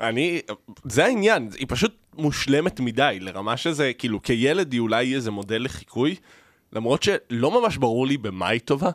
אני, 0.00 0.40
זה 0.84 1.04
העניין, 1.04 1.48
היא 1.58 1.66
פשוט 1.68 1.94
מושלמת 2.16 2.80
מדי, 2.80 3.18
לרמה 3.20 3.56
שזה, 3.56 3.92
כאילו, 3.98 4.22
כילד 4.22 4.72
היא 4.72 4.80
אולי 4.80 5.14
איזה 5.14 5.30
מודל 5.30 5.62
לחיקוי, 5.62 6.16
למרות 6.72 7.02
שלא 7.02 7.60
ממש 7.60 7.76
ברור 7.76 8.06
לי 8.06 8.16
במה 8.16 8.48
היא 8.48 8.60
טובה. 8.60 8.90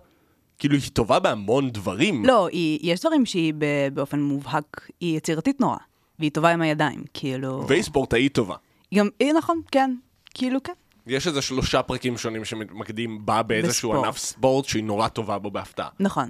כאילו, 0.60 0.76
היא 0.76 0.92
טובה 0.94 1.20
בהמון 1.20 1.70
דברים. 1.70 2.26
לא, 2.26 2.48
היא, 2.48 2.80
יש 2.84 3.00
דברים 3.00 3.26
שהיא 3.26 3.54
ב- 3.58 3.88
באופן 3.94 4.22
מובהק, 4.22 4.90
היא 5.00 5.18
יצירתית 5.18 5.60
נורא. 5.60 5.78
והיא 6.20 6.32
טובה 6.32 6.50
עם 6.50 6.62
הידיים, 6.62 7.04
כאילו... 7.14 7.66
והיא 7.68 7.84
ספורטאית 7.84 8.34
טובה. 8.34 8.56
גם, 8.96 9.10
היא 9.20 9.34
נכון, 9.34 9.62
כן. 9.72 9.96
כאילו, 10.34 10.64
כן. 10.64 10.74
יש 11.08 11.28
איזה 11.28 11.42
שלושה 11.42 11.82
פרקים 11.82 12.18
שונים 12.18 12.46
שמתמקדים 12.46 13.26
בה 13.26 13.44
באיזשהו 13.44 13.90
בספורט. 13.90 14.06
ענף 14.06 14.18
ספורט 14.18 14.66
שהיא 14.66 14.84
נורא 14.84 15.08
טובה 15.08 15.38
בו 15.38 15.52
בהפתעה. 15.52 15.90
נכון. 16.00 16.30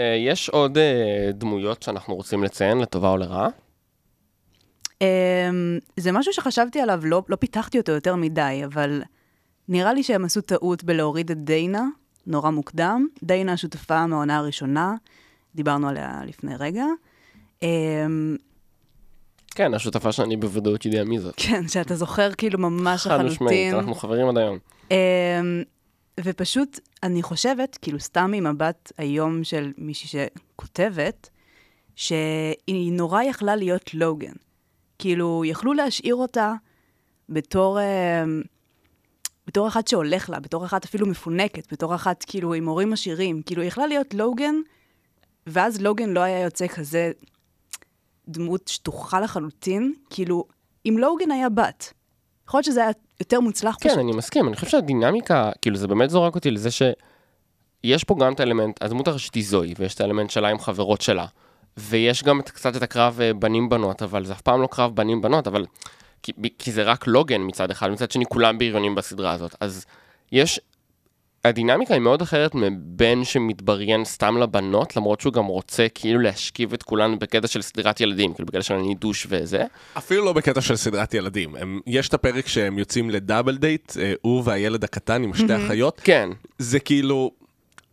אה, 0.00 0.16
יש 0.26 0.48
עוד 0.48 0.78
אה, 0.78 1.30
דמויות 1.34 1.82
שאנחנו 1.82 2.14
רוצים 2.14 2.44
לציין, 2.44 2.78
לטובה 2.78 3.08
או 3.08 3.16
לרעה? 3.16 3.48
Um, 5.02 5.04
זה 5.96 6.12
משהו 6.12 6.32
שחשבתי 6.32 6.80
עליו, 6.80 7.00
לא, 7.04 7.22
לא 7.28 7.36
פיתחתי 7.36 7.78
אותו 7.78 7.92
יותר 7.92 8.16
מדי, 8.16 8.62
אבל 8.64 9.02
נראה 9.68 9.92
לי 9.92 10.02
שהם 10.02 10.24
עשו 10.24 10.40
טעות 10.40 10.84
בלהוריד 10.84 11.30
את 11.30 11.44
דיינה, 11.44 11.84
נורא 12.26 12.50
מוקדם. 12.50 13.06
דיינה 13.22 13.52
השותפה 13.52 14.06
מהעונה 14.06 14.36
הראשונה, 14.36 14.94
דיברנו 15.54 15.88
עליה 15.88 16.20
לפני 16.26 16.56
רגע. 16.56 16.84
Um, 17.60 17.64
כן, 19.54 19.74
השותפה 19.74 20.12
שאני 20.12 20.36
בוודאות 20.36 20.84
יודע 20.84 21.04
מי 21.04 21.18
זאת. 21.18 21.34
כן, 21.36 21.68
שאתה 21.68 21.96
זוכר 21.96 22.32
כאילו 22.32 22.58
ממש 22.58 23.02
חד 23.02 23.16
משמעית, 23.16 23.34
לחלוטין. 23.36 23.74
אנחנו 23.74 23.94
חברים 23.94 24.28
עד 24.28 24.38
היום. 24.38 24.58
Um, 24.88 24.94
ופשוט, 26.20 26.80
אני 27.02 27.22
חושבת, 27.22 27.78
כאילו 27.82 28.00
סתם 28.00 28.30
ממבט 28.30 28.92
היום 28.98 29.44
של 29.44 29.72
מישהי 29.78 30.08
שכותבת, 30.08 31.30
שהיא 31.96 32.92
נורא 32.92 33.22
יכלה 33.22 33.56
להיות 33.56 33.94
לוגן. 33.94 34.32
כאילו, 34.98 35.42
יכלו 35.44 35.72
להשאיר 35.72 36.14
אותה 36.14 36.54
בתור, 37.28 37.78
um, 37.78 38.46
בתור 39.46 39.68
אחת 39.68 39.88
שהולך 39.88 40.30
לה, 40.30 40.40
בתור 40.40 40.64
אחת 40.64 40.84
אפילו 40.84 41.06
מפונקת, 41.06 41.72
בתור 41.72 41.94
אחת 41.94 42.24
כאילו 42.28 42.54
עם 42.54 42.68
הורים 42.68 42.92
עשירים. 42.92 43.42
כאילו, 43.46 43.62
היא 43.62 43.68
יכלה 43.68 43.86
להיות 43.86 44.14
לוגן, 44.14 44.54
ואז 45.46 45.80
לוגן 45.80 46.10
לא 46.10 46.20
היה 46.20 46.40
יוצא 46.40 46.66
כזה 46.66 47.12
דמות 48.28 48.68
שטוחה 48.68 49.20
לחלוטין. 49.20 49.94
כאילו, 50.10 50.44
אם 50.86 50.96
לוגן 50.98 51.30
היה 51.30 51.48
בת, 51.48 51.92
יכול 52.48 52.58
להיות 52.58 52.64
שזה 52.64 52.80
היה 52.82 52.90
יותר 53.20 53.40
מוצלח 53.40 53.76
פשוט. 53.76 53.92
כן, 53.92 53.98
אני 53.98 54.12
מסכים, 54.12 54.48
אני 54.48 54.56
חושב 54.56 54.68
שהדינמיקה, 54.68 55.50
כאילו 55.62 55.76
זה 55.76 55.88
באמת 55.88 56.10
זורק 56.10 56.34
אותי 56.34 56.50
לזה 56.50 56.68
שיש 56.70 58.04
פה 58.04 58.16
גם 58.20 58.32
את 58.32 58.40
האלמנט, 58.40 58.82
הדמות 58.82 59.08
הראשית 59.08 59.34
היא 59.34 59.44
זוהי, 59.44 59.74
ויש 59.78 59.94
את 59.94 60.00
האלמנט 60.00 60.30
שלה 60.30 60.48
עם 60.48 60.58
חברות 60.58 61.00
שלה, 61.00 61.26
ויש 61.76 62.22
גם 62.22 62.40
את, 62.40 62.50
קצת 62.50 62.76
את 62.76 62.82
הקרב 62.82 63.20
אה, 63.20 63.34
בנים-בנות, 63.34 64.02
אבל 64.02 64.24
זה 64.24 64.32
אף 64.32 64.40
פעם 64.40 64.62
לא 64.62 64.66
קרב 64.66 64.96
בנים-בנות, 64.96 65.46
אבל... 65.46 65.66
כי, 66.22 66.32
כי 66.58 66.72
זה 66.72 66.82
רק 66.82 67.06
לוגן 67.06 67.40
מצד 67.46 67.70
אחד, 67.70 67.90
מצד 67.90 68.10
שני 68.10 68.24
כולם 68.26 68.58
בריונים 68.58 68.94
בסדרה 68.94 69.32
הזאת, 69.32 69.54
אז 69.60 69.84
יש... 70.32 70.60
הדינמיקה 71.44 71.94
היא 71.94 72.00
מאוד 72.00 72.22
אחרת 72.22 72.54
מבן 72.54 73.24
שמתבריין 73.24 74.04
סתם 74.04 74.36
לבנות, 74.38 74.96
למרות 74.96 75.20
שהוא 75.20 75.32
גם 75.32 75.44
רוצה 75.44 75.86
כאילו 75.94 76.20
להשכיב 76.20 76.72
את 76.72 76.82
כולן 76.82 77.18
בקטע 77.18 77.46
של 77.46 77.62
סדרת 77.62 78.00
ילדים, 78.00 78.34
כאילו 78.34 78.46
בקטע 78.46 78.62
של 78.62 78.74
הנידוש 78.74 79.26
וזה. 79.30 79.64
אפילו 79.98 80.24
לא 80.24 80.32
בקטע 80.32 80.60
של 80.60 80.76
סדרת 80.76 81.14
ילדים. 81.14 81.56
הם, 81.56 81.80
יש 81.86 82.08
את 82.08 82.14
הפרק 82.14 82.46
שהם 82.46 82.78
יוצאים 82.78 83.10
לדאבל 83.10 83.56
דייט, 83.56 83.92
אה, 84.00 84.12
הוא 84.22 84.42
והילד 84.46 84.84
הקטן 84.84 85.22
עם 85.22 85.34
שתי 85.34 85.56
אחיות. 85.56 86.00
כן, 86.04 86.28
זה 86.58 86.80
כאילו, 86.80 87.30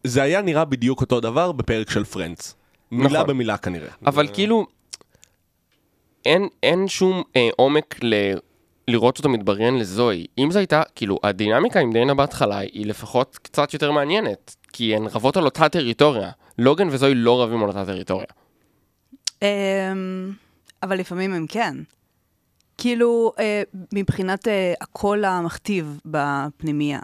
זה 0.03 0.21
היה 0.21 0.41
נראה 0.41 0.65
בדיוק 0.65 1.01
אותו 1.01 1.19
דבר 1.19 1.51
בפרק 1.51 1.89
של 1.89 2.03
פרנדס. 2.03 2.55
מילה 2.91 3.09
נכון. 3.09 3.27
במילה 3.27 3.57
כנראה. 3.57 3.89
אבל 4.05 4.27
כאילו, 4.33 4.67
אין, 6.25 6.47
אין 6.63 6.87
שום 6.87 7.23
אה, 7.35 7.49
עומק 7.57 8.03
ל... 8.03 8.13
לראות 8.87 9.17
אותו 9.17 9.29
מתבריין 9.29 9.79
לזוהי. 9.79 10.25
אם 10.37 10.51
זו 10.51 10.59
הייתה, 10.59 10.81
כאילו, 10.95 11.19
הדינמיקה 11.23 11.79
עם 11.79 11.93
דיינה 11.93 12.13
בהתחלה 12.13 12.57
היא 12.57 12.85
לפחות 12.85 13.37
קצת 13.37 13.73
יותר 13.73 13.91
מעניינת, 13.91 14.55
כי 14.73 14.95
הן 14.95 15.07
רבות 15.07 15.37
על 15.37 15.45
אותה 15.45 15.69
טריטוריה. 15.69 16.31
לוגן 16.57 16.87
וזוהי 16.91 17.15
לא 17.15 17.43
רבים 17.43 17.63
על 17.63 17.67
אותה 17.67 17.85
טריטוריה. 17.85 18.27
אמ, 19.41 19.47
אבל 20.83 20.99
לפעמים 20.99 21.33
הם 21.33 21.45
כן. 21.49 21.75
כאילו, 22.77 23.33
אה, 23.39 23.63
מבחינת 23.93 24.47
אה, 24.47 24.73
הקול 24.81 25.25
המכתיב 25.25 25.99
בפנימייה. 26.05 26.99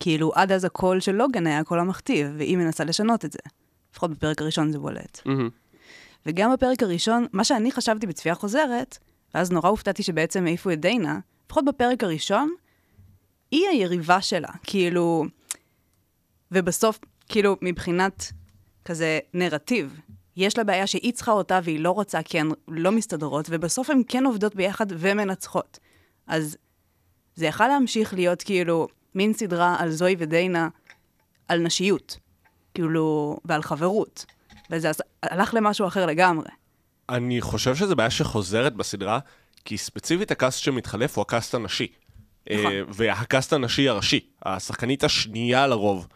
כאילו, 0.00 0.32
עד 0.34 0.52
אז 0.52 0.64
הקול 0.64 1.00
של 1.00 1.12
לוגן 1.12 1.46
היה 1.46 1.58
הקול 1.58 1.80
המכתיב, 1.80 2.26
והיא 2.38 2.56
מנסה 2.56 2.84
לשנות 2.84 3.24
את 3.24 3.32
זה. 3.32 3.38
לפחות 3.92 4.10
בפרק 4.10 4.42
הראשון 4.42 4.72
זה 4.72 4.78
בולט. 4.78 5.20
מהמם. 5.24 5.48
וגם 6.26 6.52
בפרק 6.52 6.82
הראשון, 6.82 7.26
מה 7.32 7.44
שאני 7.44 7.72
חשבתי 7.72 8.06
בצפייה 8.06 8.34
חוזרת, 8.34 8.98
ואז 9.34 9.50
נורא 9.50 9.68
הופתעתי 9.68 10.02
שבעצם 10.02 10.46
העיפו 10.46 10.70
את 10.70 10.80
דיינה, 10.80 11.18
לפחות 11.46 11.64
בפרק 11.64 12.04
הראשון, 12.04 12.54
היא 13.50 13.68
היריבה 13.68 14.20
שלה, 14.20 14.48
כאילו... 14.62 15.24
ובסוף, 16.52 16.98
כאילו, 17.28 17.56
מבחינת 17.62 18.32
כזה 18.84 19.18
נרטיב, 19.34 20.00
יש 20.36 20.58
לה 20.58 20.64
בעיה 20.64 20.86
שהיא 20.86 21.12
צריכה 21.12 21.32
אותה 21.32 21.60
והיא 21.64 21.80
לא 21.80 21.90
רוצה 21.90 22.22
כי 22.22 22.40
הן 22.40 22.50
לא 22.68 22.92
מסתדרות, 22.92 23.46
ובסוף 23.50 23.90
הן 23.90 24.02
כן 24.08 24.26
עובדות 24.26 24.54
ביחד 24.54 24.86
ומנצחות. 24.90 25.78
אז 26.26 26.56
זה 27.34 27.46
יכל 27.46 27.68
להמשיך 27.68 28.14
להיות 28.14 28.42
כאילו 28.42 28.88
מין 29.14 29.32
סדרה 29.32 29.76
על 29.78 29.90
זוהי 29.90 30.16
ודיינה, 30.18 30.68
על 31.48 31.62
נשיות, 31.62 32.18
כאילו, 32.74 33.36
ועל 33.44 33.62
חברות. 33.62 34.24
וזה 34.70 34.90
עש- 34.90 35.00
הלך 35.22 35.54
למשהו 35.54 35.86
אחר 35.86 36.06
לגמרי. 36.06 36.48
אני 37.08 37.40
חושב 37.40 37.76
שזו 37.76 37.96
בעיה 37.96 38.10
שחוזרת 38.10 38.74
בסדרה, 38.74 39.18
כי 39.64 39.78
ספציפית 39.78 40.30
הקאסט 40.30 40.62
שמתחלף 40.62 41.16
הוא 41.18 41.22
הקאסט 41.22 41.54
הנשי. 41.54 41.86
נכון. 42.52 42.72
אה, 42.72 42.80
והקאסט 42.88 43.52
הנשי 43.52 43.88
הראשי, 43.88 44.20
השחקנית 44.42 45.04
השנייה 45.04 45.66
לרוב 45.66 46.08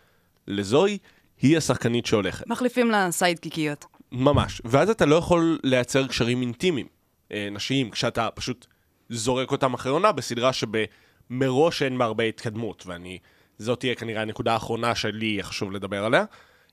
לזוהי, 0.49 0.99
היא 1.43 1.57
השחקנית 1.57 2.07
שהולכת. 2.07 2.47
מחליפים 2.47 2.91
לה 2.91 3.11
סיידקיקיות. 3.11 3.85
ממש. 4.13 4.63
ואז 4.65 4.91
אתה 4.91 5.07
לא 5.07 5.17
יכול 5.17 5.59
לייצר 5.65 6.07
קשרים 6.07 6.41
אינטימיים, 6.41 6.87
אה, 7.33 7.49
נשיים, 7.53 7.91
כשאתה 7.91 8.29
פשוט 8.35 8.67
זורק 9.11 9.53
אותם 9.53 9.75
אחרי 9.75 9.93
עונה 9.93 10.13
בסדרה 10.13 10.51
שמראש 10.53 11.83
אין 11.83 11.99
בה 11.99 12.05
הרבה 12.05 12.25
התקדמות, 12.25 12.87
ואני... 12.87 13.19
זאת 13.59 13.81
תהיה 13.81 13.95
כנראה 13.95 14.23
הנקודה 14.23 14.53
האחרונה 14.53 14.95
שלי 14.95 15.27
יהיה 15.27 15.43
חשוב 15.43 15.73
לדבר 15.73 16.05
עליה. 16.05 16.25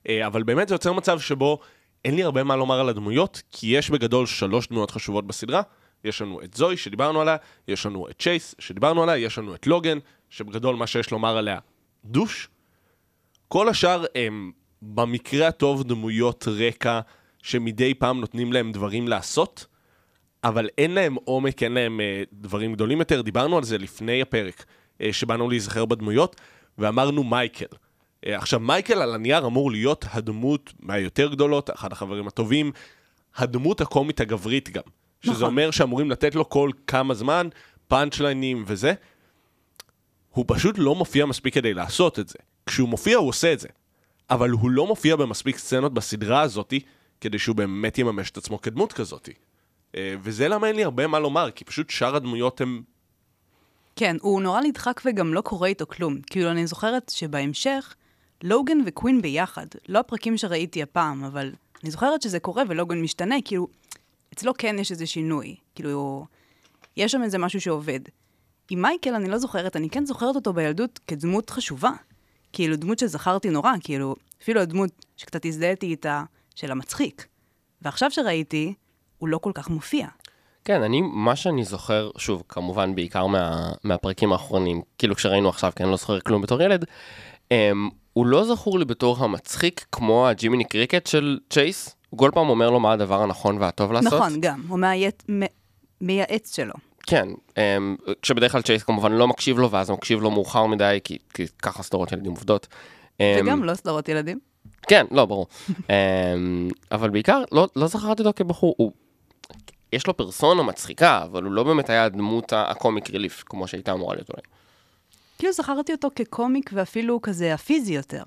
אה, 0.08 0.26
אבל 0.26 0.42
באמת 0.42 0.68
זה 0.68 0.74
יוצר 0.74 0.92
מצב 0.92 1.20
שבו 1.20 1.58
אין 2.04 2.16
לי 2.16 2.22
הרבה 2.22 2.44
מה 2.44 2.56
לומר 2.56 2.80
על 2.80 2.88
הדמויות, 2.88 3.42
כי 3.50 3.66
יש 3.66 3.90
בגדול 3.90 4.26
שלוש 4.26 4.68
דמויות 4.68 4.90
חשובות 4.90 5.26
בסדרה. 5.26 5.62
יש 6.04 6.22
לנו 6.22 6.42
את 6.42 6.54
זוהי 6.54 6.76
שדיברנו 6.76 7.20
עליה, 7.20 7.36
יש 7.68 7.86
לנו 7.86 8.08
את 8.08 8.22
צ'ייס 8.22 8.54
שדיברנו 8.58 9.02
עליה, 9.02 9.16
יש 9.16 9.38
לנו 9.38 9.54
את 9.54 9.66
לוגן, 9.66 9.98
שבגדול 10.30 10.76
מה 10.76 10.86
שיש 10.86 11.10
לומר 11.10 11.36
עליה 11.36 11.58
דוש. 12.04 12.48
כל 13.48 13.68
השאר 13.68 14.04
הם 14.14 14.52
במקרה 14.82 15.48
הטוב 15.48 15.82
דמויות 15.82 16.48
רקע 16.48 17.00
שמדי 17.42 17.94
פעם 17.94 18.20
נותנים 18.20 18.52
להם 18.52 18.72
דברים 18.72 19.08
לעשות, 19.08 19.66
אבל 20.44 20.68
אין 20.78 20.90
להם 20.90 21.16
עומק, 21.24 21.62
אין 21.62 21.72
להם 21.72 22.00
אה, 22.00 22.22
דברים 22.32 22.72
גדולים 22.72 22.98
יותר. 22.98 23.22
דיברנו 23.22 23.56
על 23.56 23.64
זה 23.64 23.78
לפני 23.78 24.22
הפרק, 24.22 24.64
אה, 25.00 25.12
שבאנו 25.12 25.48
להיזכר 25.48 25.84
בדמויות, 25.84 26.40
ואמרנו 26.78 27.24
מייקל. 27.24 27.66
אה, 28.26 28.36
עכשיו, 28.36 28.60
מייקל 28.60 29.02
על 29.02 29.14
הנייר 29.14 29.46
אמור 29.46 29.70
להיות 29.70 30.04
הדמות 30.12 30.72
מהיותר 30.80 31.28
גדולות, 31.28 31.70
אחד 31.70 31.92
החברים 31.92 32.26
הטובים, 32.26 32.72
הדמות 33.36 33.80
הקומית 33.80 34.20
הגברית 34.20 34.70
גם. 34.70 34.82
שזה 35.20 35.32
נכון. 35.32 35.44
אומר 35.44 35.70
שאמורים 35.70 36.10
לתת 36.10 36.34
לו 36.34 36.48
כל 36.48 36.70
כמה 36.86 37.14
זמן 37.14 37.48
פאנצ'ליינים 37.88 38.64
וזה. 38.66 38.94
הוא 40.30 40.44
פשוט 40.48 40.74
לא 40.78 40.94
מופיע 40.94 41.26
מספיק 41.26 41.54
כדי 41.54 41.74
לעשות 41.74 42.18
את 42.18 42.28
זה. 42.28 42.38
כשהוא 42.66 42.88
מופיע 42.88 43.16
הוא 43.16 43.28
עושה 43.28 43.52
את 43.52 43.60
זה. 43.60 43.68
אבל 44.30 44.50
הוא 44.50 44.70
לא 44.70 44.86
מופיע 44.86 45.16
במספיק 45.16 45.58
סצנות 45.58 45.94
בסדרה 45.94 46.40
הזאתי, 46.40 46.80
כדי 47.20 47.38
שהוא 47.38 47.56
באמת 47.56 47.98
יממש 47.98 48.30
את 48.30 48.36
עצמו 48.36 48.60
כדמות 48.60 48.92
כזאתי. 48.92 49.32
אה, 49.96 50.14
וזה 50.22 50.48
למה 50.48 50.66
אין 50.66 50.76
לי 50.76 50.84
הרבה 50.84 51.06
מה 51.06 51.18
לומר, 51.18 51.50
כי 51.50 51.64
פשוט 51.64 51.90
שאר 51.90 52.16
הדמויות 52.16 52.60
הם... 52.60 52.82
כן, 53.96 54.16
הוא 54.20 54.42
נורא 54.42 54.60
נדחק 54.60 55.00
וגם 55.06 55.34
לא 55.34 55.40
קורה 55.40 55.68
איתו 55.68 55.86
כלום. 55.86 56.20
כאילו, 56.26 56.50
אני 56.50 56.66
זוכרת 56.66 57.12
שבהמשך, 57.14 57.94
לוגן 58.42 58.78
וקווין 58.86 59.22
ביחד, 59.22 59.66
לא 59.88 59.98
הפרקים 59.98 60.36
שראיתי 60.36 60.82
הפעם, 60.82 61.24
אבל 61.24 61.52
אני 61.82 61.90
זוכרת 61.90 62.22
שזה 62.22 62.40
קורה 62.40 62.62
ולוגן 62.68 63.02
משתנה, 63.02 63.36
כאילו, 63.44 63.68
אצלו 64.32 64.52
כן 64.58 64.76
יש 64.78 64.90
איזה 64.90 65.06
שינוי. 65.06 65.56
כאילו, 65.74 66.26
יש 66.96 67.12
שם 67.12 67.22
איזה 67.22 67.38
משהו 67.38 67.60
שעובד. 67.60 68.00
עם 68.70 68.82
מייקל 68.82 69.14
אני 69.14 69.28
לא 69.28 69.38
זוכרת, 69.38 69.76
אני 69.76 69.90
כן 69.90 70.06
זוכרת 70.06 70.36
אותו 70.36 70.52
בילדות 70.52 71.00
כדמות 71.06 71.50
חשובה. 71.50 71.90
כאילו, 72.52 72.76
דמות 72.76 72.98
שזכרתי 72.98 73.50
נורא, 73.50 73.72
כאילו, 73.80 74.14
אפילו 74.42 74.60
הדמות 74.60 74.90
שקצת 75.16 75.44
הזדהיתי 75.44 75.86
איתה, 75.86 76.24
של 76.54 76.70
המצחיק. 76.70 77.26
ועכשיו 77.82 78.10
שראיתי, 78.10 78.74
הוא 79.18 79.28
לא 79.28 79.38
כל 79.38 79.50
כך 79.54 79.70
מופיע. 79.70 80.06
כן, 80.64 80.82
אני, 80.82 81.00
מה 81.00 81.36
שאני 81.36 81.64
זוכר, 81.64 82.10
שוב, 82.18 82.42
כמובן 82.48 82.94
בעיקר 82.94 83.26
מה, 83.26 83.72
מהפרקים 83.84 84.32
האחרונים, 84.32 84.82
כאילו 84.98 85.14
כשראינו 85.14 85.48
עכשיו, 85.48 85.72
כי 85.76 85.82
אני 85.82 85.90
לא 85.90 85.96
זוכר 85.96 86.20
כלום 86.20 86.42
בתור 86.42 86.62
ילד, 86.62 86.84
um, 87.52 87.56
הוא 88.12 88.26
לא 88.26 88.44
זכור 88.44 88.78
לי 88.78 88.84
בתור 88.84 89.24
המצחיק 89.24 89.86
כמו 89.92 90.28
הג'ימיני 90.28 90.64
קריקט 90.64 91.06
של 91.06 91.38
צ'ייס. 91.50 91.96
הוא 92.10 92.18
כל 92.18 92.30
פעם 92.34 92.48
אומר 92.48 92.70
לו 92.70 92.80
מה 92.80 92.92
הדבר 92.92 93.22
הנכון 93.22 93.58
והטוב 93.58 93.92
לעשות. 93.92 94.12
נכון, 94.12 94.40
גם. 94.40 94.62
הוא 94.68 94.78
מייעץ, 94.78 95.18
מ- 95.30 95.46
מייעץ 96.00 96.56
שלו. 96.56 96.74
כן, 97.06 97.28
um, 97.50 98.12
כשבדרך 98.22 98.52
כלל 98.52 98.62
צ'ייס 98.62 98.82
כמובן 98.82 99.12
לא 99.12 99.28
מקשיב 99.28 99.58
לו, 99.58 99.70
ואז 99.70 99.90
הוא 99.90 99.96
מקשיב 99.96 100.20
לו 100.20 100.30
מאוחר 100.30 100.66
מדי, 100.66 100.98
כי, 101.04 101.18
כי 101.34 101.46
ככה 101.62 101.82
סדרות 101.82 102.12
ילדים 102.12 102.32
עובדות. 102.32 102.66
Um, 103.18 103.22
וגם 103.40 103.64
לא 103.64 103.74
סדרות 103.74 104.08
ילדים. 104.08 104.38
כן, 104.82 105.06
לא, 105.10 105.24
ברור. 105.24 105.46
um, 105.70 105.82
אבל 106.92 107.10
בעיקר, 107.10 107.42
לא, 107.52 107.68
לא 107.76 107.86
זכרתי 107.86 108.22
אותו 108.22 108.32
כבחור, 108.36 108.74
הוא... 108.76 108.92
יש 109.92 110.06
לו 110.06 110.16
פרסונה 110.16 110.62
מצחיקה, 110.62 111.22
אבל 111.22 111.42
הוא 111.42 111.52
לא 111.52 111.62
באמת 111.62 111.90
היה 111.90 112.04
הדמות 112.04 112.52
הקומיק 112.56 113.10
ריליף, 113.10 113.44
כמו 113.46 113.66
שהייתה 113.66 113.92
אמורה 113.92 114.14
להיות 114.14 114.30
אולי. 114.30 114.42
כאילו 115.42 115.52
זכרתי 115.52 115.92
אותו 115.92 116.08
כקומיק 116.16 116.70
ואפילו 116.74 117.22
כזה 117.22 117.54
הפיזי 117.54 117.94
יותר. 117.94 118.22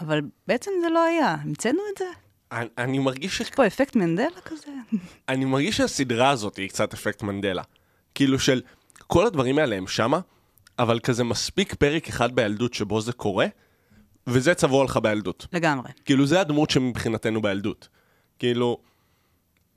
אבל 0.00 0.20
בעצם 0.46 0.70
זה 0.80 0.88
לא 0.88 1.04
היה. 1.04 1.36
המצאנו 1.42 1.78
את 1.92 1.98
זה? 1.98 2.04
אני, 2.52 2.66
אני 2.78 2.98
מרגיש 2.98 3.38
ש... 3.38 3.40
יש 3.40 3.50
פה 3.50 3.66
אפקט 3.66 3.96
מנדלה 3.96 4.40
כזה? 4.44 4.66
אני 5.28 5.44
מרגיש 5.44 5.76
שהסדרה 5.76 6.30
הזאת 6.30 6.56
היא 6.56 6.68
קצת 6.68 6.94
אפקט 6.94 7.22
מנדלה. 7.22 7.62
כאילו 8.14 8.38
של 8.38 8.62
כל 9.06 9.26
הדברים 9.26 9.58
האלה 9.58 9.76
הם 9.76 9.86
שמה, 9.86 10.20
אבל 10.78 11.00
כזה 11.00 11.24
מספיק 11.24 11.74
פרק 11.74 12.08
אחד 12.08 12.36
בילדות 12.36 12.74
שבו 12.74 13.00
זה 13.00 13.12
קורה, 13.12 13.46
וזה 14.26 14.54
צבוע 14.54 14.84
לך 14.84 14.96
בילדות. 14.96 15.46
לגמרי. 15.52 15.90
כאילו, 16.04 16.26
זה 16.26 16.40
הדמות 16.40 16.70
שמבחינתנו 16.70 17.42
בילדות. 17.42 17.88
כאילו... 18.38 18.78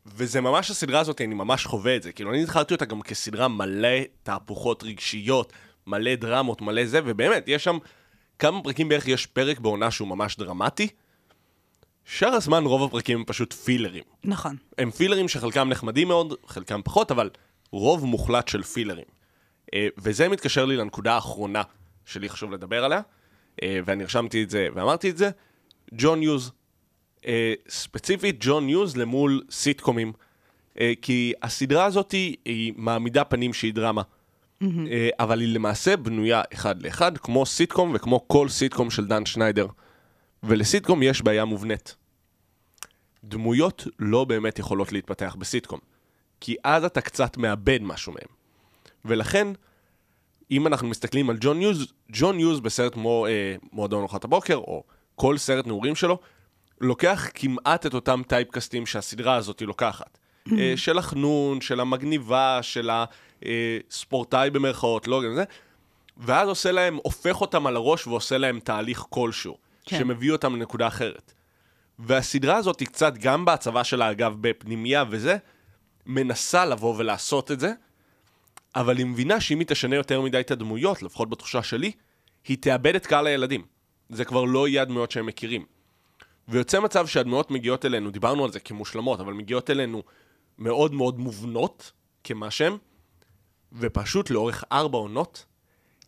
וזה 0.06 0.42
ממש 0.42 0.72
הסדרה 0.72 1.00
הזאת, 1.00 1.22
אני 1.22 1.36
ממש 1.36 1.66
חווה 1.66 1.96
את 1.96 2.04
זה. 2.04 2.12
כאילו, 2.12 2.32
אני 2.32 2.46
זכרתי 2.46 2.74
אותה 2.74 2.86
גם 2.86 3.02
כסדרה 3.02 3.48
מלא 3.48 4.00
תהפוכות 4.24 4.84
רגשיות, 4.84 5.54
מלא 5.88 6.16
דרמות, 6.16 6.62
מלא 6.62 6.86
זה, 6.86 7.00
ובאמת, 7.06 7.44
יש 7.48 7.64
שם 7.64 7.78
כמה 8.40 8.64
פרקים 8.64 8.90
בערך, 8.90 9.08
יש 9.08 9.26
פרק 9.26 9.60
בעונה 9.60 9.92
שהוא 9.92 10.08
ממש 10.08 10.38
דרמטי. 10.38 10.88
שאר 12.06 12.30
הזמן 12.30 12.64
רוב 12.64 12.84
הפרקים 12.84 13.18
הם 13.18 13.24
פשוט 13.26 13.54
פילרים. 13.54 14.04
נכון. 14.24 14.56
הם 14.78 14.92
פילרים 14.92 15.28
שחלקם 15.28 15.70
נחמדים 15.70 16.08
מאוד, 16.08 16.34
חלקם 16.48 16.82
פחות, 16.84 17.12
אבל 17.12 17.30
רוב 17.72 18.06
מוחלט 18.06 18.48
של 18.48 18.64
פילרים. 18.64 19.06
אה, 19.74 19.88
וזה 19.98 20.30
מתקשר 20.30 20.66
לי 20.66 20.78
לנקודה 20.78 21.14
האחרונה 21.14 21.62
שלי 22.06 22.30
חשוב 22.30 22.52
לדבר 22.52 22.84
עליה, 22.84 23.02
אה, 23.64 23.80
ואני 23.86 24.04
רשמתי 24.04 24.44
את 24.44 24.50
זה 24.50 24.68
ואמרתי 24.76 25.10
את 25.10 25.18
זה, 25.18 25.30
ג'ון 25.94 26.24
יוז. 26.24 26.52
אה, 27.28 27.54
ספציפית 27.70 28.36
ג'ון 28.40 28.70
יוז 28.70 28.98
למול 28.98 29.44
סיטקומים, 29.52 30.14
כי 31.02 31.34
הסדרה 31.44 31.86
הזאת 31.86 32.12
היא 32.46 32.74
מעמידה 32.76 33.24
פנים 33.24 33.54
שהיא 33.54 33.74
דרמה. 33.74 34.02
אה, 34.64 35.10
אבל 35.20 35.40
היא 35.40 35.56
למעשה 35.56 35.98
בנויה 35.98 36.42
אחד 36.54 36.82
לאחד, 36.82 37.18
כמו 37.18 37.46
סיטקום 37.46 37.92
וכמו 37.96 38.28
כל 38.28 38.50
סיטקום 38.50 38.90
של 38.90 39.06
דן 39.06 39.26
שניידר. 39.26 39.68
ולסיטקום 40.44 41.04
יש 41.04 41.22
בעיה 41.22 41.46
מובנית. 41.46 41.96
דמויות 43.24 43.88
לא 44.00 44.26
באמת 44.26 44.60
יכולות 44.60 44.92
להתפתח 44.92 45.36
בסיטקום, 45.40 45.80
כי 46.40 46.56
אז 46.64 46.84
אתה 46.84 47.02
קצת 47.02 47.38
מאבד 47.38 47.80
משהו 47.82 48.14
מהם. 48.14 48.36
ולכן, 49.06 49.48
אם 50.52 50.68
אנחנו 50.68 50.88
מסתכלים 50.88 51.30
על 51.30 51.38
ג'ון 51.40 51.62
יוז, 51.62 51.94
ג'ון 52.12 52.40
יוז 52.40 52.60
בסרט 52.60 52.94
כמו 52.94 53.26
אה, 53.28 53.56
מועדון 53.72 54.00
ארוחת 54.00 54.24
הבוקר, 54.24 54.56
או 54.56 54.84
כל 55.16 55.38
סרט 55.38 55.68
נעורים 55.68 55.96
שלו, 55.96 56.20
לוקח 56.82 57.28
כמעט 57.34 57.86
את 57.86 57.94
אותם 57.94 58.22
טייפקסטים 58.28 58.86
שהסדרה 58.86 59.36
הזאת 59.36 59.62
לוקחת. 59.62 60.18
אה, 60.52 60.74
של 60.76 60.98
החנון, 60.98 61.62
של 61.62 61.80
המגניבה, 61.80 62.60
של 62.62 62.90
הספורטאי 63.90 64.50
במרכאות, 64.50 65.08
לא 65.08 65.24
גם 65.24 65.36
זה, 65.36 65.44
ואז 66.18 66.50
עושה 66.50 66.72
להם, 66.72 67.00
הופך 67.04 67.42
אותם 67.42 67.68
על 67.68 67.76
הראש 67.76 68.08
ועושה 68.08 68.38
להם 68.38 68.60
תהליך 68.60 69.06
כלשהו, 69.10 69.58
כן. 69.86 69.98
שמביא 69.98 70.32
אותם 70.32 70.56
לנקודה 70.56 70.88
אחרת. 70.88 71.34
והסדרה 72.00 72.56
הזאת 72.56 72.80
היא 72.80 72.88
קצת, 72.88 73.14
גם 73.18 73.46
בהצבה 73.46 73.84
שלה, 73.84 74.12
אגב, 74.12 74.36
בפנימייה 74.42 75.04
וזה, 75.10 75.38
מנסה 76.06 76.66
לבוא 76.66 76.96
ולעשות 76.98 77.52
את 77.52 77.60
זה, 77.60 77.74
אבל 78.76 78.98
היא 78.98 79.06
מבינה 79.06 79.42
שאם 79.42 79.60
היא 79.60 79.68
תשנה 79.68 79.96
יותר 79.96 80.22
מדי 80.22 80.40
את 80.40 80.52
הדמויות, 80.52 81.04
לפחות 81.04 81.30
בתחושה 81.30 81.64
שלי, 81.64 81.92
היא 82.48 82.58
תאבד 82.62 82.96
את 82.96 83.06
קהל 83.06 83.28
הילדים. 83.28 83.66
זה 84.10 84.26
כבר 84.26 84.44
לא 84.44 84.68
יהיה 84.68 84.82
הדמויות 84.82 85.12
שהם 85.12 85.26
מכירים. 85.26 85.66
ויוצא 86.48 86.80
מצב 86.80 87.08
שהדמויות 87.08 87.52
מגיעות 87.52 87.86
אלינו, 87.86 88.12
דיברנו 88.12 88.44
על 88.46 88.52
זה 88.52 88.60
כמושלמות, 88.60 89.20
אבל 89.20 89.34
מגיעות 89.34 89.70
אלינו 89.70 90.04
מאוד 90.58 90.94
מאוד 90.94 91.20
מובנות, 91.20 91.92
כמה 92.24 92.52
שהן, 92.52 92.78
ופשוט 93.74 94.30
לאורך 94.30 94.64
ארבע 94.72 94.98
עונות, 94.98 95.46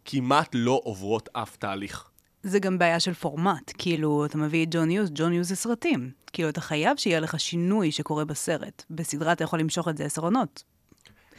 כמעט 0.05 0.49
לא 0.53 0.81
עוברות 0.83 1.29
אף 1.33 1.55
תהליך. 1.55 2.09
זה 2.43 2.59
גם 2.59 2.77
בעיה 2.79 2.99
של 2.99 3.13
פורמט. 3.13 3.71
כאילו, 3.77 4.25
אתה 4.25 4.37
מביא 4.37 4.63
את 4.65 4.69
ג'ון 4.71 4.91
יוז, 4.91 5.09
ג'ון 5.13 5.33
יוז 5.33 5.47
זה 5.49 5.55
סרטים. 5.55 6.11
כאילו, 6.33 6.49
אתה 6.49 6.61
חייב 6.61 6.97
שיהיה 6.97 7.19
לך 7.19 7.39
שינוי 7.39 7.91
שקורה 7.91 8.25
בסרט. 8.25 8.83
בסדרה 8.89 9.31
אתה 9.33 9.43
יכול 9.43 9.59
למשוך 9.59 9.87
את 9.87 9.97
זה 9.97 10.05
עשר 10.05 10.21
עונות. 10.21 10.63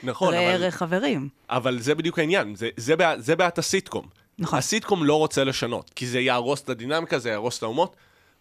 נכון, 0.03 0.35
ראה 0.35 0.55
אבל, 0.55 0.63
ערך 0.65 0.75
חברים. 0.77 1.29
אבל 1.51 1.81
זה 1.81 1.95
בדיוק 1.95 2.19
העניין, 2.19 2.55
זה, 2.55 2.69
זה, 2.77 2.97
בעיה- 2.97 3.21
זה 3.21 3.37
בעיית 3.37 3.59
הסיטקום. 3.59 4.07
נכון. 4.39 4.59
הסיטקום 4.59 5.05
לא 5.05 5.15
רוצה 5.15 5.45
לשנות, 5.45 5.91
כי 5.97 6.07
זה 6.07 6.21
יהרוס 6.21 6.63
את 6.63 6.69
הדינמיקה, 6.69 7.19
זה 7.19 7.29
יהרוס 7.29 7.59
את 7.59 7.63
ההומור. 7.63 7.93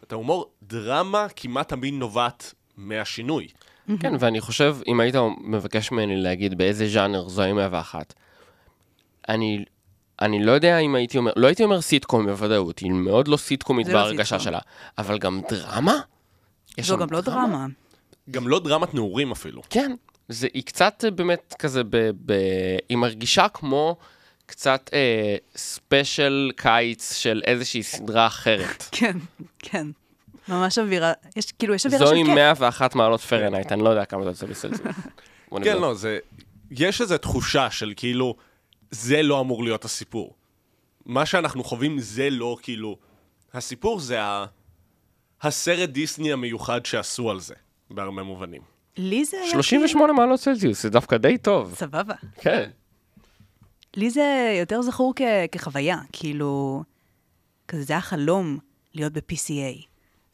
את 0.03 0.11
ההומור, 0.11 0.51
דרמה 0.63 1.27
כמעט 1.35 1.69
תמיד 1.69 1.93
נובעת 1.93 2.53
מהשינוי. 2.77 3.47
כן, 3.99 4.13
ואני 4.19 4.41
חושב, 4.41 4.77
אם 4.87 4.99
היית 4.99 5.15
מבקש 5.41 5.91
ממני 5.91 6.17
להגיד 6.17 6.57
באיזה 6.57 6.87
ז'אנר 6.87 7.27
זוהי 7.27 7.53
101, 7.53 8.13
אני, 9.29 9.65
אני 10.21 10.43
לא 10.43 10.51
יודע 10.51 10.77
אם 10.77 10.95
הייתי 10.95 11.17
אומר, 11.17 11.31
לא 11.35 11.47
הייתי 11.47 11.63
אומר 11.63 11.81
סיטקום 11.81 12.25
בוודאות, 12.25 12.79
היא 12.79 12.91
מאוד 12.91 13.27
לא 13.27 13.37
סיטקומית 13.37 13.85
זה 13.85 13.93
לא 13.93 14.01
בהרגשה 14.01 14.23
סיטקום. 14.23 14.39
שלה, 14.39 14.59
אבל 14.97 15.17
גם 15.17 15.41
דרמה? 15.49 15.99
יש 16.77 16.87
זו 16.87 16.97
גם 16.97 17.07
לא 17.11 17.21
דרמה. 17.21 17.65
גם 18.31 18.47
לא 18.47 18.59
דרמת 18.59 18.93
נעורים 18.93 19.31
אפילו. 19.31 19.61
כן, 19.69 19.95
זה, 20.29 20.47
היא 20.53 20.63
קצת 20.63 21.03
אה, 21.05 21.11
באמת 21.11 21.55
כזה, 21.59 21.83
ב, 21.83 22.09
ב, 22.25 22.33
היא 22.89 22.97
מרגישה 22.97 23.47
כמו 23.47 23.97
קצת 24.45 24.89
אה, 24.93 25.35
special 25.55 26.51
קיץ 26.55 27.13
של 27.13 27.41
איזושהי 27.45 27.83
סדרה 27.83 28.27
אחרת. 28.27 28.83
כן, 28.99 29.17
כן. 29.59 29.87
ממש 30.49 30.77
אווירה, 30.77 31.13
יש 31.35 31.51
כאילו, 31.51 31.73
יש 31.73 31.85
אווירה 31.85 32.05
של 32.05 32.09
זואי 32.09 32.23
כיף. 32.25 32.35
101 32.35 32.95
מעלות 32.95 33.21
פרנהייט, 33.21 33.71
אני 33.71 33.83
לא 33.83 33.89
יודע 33.89 34.05
כמה 34.05 34.23
זה 34.23 34.29
יוצא 34.29 34.45
בצלזיוס. 34.45 34.95
בוא 35.51 35.59
כן. 35.63 35.77
לא, 35.77 35.93
זה... 35.93 36.19
יש 36.71 37.01
איזו 37.01 37.17
תחושה 37.17 37.71
של 37.71 37.93
כאילו, 37.95 38.35
זה 38.91 39.21
לא 39.21 39.39
אמור 39.39 39.63
להיות 39.63 39.85
הסיפור. 39.85 40.35
מה 41.05 41.25
שאנחנו 41.25 41.63
חווים 41.63 41.99
זה 41.99 42.29
לא 42.29 42.57
כאילו... 42.61 42.97
הסיפור 43.53 43.99
זה 43.99 44.21
ה... 44.23 44.45
הסרט 45.41 45.89
דיסני 45.89 46.33
המיוחד 46.33 46.85
שעשו 46.85 47.31
על 47.31 47.39
זה, 47.39 47.55
בהרבה 47.91 48.23
מובנים. 48.23 48.61
לי 48.97 49.25
זה 49.25 49.37
היה... 49.41 49.51
38 49.51 50.13
מעלות 50.13 50.39
צלזיוס, 50.39 50.83
זה 50.83 50.89
דווקא 50.89 51.17
די 51.17 51.37
טוב. 51.37 51.75
סבבה. 51.75 52.13
כן. 52.41 52.69
לי 53.95 54.09
זה 54.09 54.55
יותר 54.59 54.81
זכור 54.81 55.13
כ- 55.15 55.21
כחוויה, 55.51 55.97
כאילו, 56.11 56.83
כזה 57.67 57.83
זה 57.83 57.93
היה 57.93 58.01
חלום 58.01 58.57
להיות 58.93 59.13
ב-PCA. 59.13 59.85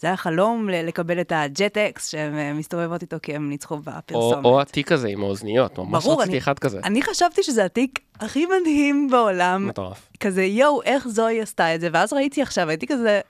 זה 0.04 0.08
היה 0.08 0.18
חלום 0.18 0.70
לקבל 0.70 1.22
את 1.22 1.32
הג'ט 1.36 1.78
אקס 1.78 2.10
שהן 2.10 2.38
אה, 2.38 2.54
מסתובבות 2.54 3.02
איתו 3.02 3.18
כי 3.24 3.36
הם 3.36 3.50
ניצחו 3.50 3.76
או, 3.76 3.80
בפרסומת. 3.80 4.46
או 4.46 4.62
התיק 4.62 4.92
הזה 4.92 5.08
עם 5.08 5.24
האוזניות, 5.24 5.78
ממש 5.78 6.04
ברור, 6.04 6.20
רציתי 6.22 6.32
אני- 6.32 6.38
אחד 6.40 6.60
כזה. 6.60 6.80
אני 6.84 7.02
חשבתי 7.02 7.44
שזה 7.44 7.66
התיק 7.66 8.00
הכי 8.20 8.46
מדהים 8.46 9.08
בעולם. 9.12 9.68
מטורף. 9.68 10.10
כזה, 10.20 10.44
יואו, 10.44 10.82
איך 10.84 11.08
זוהי 11.08 11.42
עשתה 11.42 11.76
את 11.76 11.82
זה? 11.82 11.90
ואז 11.94 12.14
ראיתי 12.14 12.42
עכשיו, 12.42 12.70
הייתי 12.70 12.88
כזה, 12.88 13.22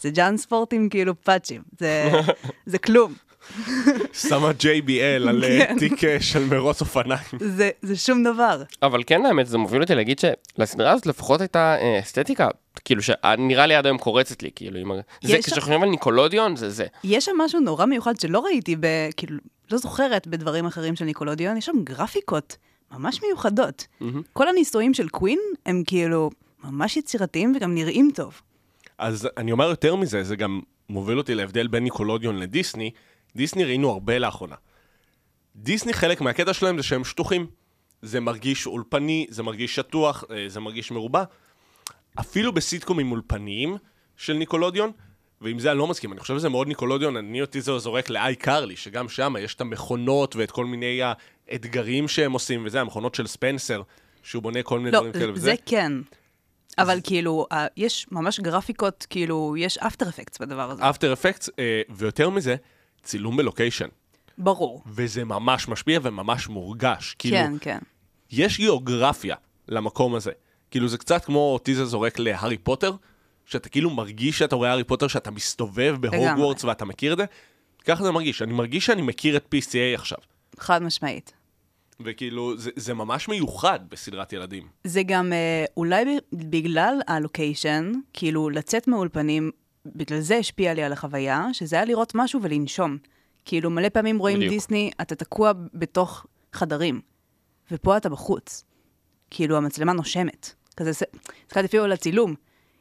זה 0.00 0.10
ג'אן 0.10 0.36
ספורט 0.36 0.72
עם 0.72 0.88
כאילו 0.88 1.20
פאצ'ים. 1.22 1.62
זה, 1.78 2.10
זה 2.66 2.78
כלום. 2.78 3.14
כן. 3.84 3.98
שמה 4.12 4.50
JBL 4.60 5.28
על 5.28 5.44
אה, 5.44 5.66
תיק 5.78 6.04
אה, 6.04 6.20
של 6.20 6.44
מרוץ 6.44 6.80
אופניים. 6.80 7.20
זה, 7.40 7.70
זה 7.82 7.96
שום 7.96 8.24
דבר. 8.24 8.62
אבל 8.82 9.02
כן, 9.06 9.26
האמת, 9.26 9.46
זה 9.46 9.58
מוביל 9.58 9.82
אותי 9.82 9.94
להגיד 9.94 10.18
שלסדרה 10.18 10.90
הזאת 10.92 11.06
לפחות 11.06 11.40
הייתה 11.40 11.76
אה, 11.80 12.00
אסתטיקה, 12.00 12.48
כאילו 12.84 13.02
שנראה 13.02 13.66
לי 13.66 13.74
עד 13.74 13.86
היום 13.86 13.98
קורצת 13.98 14.42
לי, 14.42 14.50
כאילו, 14.54 14.78
עם... 14.78 14.92
ה- 14.92 14.94
זה 15.24 15.36
יש- 15.36 15.46
כשחושבים 15.46 15.82
על 15.82 15.88
ניקולודיון, 15.88 16.56
זה 16.56 16.70
זה. 16.70 16.86
יש 17.04 17.24
שם 17.24 17.32
משהו 17.38 17.60
נורא 17.60 17.84
מיוחד 17.86 18.20
שלא 18.20 18.38
ראיתי, 18.40 18.76
ב, 18.80 18.86
כאילו, 19.16 19.36
לא 19.70 19.78
זוכרת 19.78 20.26
בדברים 20.26 20.66
אחרים 20.66 20.96
של 20.96 21.04
ניקולודיון, 21.04 21.56
יש 21.56 21.66
שם 21.66 21.76
גרפיקות 21.84 22.56
ממש 22.92 23.20
מיוחדות. 23.22 23.86
כל 24.32 24.48
הניסויים 24.48 24.94
של 24.94 25.08
קווין 25.08 25.38
הם 25.66 25.82
כאילו 25.86 26.30
ממש 26.64 26.96
יצירתיים 26.96 27.52
וגם 27.56 27.74
נראים 27.74 28.10
טוב. 28.14 28.40
אז 28.98 29.28
אני 29.36 29.52
אומר 29.52 29.68
יותר 29.68 29.96
מזה, 29.96 30.24
זה 30.24 30.36
גם 30.36 30.60
מוביל 30.90 31.18
אותי 31.18 31.34
להבדל 31.34 31.66
בין 31.66 31.82
ניקולודיון 31.84 32.38
לדיסני. 32.38 32.90
דיסני 33.36 33.64
ראינו 33.64 33.90
הרבה 33.90 34.18
לאחרונה. 34.18 34.56
דיסני 35.56 35.92
חלק 35.92 36.20
מהקטע 36.20 36.54
שלהם 36.54 36.76
זה 36.76 36.82
שהם 36.82 37.04
שטוחים. 37.04 37.46
זה 38.02 38.20
מרגיש 38.20 38.66
אולפני, 38.66 39.26
זה 39.28 39.42
מרגיש 39.42 39.74
שטוח, 39.74 40.24
אה, 40.30 40.44
זה 40.48 40.60
מרגיש 40.60 40.90
מרובע. 40.90 41.24
אפילו 42.20 42.52
בסיטקומים 42.52 43.12
אולפניים 43.12 43.76
של 44.16 44.32
ניקולודיון, 44.32 44.92
ועם 45.40 45.58
זה 45.58 45.70
אני 45.70 45.78
לא 45.78 45.86
מסכים, 45.86 46.12
אני 46.12 46.20
חושב 46.20 46.38
שזה 46.38 46.48
מאוד 46.48 46.68
ניקולודיון, 46.68 47.16
אני 47.16 47.40
אותי 47.40 47.60
זה 47.60 47.78
זורק 47.78 48.10
לאי 48.10 48.36
קרלי, 48.36 48.76
שגם 48.76 49.08
שם 49.08 49.34
יש 49.40 49.54
את 49.54 49.60
המכונות 49.60 50.36
ואת 50.36 50.50
כל 50.50 50.66
מיני 50.66 51.00
האתגרים 51.48 52.08
שהם 52.08 52.32
עושים, 52.32 52.62
וזה, 52.66 52.80
המכונות 52.80 53.14
של 53.14 53.26
ספנסר, 53.26 53.82
שהוא 54.22 54.42
בונה 54.42 54.62
כל 54.62 54.78
מיני 54.78 54.90
לא, 54.90 54.98
דברים 54.98 55.12
כאלה 55.12 55.32
וזה. 55.32 55.40
זה 55.40 55.54
כן. 55.66 55.92
אבל 56.78 57.00
כאילו, 57.04 57.46
יש 57.76 58.06
ממש 58.12 58.40
גרפיקות, 58.40 59.06
כאילו, 59.10 59.54
יש 59.58 59.78
אפטר 59.78 60.08
אפקטס 60.08 60.38
בדבר 60.38 60.70
הזה. 60.70 60.90
אפטר 60.90 61.12
אפקטס, 61.12 61.50
ויותר 61.90 62.30
מזה, 62.30 62.56
צילום 63.02 63.36
בלוקיישן. 63.36 63.88
ברור. 64.38 64.82
וזה 64.86 65.24
ממש 65.24 65.68
משפיע 65.68 66.00
וממש 66.02 66.48
מורגש. 66.48 67.16
כאילו, 67.18 67.36
כן, 67.36 67.52
כן. 67.60 67.78
יש 68.30 68.58
גיאוגרפיה 68.58 69.36
למקום 69.68 70.14
הזה. 70.14 70.32
כאילו, 70.70 70.88
זה 70.88 70.98
קצת 70.98 71.24
כמו 71.24 71.58
זה 71.74 71.84
זורק 71.84 72.18
להארי 72.18 72.58
פוטר, 72.58 72.92
שאתה 73.44 73.68
כאילו 73.68 73.90
מרגיש 73.90 74.38
שאתה 74.38 74.56
רואה 74.56 74.70
הארי 74.70 74.84
פוטר, 74.84 75.08
שאתה 75.08 75.30
מסתובב 75.30 75.96
בהוגוורטס 76.00 76.64
ואתה 76.64 76.84
מכיר 76.84 77.12
את 77.12 77.18
זה. 77.18 77.24
ככה 77.84 78.04
זה 78.04 78.10
מרגיש. 78.10 78.42
אני 78.42 78.52
מרגיש 78.52 78.86
שאני 78.86 79.02
מכיר 79.02 79.36
את 79.36 79.54
PCA 79.54 79.94
עכשיו. 79.94 80.18
חד 80.58 80.82
משמעית. 80.82 81.32
וכאילו, 82.00 82.56
זה, 82.58 82.70
זה 82.76 82.94
ממש 82.94 83.28
מיוחד 83.28 83.80
בסדרת 83.88 84.32
ילדים. 84.32 84.68
זה 84.84 85.02
גם 85.02 85.32
אה, 85.32 85.64
אולי 85.76 86.18
בגלל 86.32 86.94
הלוקיישן, 87.08 87.92
כאילו 88.12 88.50
לצאת 88.50 88.88
מהאולפנים, 88.88 89.50
בגלל 89.86 90.20
זה 90.20 90.36
השפיע 90.36 90.74
לי 90.74 90.82
על 90.82 90.92
החוויה, 90.92 91.46
שזה 91.52 91.76
היה 91.76 91.84
לראות 91.84 92.12
משהו 92.14 92.40
ולנשום. 92.42 92.96
כאילו 93.44 93.70
מלא 93.70 93.88
פעמים 93.88 94.18
רואים 94.18 94.36
בדיוק. 94.36 94.52
דיסני, 94.52 94.90
אתה 95.00 95.14
תקוע 95.14 95.52
בתוך 95.74 96.26
חדרים, 96.52 97.00
ופה 97.70 97.96
אתה 97.96 98.08
בחוץ. 98.08 98.64
כאילו 99.30 99.56
המצלמה 99.56 99.92
נושמת. 99.92 100.54
כזה, 100.76 100.92
זה- 100.92 101.04
הסתכלתי 101.44 101.66
אפילו 101.66 101.84
על 101.84 101.92
הצילום. 101.92 102.34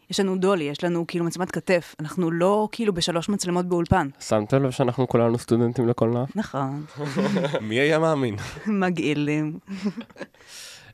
יש 0.09 0.19
לנו 0.19 0.37
dolly, 0.37 0.63
יש 0.63 0.83
לנו 0.83 1.07
כאילו 1.07 1.25
מצלמת 1.25 1.51
כתף, 1.51 1.95
אנחנו 1.99 2.31
לא 2.31 2.67
כאילו 2.71 2.93
בשלוש 2.93 3.29
מצלמות 3.29 3.65
באולפן. 3.65 4.07
שמת 4.19 4.53
לב 4.53 4.71
שאנחנו 4.71 5.07
כולנו 5.07 5.37
סטודנטים 5.37 5.87
לקולנוע? 5.87 6.25
נכון, 6.35 6.85
מי 7.61 7.75
היה 7.75 7.99
מאמין? 7.99 8.35
מגעילים. 8.81 9.59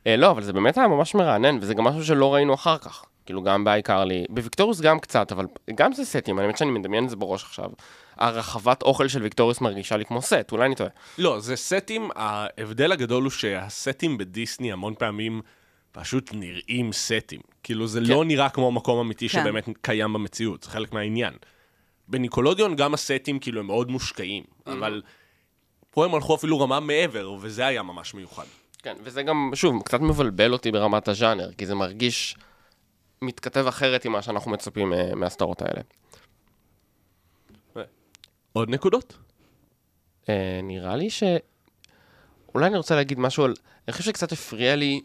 אה, 0.08 0.16
לא, 0.16 0.32
אבל 0.32 0.44
זה 0.44 0.54
באמת 0.54 0.78
היה 0.78 0.88
ממש 0.88 1.16
מרענן, 1.16 1.58
וזה 1.62 1.74
גם 1.74 1.84
משהו 1.84 2.06
שלא 2.06 2.34
ראינו 2.34 2.54
אחר 2.54 2.78
כך. 2.78 3.04
כאילו, 3.26 3.44
גם 3.44 3.64
באייקרלי, 3.64 4.26
בוויקטוריוס 4.30 4.82
גם 4.82 5.00
קצת, 5.00 5.32
אבל 5.32 5.46
גם 5.76 5.94
זה 5.94 6.06
סטים, 6.06 6.40
אני 6.40 6.46
באמת 6.46 6.58
שאני 6.58 6.72
מדמיין 6.72 7.04
את 7.04 7.10
זה 7.10 7.16
בראש 7.16 7.44
עכשיו. 7.44 7.70
הרחבת 8.18 8.82
אוכל 8.82 9.08
של 9.08 9.24
ויקטוריוס 9.24 9.62
מרגישה 9.62 9.98
לי 9.98 10.06
כמו 10.06 10.22
סט, 10.22 10.52
אולי 10.52 10.66
אני 10.66 10.76
טועה. 10.76 10.90
לא, 11.18 11.40
זה 11.40 11.56
סטים, 11.56 12.10
ההבדל 12.16 12.92
הגדול 12.92 13.24
הוא 13.24 13.32
שהסטים 13.32 14.18
בדיסני 14.18 14.72
המון 14.72 14.94
פעמים 15.00 15.42
פשוט 15.92 16.30
נראים 16.34 16.94
סטים. 16.94 17.42
כאילו, 17.64 17.88
זה 17.88 18.00
לא 18.02 18.26
נראה 18.26 18.50
כמו 18.50 18.72
מקום 18.72 19.00
אמיתי 19.00 19.30
כן. 19.30 19.42
שבאמת 19.42 19.70
קיים 19.82 20.14
במציאות, 20.14 20.64
זה 20.64 20.70
חלק 20.70 20.94
מהעניין. 20.94 21.34
בניקולודיון 22.08 22.76
גם 22.76 22.94
הסטים 22.94 23.40
כאילו 23.40 23.60
הם 23.60 23.68
מאוד 23.68 23.92
מושקעים, 23.92 24.44
אבל 24.68 25.02
פה 25.92 26.06
הם 26.06 26.16
הלכו 26.16 26.36
אפילו 26.36 26.60
רמה 26.60 26.80
מעבר, 26.80 27.36
וזה 27.40 27.66
היה 27.66 27.84
ממש 27.84 28.14
מיוחד. 28.14 28.44
כן, 28.84 28.96
וזה 29.04 29.24
גם, 29.24 29.52
שוב, 29.54 29.84
קצת 29.84 30.02
מבלבל 30.02 30.54
אותי 30.54 30.72
ברמת 30.72 31.08
הז'אנר, 31.08 31.50
כי 31.58 31.66
זה 31.66 31.76
מרגיש 31.76 32.36
מתכתב 33.26 33.68
אחרת 33.68 34.06
עם 34.06 34.12
מה 34.12 34.22
שאנחנו 34.22 34.52
מצפים 34.52 34.94
אה, 34.94 35.16
מהסדרות 35.16 35.62
האלה. 35.62 35.82
עוד 38.54 38.70
נקודות? 38.70 39.18
אה, 40.30 40.60
נראה 40.64 40.96
לי 40.96 41.10
ש... 41.10 41.24
אולי 42.56 42.68
אני 42.68 42.78
רוצה 42.78 42.96
להגיד 42.96 43.20
משהו 43.20 43.44
על... 43.44 43.54
אני 43.88 43.92
חושב 43.92 44.04
שקצת 44.04 44.32
הפריע 44.32 44.76
לי, 44.76 45.02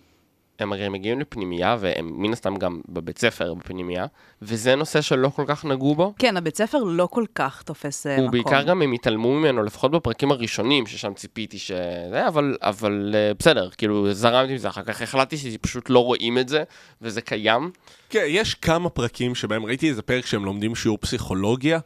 הם 0.59 0.73
הרי 0.73 0.89
מגיעים 0.89 1.21
לפנימייה, 1.21 1.77
והם 1.81 2.13
מן 2.17 2.33
הסתם 2.33 2.57
גם 2.57 2.81
בבית 2.89 3.19
ספר 3.19 3.55
בפנימייה, 3.55 4.07
וזה 4.43 4.75
נושא 4.75 5.01
שלא 5.01 5.29
כל 5.29 5.45
כך 5.47 5.65
נגעו 5.65 5.95
בו. 5.95 6.15
כן, 6.19 6.37
הבית 6.37 6.57
ספר 6.57 6.79
לא 6.79 7.07
כל 7.11 7.25
כך 7.35 7.63
תופס 7.63 8.07
אה, 8.07 8.15
מקום. 8.17 8.29
ובעיקר 8.29 8.63
גם 8.63 8.83
הם 8.83 8.93
התעלמו 8.93 9.35
ממנו, 9.35 9.63
לפחות 9.63 9.91
בפרקים 9.91 10.31
הראשונים, 10.31 10.87
ששם 10.87 11.15
ציפיתי 11.15 11.59
שזה, 11.59 12.29
אבל, 12.29 12.57
אבל 12.63 13.15
אה, 13.15 13.33
בסדר, 13.39 13.71
כאילו 13.71 14.13
זרמתי 14.13 14.55
מזה, 14.55 14.69
אחר 14.69 14.83
כך 14.83 15.03
החלטתי 15.03 15.37
שפשוט 15.37 15.91
לא 15.91 16.05
רואים 16.05 16.39
את 16.39 16.49
זה, 16.49 16.63
וזה 17.03 17.21
קיים. 17.21 17.71
כן, 18.11 18.25
יש 18.27 18.55
כמה 18.55 18.89
פרקים 18.89 19.35
שבהם 19.35 19.65
ראיתי 19.65 19.89
איזה 19.89 20.03
פרק 20.03 20.27
שהם 20.27 20.45
לומדים 20.45 20.75
שיעור 20.75 20.99
פסיכולוגיה, 21.01 21.79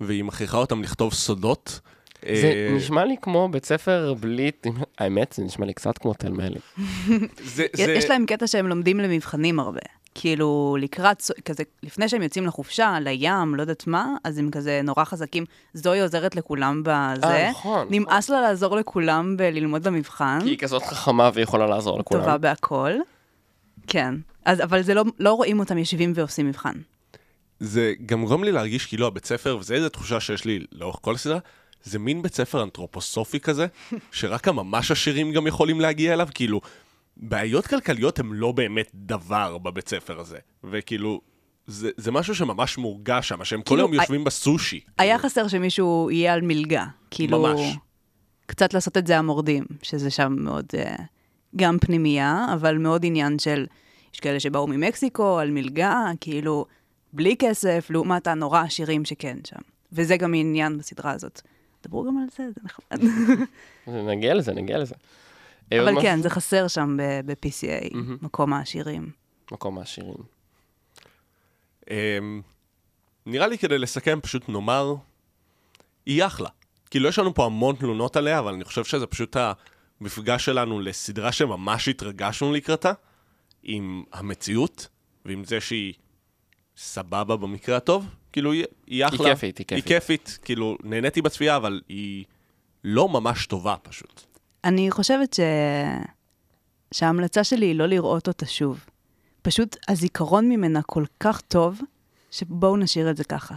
והיא 0.00 0.24
מכריחה 0.24 0.56
אותם 0.58 0.82
לכתוב 0.82 1.14
סודות. 1.14 1.80
זה 2.34 2.46
אה, 2.46 2.68
נשמע 2.76 3.04
לי 3.04 3.16
כמו 3.22 3.48
בית 3.48 3.64
ספר 3.64 4.14
בלי... 4.20 4.50
האמת, 4.98 5.32
זה 5.36 5.44
נשמע 5.44 5.66
לי 5.66 5.74
קצת 5.74 5.98
כמו 5.98 6.14
תל 6.14 6.32
מלי. 6.32 6.58
יש- 7.78 8.04
להם 8.10 8.26
קטע 8.26 8.46
שהם 8.46 8.66
לומדים 8.66 9.00
למבחנים 9.00 9.60
הרבה. 9.60 9.80
כאילו, 10.14 10.76
לקראת, 10.80 11.22
כזה, 11.44 11.62
לפני 11.82 12.08
שהם 12.08 12.22
יוצאים 12.22 12.46
לחופשה, 12.46 12.98
לים, 13.00 13.54
לא 13.54 13.60
יודעת 13.60 13.86
מה, 13.86 14.06
אז 14.24 14.38
הם 14.38 14.50
כזה 14.50 14.80
נורא 14.84 15.04
חזקים. 15.04 15.44
זוהי 15.74 16.00
עוזרת 16.00 16.36
לכולם 16.36 16.82
בזה. 16.84 17.26
אה, 17.26 17.50
נכון. 17.50 17.86
נמאס 17.90 18.28
לה 18.30 18.40
לעזור 18.40 18.76
לכולם 18.76 19.36
בללמוד 19.36 19.86
למבחן. 19.86 20.38
כי 20.42 20.48
היא 20.50 20.58
כזאת 20.58 20.82
חכמה 20.82 21.30
ויכולה 21.34 21.66
לעזור 21.66 21.98
לכולם. 21.98 22.20
טובה 22.20 22.38
בהכל. 22.38 22.92
כן. 23.86 24.14
אז, 24.44 24.60
אבל 24.62 24.82
זה 24.82 24.94
לא, 24.94 25.04
לא 25.18 25.32
רואים 25.32 25.58
אותם 25.58 25.78
יושבים 25.78 26.12
ועושים 26.14 26.48
מבחן. 26.48 26.74
זה 27.60 27.92
גם 28.06 28.24
גורם 28.24 28.44
לי 28.44 28.52
להרגיש 28.52 28.86
כאילו 28.86 29.06
הבית 29.06 29.24
ספר, 29.26 29.56
וזה 29.60 29.74
איזו 29.74 29.88
תחושה 29.88 30.20
שיש 30.20 30.44
לי 30.44 30.64
לאורך 30.72 30.98
כל 31.00 31.14
הסדרה, 31.14 31.38
זה 31.86 31.98
מין 31.98 32.22
בית 32.22 32.34
ספר 32.34 32.62
אנתרופוסופי 32.62 33.40
כזה, 33.40 33.66
שרק 34.12 34.48
הממש 34.48 34.90
עשירים 34.90 35.32
גם 35.32 35.46
יכולים 35.46 35.80
להגיע 35.80 36.12
אליו, 36.12 36.28
כאילו, 36.34 36.60
בעיות 37.16 37.66
כלכליות 37.66 38.18
הן 38.18 38.26
לא 38.32 38.52
באמת 38.52 38.90
דבר 38.94 39.58
בבית 39.58 39.88
ספר 39.88 40.20
הזה, 40.20 40.38
וכאילו, 40.64 41.20
זה, 41.66 41.90
זה 41.96 42.12
משהו 42.12 42.34
שממש 42.34 42.78
מורגש 42.78 43.28
שם, 43.28 43.44
שהם 43.44 43.62
כל 43.62 43.68
כאילו, 43.68 43.80
היום 43.80 43.92
I- 43.92 43.96
יושבים 43.96 44.24
בסושי. 44.24 44.80
היה 44.98 45.18
חסר 45.18 45.48
שמישהו 45.48 46.10
יהיה 46.10 46.32
על 46.32 46.40
מלגה. 46.42 46.86
כאילו... 47.10 47.42
ממש. 47.42 47.76
קצת 48.46 48.74
לעשות 48.74 48.96
את 48.96 49.06
זה 49.06 49.18
המורדים, 49.18 49.64
שזה 49.82 50.10
שם 50.10 50.34
מאוד... 50.38 50.66
אה, 50.78 50.96
גם 51.56 51.78
פנימייה, 51.78 52.46
אבל 52.54 52.78
מאוד 52.78 53.04
עניין 53.06 53.38
של... 53.38 53.66
יש 54.14 54.20
כאלה 54.20 54.40
שבאו 54.40 54.66
ממקסיקו 54.66 55.38
על 55.38 55.50
מלגה, 55.50 56.04
כאילו, 56.20 56.66
בלי 57.12 57.36
כסף, 57.38 57.86
לעומת 57.90 58.26
הנורא 58.26 58.60
עשירים 58.60 59.04
שכן 59.04 59.38
שם. 59.46 59.60
וזה 59.92 60.16
גם 60.16 60.34
עניין 60.34 60.78
בסדרה 60.78 61.12
הזאת. 61.12 61.42
דברו 61.86 62.04
גם 62.04 62.18
על 62.18 62.24
זה, 62.36 62.50
זה 62.54 62.60
נחמד. 62.64 63.10
נגיע 64.16 64.34
לזה, 64.34 64.52
נגיע 64.52 64.78
לזה. 64.78 64.94
אה, 65.72 65.82
אבל? 65.82 66.02
כן, 66.02 66.20
זה 66.22 66.30
חסר 66.30 66.68
שם 66.68 66.96
ב-PCA. 67.26 67.96
מקום 68.22 68.52
העשירים. 68.52 69.10
מקום 69.52 69.78
העשירים. 69.78 70.36
אמ, 71.90 72.42
נראה 73.26 73.46
לי 73.46 73.58
כדי 73.58 73.78
לסכם, 73.78 74.18
פשוט 74.22 74.48
נאמר, 74.48 74.94
היא 76.06 76.24
אחלה. 76.24 76.48
כאילו, 76.90 77.08
יש 77.08 77.18
לנו 77.18 77.34
פה 77.34 77.46
המון 77.46 77.76
תלונות 77.76 78.16
עליה, 78.16 78.38
אבל 78.38 78.54
אני 78.54 78.64
חושב 78.64 78.84
שזה 78.84 79.06
פשוט 79.06 79.36
המפגש 80.00 80.44
שלנו 80.44 80.80
לסדרה 80.80 81.32
שממש 81.32 81.88
התרגשנו 81.88 82.52
לקראתה, 82.52 82.92
עם 83.62 84.04
המציאות, 84.12 84.88
ועם 85.24 85.44
זה 85.44 85.60
שהיא 85.60 85.94
סבבה 86.76 87.36
במקרה 87.36 87.76
הטוב. 87.76 88.06
כאילו, 88.36 88.52
היא, 88.52 88.64
היא 88.86 89.06
אחלה. 89.06 89.34
כיפית, 89.34 89.58
היא 89.58 89.66
כיפית. 89.66 89.86
היא 89.90 90.00
כיפית, 90.00 90.38
כאילו, 90.44 90.76
נהניתי 90.82 91.22
בצפייה, 91.22 91.56
אבל 91.56 91.80
היא 91.88 92.24
לא 92.84 93.08
ממש 93.08 93.46
טובה 93.46 93.74
פשוט. 93.82 94.22
אני 94.64 94.90
חושבת 94.90 95.34
ש... 95.34 95.40
שההמלצה 96.94 97.44
שלי 97.44 97.66
היא 97.66 97.74
לא 97.74 97.86
לראות 97.86 98.28
אותה 98.28 98.46
שוב. 98.46 98.84
פשוט 99.42 99.76
הזיכרון 99.88 100.48
ממנה 100.48 100.82
כל 100.82 101.04
כך 101.20 101.40
טוב, 101.40 101.80
שבואו 102.30 102.76
נשאיר 102.76 103.10
את 103.10 103.16
זה 103.16 103.24
ככה. 103.24 103.54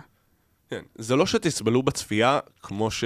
כן. 0.69 0.81
זה 0.95 1.15
לא 1.15 1.25
שתסבלו 1.25 1.83
בצפייה, 1.83 2.39
כמו 2.61 2.91
ש... 2.91 3.03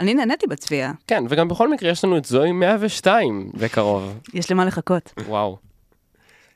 אני 0.00 0.14
נהניתי 0.14 0.46
בצפייה, 0.46 0.92
כן, 1.06 1.24
וגם 1.28 1.48
בכל 1.48 1.70
מקרה 1.70 1.90
יש 1.90 2.04
לנו 2.04 2.16
את 2.16 2.24
זואי 2.24 2.52
102 2.52 3.50
בקרוב. 3.54 4.18
יש 4.34 4.50
למה 4.50 4.64
לחכות. 4.64 5.12
וואו. 5.26 5.58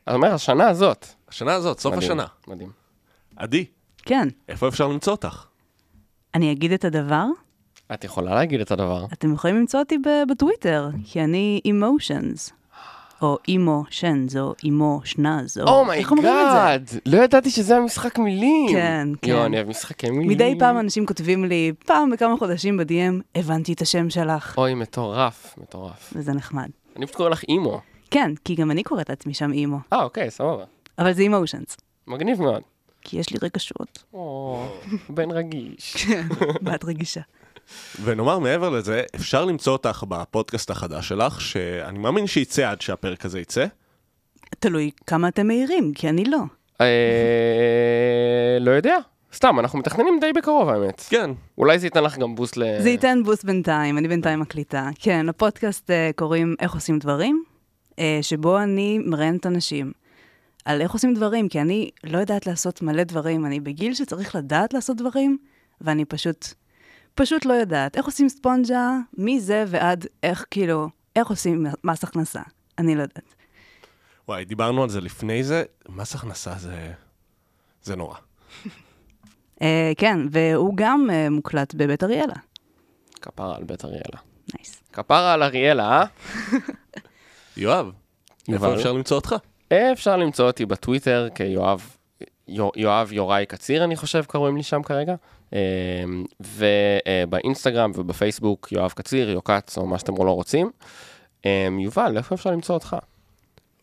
אז 0.06 0.14
אומר, 0.14 0.34
השנה 0.34 0.68
הזאת. 0.68 1.06
השנה 1.28 1.54
הזאת, 1.54 1.78
סוף 1.78 1.94
מדהים, 1.94 2.10
השנה. 2.10 2.26
מדהים. 2.48 2.72
כן. 4.08 4.28
איפה 4.48 4.68
אפשר 4.68 4.88
למצוא 4.88 5.12
אותך? 5.12 5.44
אני 6.34 6.52
אגיד 6.52 6.72
את 6.72 6.84
הדבר, 6.84 7.26
את 7.94 8.04
יכולה 8.04 8.34
להגיד 8.34 8.60
את 8.60 8.70
הדבר. 8.70 9.04
אתם 9.12 9.34
יכולים 9.34 9.56
למצוא 9.56 9.80
אותי 9.80 9.98
ב- 9.98 10.30
בטוויטר, 10.30 10.88
כי 11.04 11.24
אני 11.24 11.60
emotions. 11.66 12.52
או 13.22 13.38
אימו 13.48 13.84
שנז, 13.90 14.36
או 14.36 14.54
אימו 14.64 15.00
שנז, 15.04 15.58
או... 15.58 15.92
איך 15.92 16.10
אומרים 16.10 16.28
את 16.28 16.32
זה? 16.32 16.48
oh 16.48 16.58
my 16.58 16.68
god, 16.68 16.88
לא 17.06 17.24
ידעתי 17.24 17.50
שזה 17.50 17.76
המשחק 17.76 18.18
מילים. 18.18 18.68
כן, 18.72 19.08
כן. 19.22 19.30
יואו, 19.30 19.46
אני 19.46 19.56
אוהב 19.56 19.68
משחקי 19.68 20.10
מילים. 20.10 20.28
מדי 20.28 20.54
פעם 20.58 20.78
אנשים 20.78 21.06
כותבים 21.06 21.44
לי, 21.44 21.72
פעם 21.86 22.10
בכמה 22.10 22.36
חודשים 22.36 22.76
ב-DM, 22.76 23.22
הבנתי 23.34 23.72
את 23.72 23.80
השם 23.82 24.10
שלך, 24.10 24.54
אוי, 24.58 24.74
מטורף, 24.74 25.54
מטורף. 25.58 26.12
וזה 26.16 26.32
נחמד. 26.32 26.68
אני 26.96 27.06
פשוט 27.06 27.16
קורא 27.16 27.28
לך 27.28 27.42
אימו. 27.48 27.80
כן, 28.10 28.32
כי 28.44 28.54
גם 28.54 28.70
אני 28.70 28.82
קוראת 28.82 29.08
לעצמי 29.08 29.34
שם 29.34 29.52
אימו, 29.52 29.78
אה, 29.92 30.02
אוקיי, 30.02 30.30
סבבה. 30.30 30.64
אבל 30.98 31.12
זה 31.12 31.22
emotions, 31.22 31.76
מגניב 32.06 32.42
מאוד. 32.42 32.62
כי 33.08 33.18
יש 33.18 33.30
לי 33.30 33.38
רגשות. 33.42 34.04
או, 34.14 34.66
בן 35.08 35.30
רגיש. 35.30 36.06
בת 36.62 36.84
רגישה. 36.84 37.20
ונאמר 38.02 38.38
מעבר 38.38 38.70
לזה, 38.70 39.02
אפשר 39.14 39.44
למצוא 39.44 39.72
אותך 39.72 40.04
בפודקאסט 40.08 40.70
החדש 40.70 41.08
שלך, 41.08 41.40
שאני 41.40 41.98
מאמין 41.98 42.26
שיצא 42.26 42.70
עד 42.70 42.80
שהפרק 42.80 43.24
הזה 43.24 43.40
יצא. 43.40 43.66
תלוי 44.58 44.90
כמה 45.06 45.28
אתם 45.28 45.46
מהירים, 45.46 45.92
כי 45.94 46.08
אני 46.08 46.24
לא. 46.24 46.38
אה, 46.80 46.86
לא 48.60 48.70
יודע. 48.70 48.96
סתם, 49.34 49.58
אנחנו 49.58 49.78
מתכננים 49.78 50.20
די 50.20 50.32
בקרוב 50.32 50.68
האמת. 50.68 51.04
כן, 51.10 51.30
אולי 51.58 51.78
זה 51.78 51.86
ייתן 51.86 52.04
לך 52.04 52.18
גם 52.18 52.34
בוסט 52.34 52.56
ל... 52.56 52.62
זה 52.82 52.90
ייתן 52.90 53.22
בוסט 53.24 53.44
בינתיים, 53.44 53.98
אני 53.98 54.08
בינתיים 54.08 54.40
מקליטה. 54.40 54.88
כן, 54.98 55.26
לפודקאסט 55.26 55.90
אה, 55.90 56.10
קוראים 56.16 56.54
איך 56.60 56.74
עושים 56.74 56.98
דברים, 56.98 57.42
אה, 57.98 58.18
שבו 58.22 58.58
אני 58.58 58.98
מראיינת 59.04 59.46
אנשים 59.46 59.92
על 60.68 60.80
איך 60.80 60.92
עושים 60.92 61.14
דברים, 61.14 61.48
כי 61.48 61.60
אני 61.60 61.90
לא 62.04 62.18
יודעת 62.18 62.46
לעשות 62.46 62.82
מלא 62.82 63.02
דברים, 63.02 63.46
אני 63.46 63.60
בגיל 63.60 63.94
שצריך 63.94 64.34
לדעת 64.34 64.74
לעשות 64.74 64.96
דברים, 64.96 65.38
ואני 65.80 66.04
פשוט, 66.04 66.46
פשוט 67.14 67.44
לא 67.44 67.52
יודעת. 67.52 67.96
איך 67.96 68.06
עושים 68.06 68.28
ספונג'ה, 68.28 68.90
מזה 69.18 69.64
ועד 69.68 70.06
איך, 70.22 70.44
כאילו, 70.50 70.88
איך 71.16 71.28
עושים 71.28 71.66
מס 71.84 72.04
הכנסה. 72.04 72.40
אני 72.78 72.94
לא 72.94 73.02
יודעת. 73.02 73.34
וואי, 74.28 74.44
דיברנו 74.44 74.82
על 74.82 74.88
זה 74.88 75.00
לפני 75.00 75.44
זה, 75.44 75.62
מס 75.88 76.14
הכנסה 76.14 76.54
זה... 76.58 76.92
זה 77.82 77.96
נורא. 77.96 78.16
אה, 79.62 79.92
כן, 79.96 80.18
והוא 80.30 80.72
גם 80.76 81.10
אה, 81.12 81.30
מוקלט 81.30 81.74
בבית 81.74 82.04
אריאלה. 82.04 82.34
כפרה 83.22 83.56
על 83.56 83.64
בית 83.64 83.84
אריאלה. 83.84 84.18
nice. 84.54 84.82
כפרה 84.92 85.32
על 85.32 85.42
אריאלה, 85.42 86.00
אה? 86.00 86.04
יואב, 87.56 87.90
איפה? 88.48 88.74
אפשר 88.74 88.92
למצוא 88.92 89.16
אותך? 89.16 89.34
אפשר 89.72 90.16
למצוא 90.16 90.46
אותי 90.46 90.66
בטוויטר 90.66 91.28
כיואב, 91.34 91.96
יו- 92.48 92.70
יואב 92.76 93.12
יוראי 93.12 93.46
קציר, 93.46 93.84
אני 93.84 93.96
חושב, 93.96 94.24
קוראים 94.24 94.56
לי 94.56 94.62
שם 94.62 94.82
כרגע. 94.82 95.14
אה, 95.54 95.58
ובאינסטגרם 96.40 97.92
ובפייסבוק, 97.94 98.68
יואב 98.72 98.90
קציר, 98.90 99.30
יוקץ, 99.30 99.78
או 99.78 99.86
מה 99.86 99.98
שאתם 99.98 100.12
לא 100.16 100.30
רוצים. 100.30 100.70
אה, 101.46 101.68
יובל, 101.80 102.16
איפה 102.16 102.34
אפשר 102.34 102.50
למצוא 102.50 102.74
אותך? 102.74 102.96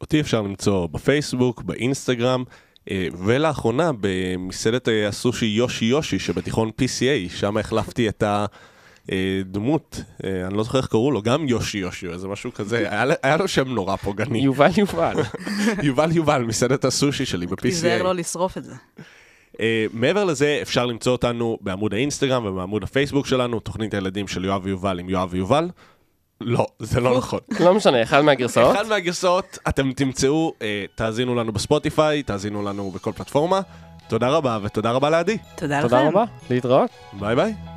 אותי 0.01 0.21
אפשר 0.21 0.41
למצוא 0.41 0.88
בפייסבוק, 0.88 1.61
באינסטגרם, 1.61 2.43
אה, 2.91 3.07
ולאחרונה 3.17 3.91
במסעדת 3.99 4.89
אה, 4.89 5.07
הסושי 5.07 5.45
יושי 5.45 5.86
יושי 5.86 6.19
שבתיכון 6.19 6.69
PCA, 6.81 7.29
שם 7.29 7.57
החלפתי 7.57 8.09
את 8.09 8.23
הדמות, 8.25 8.74
אה, 9.12 10.47
אני 10.47 10.58
לא 10.58 10.64
זוכר 10.64 10.78
איך 10.78 10.88
קראו 10.88 11.12
לו, 11.12 11.22
גם 11.22 11.47
יושי 11.47 11.78
יושי, 11.78 12.08
איזה 12.08 12.28
משהו 12.28 12.53
כזה, 12.53 12.88
היה, 13.24 13.38
לו 13.38 13.47
שם 13.47 13.68
נורא 13.68 13.95
פוגעני. 13.95 14.39
יובל 14.39 14.70
יובל. 14.78 15.16
יובל 15.84 16.12
יובל, 16.12 16.43
מסעדת 16.43 16.86
הסושי 16.86 17.26
שלי 17.26 17.45
תיזהר 17.62 17.97
ב-PCA. 17.97 18.03
לא 18.03 18.16
לשרוף 18.16 18.58
את 18.58 18.64
זה. 18.64 18.74
Uh, 19.53 19.58
מעבר 19.93 20.24
לזה, 20.24 20.60
אפשר 20.62 20.86
למצוא 20.86 21.12
אותנו 21.12 21.58
בעמוד 21.62 21.93
האינסטגרם 21.93 22.45
ובעמוד 22.45 22.84
הפייסבוק 22.84 23.26
שלנו, 23.26 23.60
תוכנית 23.60 23.93
הילדים 23.93 24.28
של 24.28 24.45
יואב 24.45 24.62
ויובל 24.66 24.99
עם 24.99 25.10
יואב 25.10 25.30
ויובל. 25.32 25.70
לא, 26.41 26.68
זה 26.80 26.99
לא 26.99 27.18
נכון. 27.18 27.39
לא 27.66 27.74
משנה, 27.74 28.03
אחד 28.03 28.22
מהגרסאות. 28.22 28.76
אחד 28.76 28.88
מהגרסאות, 28.88 29.58
אתם 29.68 29.91
תמצאו, 29.91 30.53
uh, 30.60 30.64
תאזינו 30.95 31.36
לנו 31.36 31.51
בספוטיפיי, 31.51 32.24
תאזינו 32.24 32.64
לנו 32.64 32.91
בכל 32.91 33.12
פלטפורמה. 33.12 33.62
תודה 34.08 34.30
רבה, 34.30 34.60
ותודה 34.64 34.91
רבה 34.91 35.10
לעדי. 35.10 35.38
תודה 35.56 35.80
לכם. 35.80 35.88
תודה 35.88 36.08
רבה, 36.08 36.24
להתראות. 36.49 36.89
ביי 37.14 37.36
ביי. 37.36 37.74